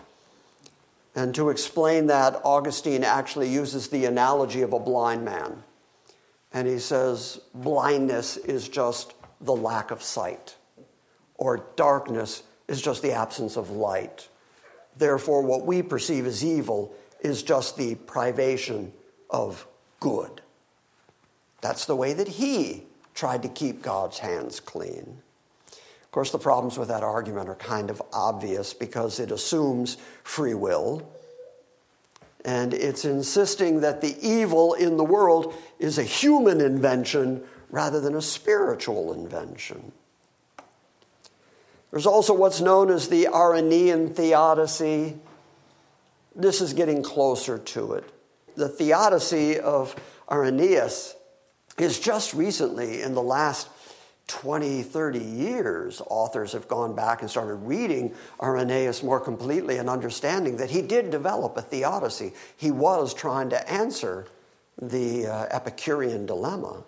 And 1.16 1.34
to 1.36 1.50
explain 1.50 2.08
that, 2.08 2.42
Augustine 2.44 3.04
actually 3.04 3.50
uses 3.50 3.88
the 3.88 4.06
analogy 4.06 4.62
of 4.62 4.74
a 4.74 4.80
blind 4.80 5.24
man. 5.26 5.64
And 6.54 6.68
he 6.68 6.80
says, 6.80 7.40
blindness 7.54 8.38
is 8.38 8.70
just 8.70 9.14
the 9.42 9.56
lack 9.56 9.92
of 9.92 10.04
sight, 10.04 10.56
or 11.36 11.66
darkness 11.76 12.44
is 12.68 12.82
just 12.82 13.02
the 13.02 13.12
absence 13.12 13.58
of 13.58 13.70
light. 13.70 14.30
Therefore, 14.98 15.42
what 15.42 15.66
we 15.66 15.82
perceive 15.82 16.26
as 16.26 16.44
evil 16.44 16.94
is 17.22 17.44
just 17.44 17.78
the 17.78 17.96
privation 17.96 18.94
of 19.30 19.68
good. 20.00 20.42
That's 21.62 21.86
the 21.86 21.96
way 21.96 22.14
that 22.14 22.28
he 22.28 22.84
tried 23.14 23.44
to 23.44 23.50
keep 23.50 23.82
God's 23.82 24.20
hands 24.20 24.60
clean. 24.60 25.22
Of 25.72 26.12
course, 26.12 26.32
the 26.32 26.38
problems 26.38 26.78
with 26.78 26.90
that 26.90 27.04
argument 27.04 27.50
are 27.50 27.56
kind 27.56 27.90
of 27.90 28.02
obvious 28.14 28.74
because 28.74 29.20
it 29.20 29.32
assumes 29.32 29.98
free 30.24 30.54
will. 30.54 31.10
And 32.46 32.74
it's 32.74 33.04
insisting 33.04 33.82
that 33.82 34.02
the 34.02 34.16
evil 34.22 34.76
in 34.76 34.98
the 34.98 35.04
world 35.04 35.56
is 35.80 35.98
a 35.98 36.04
human 36.04 36.62
invention 36.62 37.44
rather 37.70 38.00
than 38.00 38.16
a 38.16 38.22
spiritual 38.22 39.14
invention. 39.14 39.92
There's 41.92 42.06
also 42.06 42.34
what's 42.34 42.62
known 42.62 42.90
as 42.90 43.08
the 43.08 43.28
Irenaean 43.28 44.14
theodicy. 44.14 45.18
This 46.36 46.62
is 46.62 46.74
getting 46.74 47.04
closer 47.04 47.58
to 47.58 47.94
it. 47.94 48.12
The 48.56 48.70
theodicy 48.70 49.60
of 49.60 49.96
Irenaeus 50.32 51.16
is 51.78 52.00
just 52.00 52.34
recently, 52.34 53.02
in 53.02 53.14
the 53.14 53.22
last 53.22 53.70
20, 54.28 54.82
30 54.82 55.20
years, 55.20 56.02
authors 56.08 56.54
have 56.54 56.68
gone 56.68 56.96
back 56.96 57.22
and 57.22 57.30
started 57.30 57.56
reading 57.56 58.14
Irenaeus 58.42 59.04
more 59.04 59.20
completely 59.20 59.78
and 59.78 59.90
understanding 59.90 60.58
that 60.58 60.72
he 60.72 60.82
did 60.82 61.12
develop 61.12 61.56
a 61.58 61.62
theodicy. 61.62 62.34
He 62.58 62.72
was 62.72 63.14
trying 63.14 63.50
to 63.52 63.72
answer 63.72 64.26
the 64.82 65.28
uh, 65.28 65.46
Epicurean 65.52 66.26
dilemma. 66.26 66.84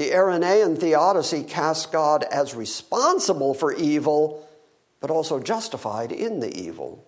The 0.00 0.12
Irenaean 0.12 0.78
theodicy 0.78 1.42
casts 1.42 1.84
God 1.84 2.24
as 2.32 2.54
responsible 2.54 3.52
for 3.52 3.74
evil, 3.74 4.48
but 4.98 5.10
also 5.10 5.38
justified 5.38 6.10
in 6.10 6.40
the 6.40 6.58
evil. 6.58 7.04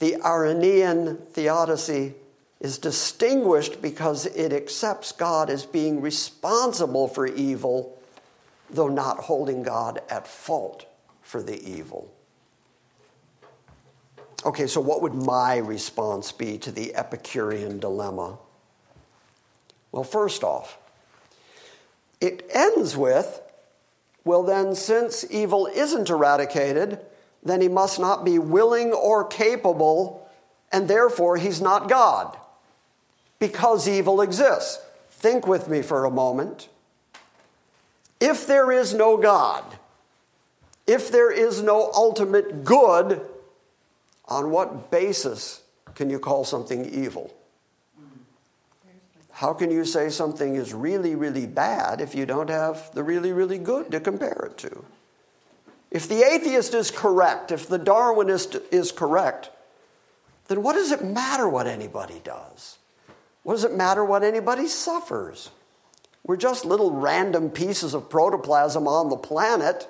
The 0.00 0.16
Irenaean 0.24 1.18
theodicy 1.18 2.14
is 2.58 2.78
distinguished 2.78 3.80
because 3.80 4.26
it 4.26 4.52
accepts 4.52 5.12
God 5.12 5.48
as 5.48 5.64
being 5.64 6.00
responsible 6.00 7.06
for 7.06 7.28
evil, 7.28 7.96
though 8.68 8.88
not 8.88 9.18
holding 9.18 9.62
God 9.62 10.02
at 10.10 10.26
fault 10.26 10.84
for 11.22 11.40
the 11.40 11.62
evil. 11.62 12.12
Okay, 14.44 14.66
so 14.66 14.80
what 14.80 15.00
would 15.00 15.14
my 15.14 15.58
response 15.58 16.32
be 16.32 16.58
to 16.58 16.72
the 16.72 16.92
Epicurean 16.96 17.78
dilemma? 17.78 18.36
Well, 19.92 20.02
first 20.02 20.42
off, 20.42 20.78
it 22.20 22.48
ends 22.52 22.96
with 22.96 23.40
well, 24.26 24.42
then, 24.42 24.74
since 24.74 25.24
evil 25.30 25.68
isn't 25.72 26.10
eradicated, 26.10 26.98
then 27.44 27.60
he 27.60 27.68
must 27.68 28.00
not 28.00 28.24
be 28.24 28.40
willing 28.40 28.92
or 28.92 29.24
capable, 29.24 30.28
and 30.72 30.88
therefore 30.88 31.36
he's 31.36 31.60
not 31.60 31.88
God 31.88 32.36
because 33.38 33.86
evil 33.86 34.20
exists. 34.20 34.80
Think 35.10 35.46
with 35.46 35.68
me 35.68 35.80
for 35.80 36.04
a 36.04 36.10
moment. 36.10 36.68
If 38.18 38.48
there 38.48 38.72
is 38.72 38.92
no 38.92 39.16
God, 39.16 39.62
if 40.88 41.08
there 41.12 41.30
is 41.30 41.62
no 41.62 41.92
ultimate 41.94 42.64
good, 42.64 43.24
on 44.24 44.50
what 44.50 44.90
basis 44.90 45.62
can 45.94 46.10
you 46.10 46.18
call 46.18 46.44
something 46.44 46.84
evil? 46.84 47.32
How 49.36 49.52
can 49.52 49.70
you 49.70 49.84
say 49.84 50.08
something 50.08 50.54
is 50.54 50.72
really, 50.72 51.14
really 51.14 51.46
bad 51.46 52.00
if 52.00 52.14
you 52.14 52.24
don't 52.24 52.48
have 52.48 52.90
the 52.94 53.02
really, 53.02 53.32
really 53.32 53.58
good 53.58 53.90
to 53.90 54.00
compare 54.00 54.48
it 54.50 54.56
to? 54.56 54.82
If 55.90 56.08
the 56.08 56.22
atheist 56.22 56.72
is 56.72 56.90
correct, 56.90 57.52
if 57.52 57.68
the 57.68 57.78
Darwinist 57.78 58.62
is 58.72 58.92
correct, 58.92 59.50
then 60.48 60.62
what 60.62 60.72
does 60.72 60.90
it 60.90 61.04
matter 61.04 61.46
what 61.46 61.66
anybody 61.66 62.18
does? 62.24 62.78
What 63.42 63.56
does 63.56 63.64
it 63.64 63.74
matter 63.74 64.02
what 64.02 64.24
anybody 64.24 64.68
suffers? 64.68 65.50
We're 66.24 66.38
just 66.38 66.64
little 66.64 66.92
random 66.92 67.50
pieces 67.50 67.92
of 67.92 68.08
protoplasm 68.08 68.88
on 68.88 69.10
the 69.10 69.18
planet. 69.18 69.86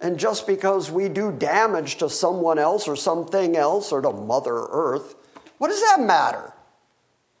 And 0.00 0.18
just 0.18 0.48
because 0.48 0.90
we 0.90 1.08
do 1.08 1.30
damage 1.30 1.98
to 1.98 2.10
someone 2.10 2.58
else 2.58 2.88
or 2.88 2.96
something 2.96 3.56
else 3.56 3.92
or 3.92 4.02
to 4.02 4.12
Mother 4.12 4.66
Earth, 4.68 5.14
what 5.58 5.68
does 5.68 5.80
that 5.80 6.00
matter? 6.00 6.54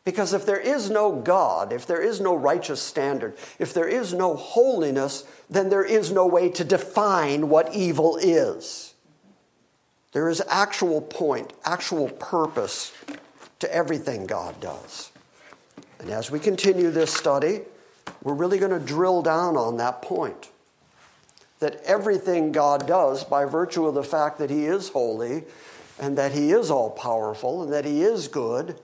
Because 0.08 0.32
if 0.32 0.46
there 0.46 0.58
is 0.58 0.88
no 0.88 1.12
God, 1.12 1.70
if 1.70 1.84
there 1.84 2.00
is 2.00 2.18
no 2.18 2.34
righteous 2.34 2.80
standard, 2.80 3.36
if 3.58 3.74
there 3.74 3.86
is 3.86 4.14
no 4.14 4.36
holiness, 4.36 5.24
then 5.50 5.68
there 5.68 5.84
is 5.84 6.10
no 6.10 6.26
way 6.26 6.48
to 6.48 6.64
define 6.64 7.50
what 7.50 7.74
evil 7.74 8.16
is. 8.16 8.94
There 10.12 10.30
is 10.30 10.42
actual 10.48 11.02
point, 11.02 11.52
actual 11.62 12.08
purpose 12.08 12.90
to 13.58 13.70
everything 13.70 14.26
God 14.26 14.58
does. 14.62 15.12
And 15.98 16.08
as 16.08 16.30
we 16.30 16.40
continue 16.40 16.90
this 16.90 17.12
study, 17.12 17.60
we're 18.22 18.32
really 18.32 18.58
going 18.58 18.72
to 18.72 18.80
drill 18.80 19.20
down 19.20 19.58
on 19.58 19.76
that 19.76 20.00
point. 20.00 20.48
That 21.58 21.82
everything 21.84 22.50
God 22.52 22.86
does, 22.86 23.24
by 23.24 23.44
virtue 23.44 23.86
of 23.86 23.94
the 23.94 24.02
fact 24.02 24.38
that 24.38 24.48
He 24.48 24.64
is 24.64 24.88
holy 24.88 25.44
and 26.00 26.16
that 26.16 26.32
He 26.32 26.50
is 26.50 26.70
all 26.70 26.92
powerful 26.92 27.62
and 27.62 27.70
that 27.74 27.84
He 27.84 28.00
is 28.00 28.26
good, 28.26 28.80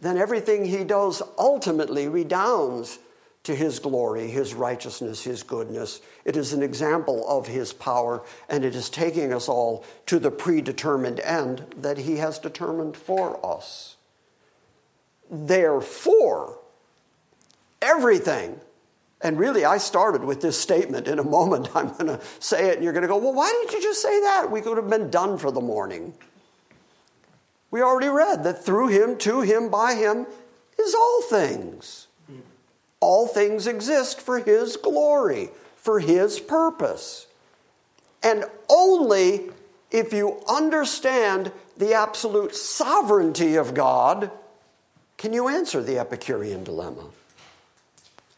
then 0.00 0.16
everything 0.16 0.64
He 0.64 0.82
does 0.82 1.22
ultimately 1.38 2.08
redounds 2.08 2.98
to 3.44 3.54
His 3.54 3.78
glory, 3.78 4.28
His 4.28 4.54
righteousness, 4.54 5.22
His 5.22 5.42
goodness. 5.42 6.00
It 6.24 6.36
is 6.36 6.52
an 6.52 6.62
example 6.62 7.28
of 7.28 7.46
His 7.46 7.72
power, 7.72 8.22
and 8.48 8.64
it 8.64 8.74
is 8.74 8.90
taking 8.90 9.32
us 9.32 9.48
all 9.48 9.84
to 10.06 10.18
the 10.18 10.30
predetermined 10.30 11.20
end 11.20 11.66
that 11.76 11.98
He 11.98 12.16
has 12.16 12.38
determined 12.38 12.96
for 12.96 13.44
us. 13.44 13.96
Therefore, 15.30 16.58
everything, 17.80 18.58
and 19.20 19.38
really 19.38 19.64
I 19.64 19.76
started 19.78 20.24
with 20.24 20.40
this 20.40 20.58
statement. 20.58 21.06
In 21.06 21.18
a 21.18 21.24
moment, 21.38 21.74
I'm 21.76 21.92
going 21.92 22.06
to 22.06 22.20
say 22.40 22.70
it, 22.70 22.76
and 22.76 22.84
you're 22.84 22.94
going 22.94 23.02
to 23.02 23.08
go, 23.08 23.18
Well, 23.18 23.34
why 23.34 23.50
didn't 23.50 23.72
you 23.72 23.82
just 23.82 24.02
say 24.02 24.20
that? 24.20 24.50
We 24.50 24.62
could 24.62 24.76
have 24.76 24.88
been 24.88 25.10
done 25.10 25.38
for 25.38 25.50
the 25.50 25.60
morning. 25.60 26.14
We 27.70 27.82
already 27.82 28.08
read 28.08 28.44
that 28.44 28.64
through 28.64 28.88
him, 28.88 29.16
to 29.18 29.42
him, 29.42 29.68
by 29.68 29.94
him 29.94 30.26
is 30.78 30.94
all 30.94 31.22
things. 31.22 32.08
All 33.00 33.26
things 33.26 33.66
exist 33.66 34.20
for 34.20 34.40
his 34.40 34.76
glory, 34.76 35.50
for 35.76 36.00
his 36.00 36.40
purpose. 36.40 37.26
And 38.22 38.44
only 38.68 39.50
if 39.90 40.12
you 40.12 40.42
understand 40.48 41.52
the 41.76 41.94
absolute 41.94 42.54
sovereignty 42.54 43.56
of 43.56 43.74
God 43.74 44.30
can 45.16 45.32
you 45.32 45.48
answer 45.48 45.82
the 45.82 45.98
Epicurean 45.98 46.64
dilemma. 46.64 47.04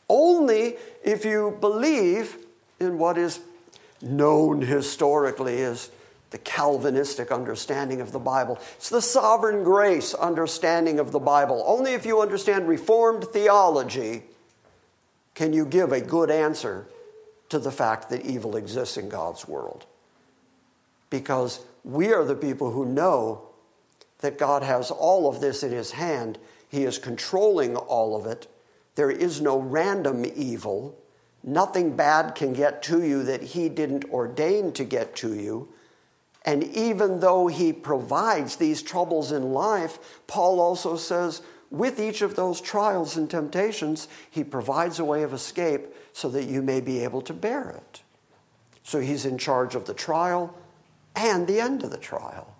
Only 0.09 0.77
if 1.05 1.25
you 1.25 1.57
believe 1.61 2.37
in 2.81 2.99
what 2.99 3.17
is 3.17 3.41
known 4.01 4.63
historically 4.63 5.63
as 5.63 5.91
the 6.33 6.39
Calvinistic 6.39 7.31
understanding 7.31 8.01
of 8.01 8.11
the 8.11 8.19
Bible. 8.19 8.59
It's 8.77 8.89
the 8.89 9.03
sovereign 9.03 9.63
grace 9.63 10.15
understanding 10.15 10.99
of 10.99 11.13
the 11.13 11.21
Bible. 11.21 11.63
Only 11.67 11.93
if 11.93 12.05
you 12.05 12.21
understand 12.21 12.67
Reformed 12.67 13.25
theology 13.25 14.25
can 15.35 15.53
you 15.53 15.65
give 15.67 15.93
a 15.93 16.01
good 16.01 16.31
answer 16.31 16.87
to 17.51 17.59
the 17.59 17.71
fact 17.71 18.09
that 18.09 18.25
evil 18.25 18.57
exists 18.57 18.97
in 18.97 19.11
God's 19.11 19.47
world. 19.47 19.85
Because 21.11 21.61
we 21.85 22.15
are 22.15 22.25
the 22.25 22.35
people 22.35 22.73
who 22.73 22.87
know 22.87 23.43
that 24.21 24.39
God 24.39 24.63
has 24.63 24.91
all 24.91 25.29
of 25.29 25.41
this 25.41 25.63
in 25.63 25.71
His 25.71 25.93
hand, 25.93 26.39
He 26.71 26.85
is 26.85 26.97
controlling 26.97 27.77
all 27.77 28.17
of 28.17 28.25
it. 28.25 28.47
There 28.95 29.11
is 29.11 29.43
no 29.43 29.59
random 29.59 30.25
evil. 30.35 30.99
Nothing 31.43 31.95
bad 31.95 32.35
can 32.35 32.55
get 32.55 32.83
to 32.85 33.03
you 33.03 33.23
that 33.25 33.43
He 33.43 33.69
didn't 33.69 34.07
ordain 34.07 34.73
to 34.73 34.85
get 34.85 35.15
to 35.17 35.35
you. 35.35 35.69
And 36.45 36.65
even 36.65 37.21
though 37.21 37.47
he 37.47 37.73
provides 37.73 38.57
these 38.57 38.83
troubles 38.83 39.31
in 39.31 39.53
life, 39.53 39.99
Paul 40.27 40.61
also 40.61 40.97
says, 40.97 41.43
with 41.71 41.99
each 41.99 42.21
of 42.21 42.37
those 42.37 42.61
trials 42.61 43.17
and 43.17 43.31
temptations, 43.31 44.09
he 44.31 44.45
provides 44.45 44.99
a 44.99 45.05
way 45.05 45.23
of 45.23 45.33
escape 45.33 45.87
so 46.13 46.29
that 46.29 46.45
you 46.45 46.61
may 46.61 46.81
be 46.81 47.03
able 47.03 47.23
to 47.23 47.33
bear 47.33 47.71
it. 47.71 48.03
So 48.83 49.01
he's 49.01 49.25
in 49.25 49.39
charge 49.39 49.75
of 49.75 49.87
the 49.87 49.95
trial 49.95 50.55
and 51.17 51.47
the 51.47 51.61
end 51.61 51.83
of 51.85 51.91
the 51.91 51.97
trial. 51.97 52.55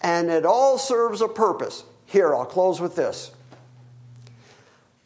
And 0.00 0.30
it 0.30 0.46
all 0.46 0.78
serves 0.78 1.20
a 1.20 1.28
purpose. 1.28 1.84
Here, 2.06 2.34
I'll 2.34 2.44
close 2.44 2.80
with 2.80 2.96
this. 2.96 3.32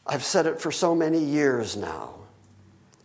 I've 0.07 0.25
said 0.25 0.47
it 0.47 0.61
for 0.61 0.71
so 0.71 0.95
many 0.95 1.19
years 1.19 1.77
now, 1.77 2.15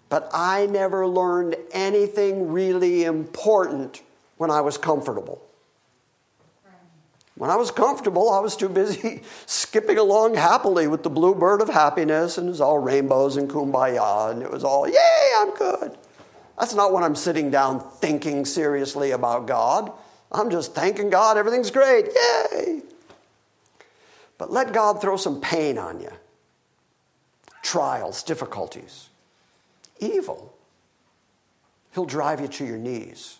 but 0.09 0.29
I 0.33 0.65
never 0.65 1.07
learned 1.07 1.55
anything 1.71 2.51
really 2.51 3.05
important 3.05 4.01
when 4.39 4.49
I 4.49 4.61
was 4.61 4.77
comfortable. 4.77 5.41
When 7.35 7.49
I 7.49 7.57
was 7.57 7.71
comfortable, 7.71 8.31
I 8.31 8.39
was 8.39 8.55
too 8.55 8.69
busy 8.69 9.21
skipping 9.45 9.97
along 9.97 10.35
happily 10.35 10.87
with 10.87 11.03
the 11.03 11.09
blue 11.09 11.35
bird 11.35 11.61
of 11.61 11.67
happiness, 11.67 12.37
and 12.37 12.47
it 12.47 12.51
was 12.51 12.61
all 12.61 12.79
rainbows 12.79 13.35
and 13.35 13.49
kumbaya, 13.49 14.31
and 14.31 14.41
it 14.41 14.49
was 14.49 14.63
all, 14.63 14.87
yay, 14.87 15.31
I'm 15.37 15.53
good. 15.55 15.97
That's 16.57 16.73
not 16.73 16.93
when 16.93 17.03
I'm 17.03 17.15
sitting 17.15 17.51
down 17.51 17.81
thinking 17.81 18.45
seriously 18.45 19.11
about 19.11 19.45
God. 19.45 19.91
I'm 20.31 20.49
just 20.49 20.73
thanking 20.73 21.09
God, 21.09 21.37
everything's 21.37 21.69
great, 21.69 22.05
yay. 22.53 22.81
But 24.37 24.53
let 24.53 24.71
God 24.71 25.01
throw 25.01 25.17
some 25.17 25.41
pain 25.41 25.77
on 25.77 25.99
you 25.99 26.11
trials, 27.61 28.23
difficulties, 28.23 29.09
evil. 29.99 30.53
He'll 31.93 32.05
drive 32.05 32.39
you 32.39 32.47
to 32.47 32.65
your 32.65 32.77
knees. 32.77 33.38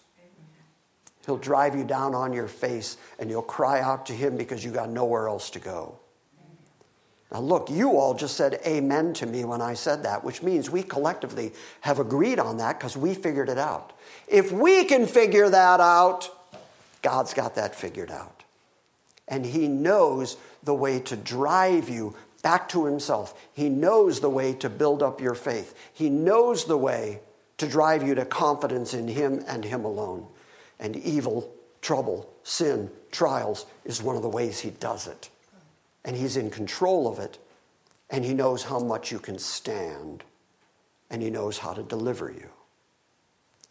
He'll 1.30 1.38
drive 1.38 1.75
you 1.75 1.84
down 1.84 2.15
on 2.15 2.34
your 2.34 2.47
face 2.47 2.97
and 3.19 3.30
you'll 3.30 3.43
cry 3.43 3.82
out 3.82 4.07
to 4.07 4.13
him 4.13 4.36
because 4.36 4.65
you 4.65 4.71
got 4.71 4.89
nowhere 4.89 5.27
else 5.27 5.51
to 5.51 5.59
go. 5.59 5.99
Now, 7.32 7.41
look, 7.41 7.69
you 7.69 7.99
all 7.99 8.15
just 8.15 8.36
said 8.36 8.59
amen 8.65 9.13
to 9.13 9.27
me 9.27 9.45
when 9.45 9.61
I 9.61 9.75
said 9.75 10.01
that, 10.01 10.23
which 10.23 10.41
means 10.41 10.71
we 10.71 10.82
collectively 10.82 11.53
have 11.82 11.99
agreed 11.99 12.39
on 12.39 12.57
that 12.57 12.80
because 12.80 12.97
we 12.97 13.13
figured 13.13 13.47
it 13.47 13.59
out. 13.59 13.93
If 14.27 14.51
we 14.51 14.86
can 14.86 15.05
figure 15.05 15.47
that 15.51 15.80
out, 15.80 16.32
God's 17.03 17.36
got 17.36 17.53
that 17.53 17.75
figured 17.75 18.09
out. 18.09 18.41
And 19.27 19.45
He 19.45 19.67
knows 19.67 20.36
the 20.63 20.73
way 20.73 20.99
to 21.01 21.15
drive 21.15 21.89
you 21.89 22.15
back 22.41 22.69
to 22.69 22.86
Himself. 22.86 23.39
He 23.53 23.69
knows 23.69 24.19
the 24.19 24.32
way 24.32 24.53
to 24.53 24.67
build 24.67 25.03
up 25.03 25.21
your 25.21 25.36
faith. 25.36 25.75
He 25.93 26.09
knows 26.09 26.65
the 26.65 26.75
way 26.75 27.19
to 27.59 27.67
drive 27.67 28.01
you 28.01 28.15
to 28.15 28.25
confidence 28.25 28.95
in 28.95 29.07
Him 29.07 29.43
and 29.47 29.63
Him 29.63 29.86
alone. 29.86 30.25
And 30.80 30.95
evil, 30.95 31.53
trouble, 31.82 32.30
sin, 32.43 32.89
trials 33.11 33.65
is 33.86 34.01
one 34.01 34.15
of 34.15 34.21
the 34.21 34.30
ways 34.30 34.59
he 34.59 34.69
does 34.69 35.07
it. 35.07 35.30
And 36.05 36.15
he's 36.15 36.38
in 36.38 36.49
control 36.49 37.07
of 37.07 37.19
it. 37.19 37.38
And 38.09 38.25
he 38.25 38.34
knows 38.34 38.63
how 38.63 38.80
much 38.80 39.11
you 39.11 39.19
can 39.19 39.38
stand. 39.38 40.23
And 41.09 41.21
he 41.21 41.30
knows 41.30 41.57
how 41.57 41.73
to 41.73 41.84
deliver 41.84 42.32
you. 42.32 42.49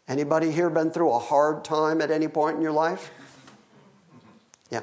Anybody 0.07 0.51
here 0.51 0.69
been 0.69 0.91
through 0.91 1.11
a 1.11 1.19
hard 1.19 1.63
time 1.63 2.01
at 2.01 2.09
any 2.09 2.27
point 2.27 2.57
in 2.57 2.61
your 2.61 2.71
life? 2.71 3.11
Yeah. 4.71 4.81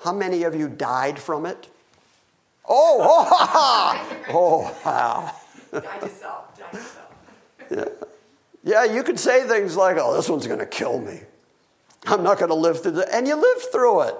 How 0.00 0.12
many 0.12 0.42
of 0.42 0.54
you 0.54 0.68
died 0.68 1.18
from 1.18 1.46
it? 1.46 1.68
Oh, 2.68 2.98
oh, 3.30 4.24
oh 4.28 4.76
wow. 4.84 5.34
Die 5.72 6.00
yourself, 6.00 6.58
die 6.58 6.78
yourself. 6.78 7.14
Yeah. 7.70 7.84
Yeah, 8.62 8.84
you 8.84 9.02
could 9.02 9.18
say 9.18 9.46
things 9.46 9.74
like, 9.76 9.96
oh, 9.98 10.14
this 10.14 10.28
one's 10.28 10.46
going 10.46 10.58
to 10.58 10.66
kill 10.66 11.00
me. 11.00 11.20
I'm 12.06 12.22
not 12.22 12.38
going 12.38 12.48
to 12.48 12.54
live 12.54 12.82
through 12.82 13.00
it. 13.00 13.08
And 13.12 13.26
you 13.26 13.36
live 13.36 13.62
through 13.70 14.02
it. 14.02 14.14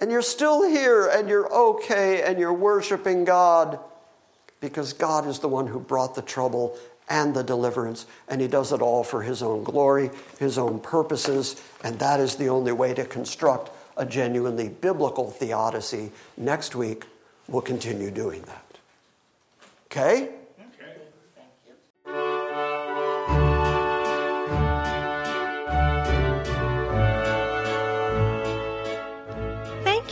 And 0.00 0.10
you're 0.10 0.22
still 0.22 0.68
here 0.68 1.08
and 1.08 1.28
you're 1.28 1.52
okay 1.52 2.22
and 2.22 2.38
you're 2.38 2.52
worshiping 2.52 3.24
God 3.24 3.78
because 4.60 4.92
God 4.92 5.26
is 5.26 5.38
the 5.38 5.48
one 5.48 5.66
who 5.66 5.80
brought 5.80 6.14
the 6.14 6.22
trouble 6.22 6.76
and 7.08 7.34
the 7.34 7.42
deliverance. 7.42 8.06
And 8.28 8.40
He 8.40 8.48
does 8.48 8.72
it 8.72 8.82
all 8.82 9.04
for 9.04 9.22
His 9.22 9.42
own 9.42 9.64
glory, 9.64 10.10
His 10.38 10.58
own 10.58 10.80
purposes. 10.80 11.60
And 11.82 11.98
that 11.98 12.20
is 12.20 12.36
the 12.36 12.48
only 12.48 12.72
way 12.72 12.94
to 12.94 13.04
construct 13.04 13.70
a 13.96 14.04
genuinely 14.04 14.68
biblical 14.68 15.30
theodicy. 15.30 16.12
Next 16.36 16.74
week, 16.74 17.04
we'll 17.48 17.62
continue 17.62 18.10
doing 18.10 18.42
that. 18.42 18.78
Okay. 19.86 20.35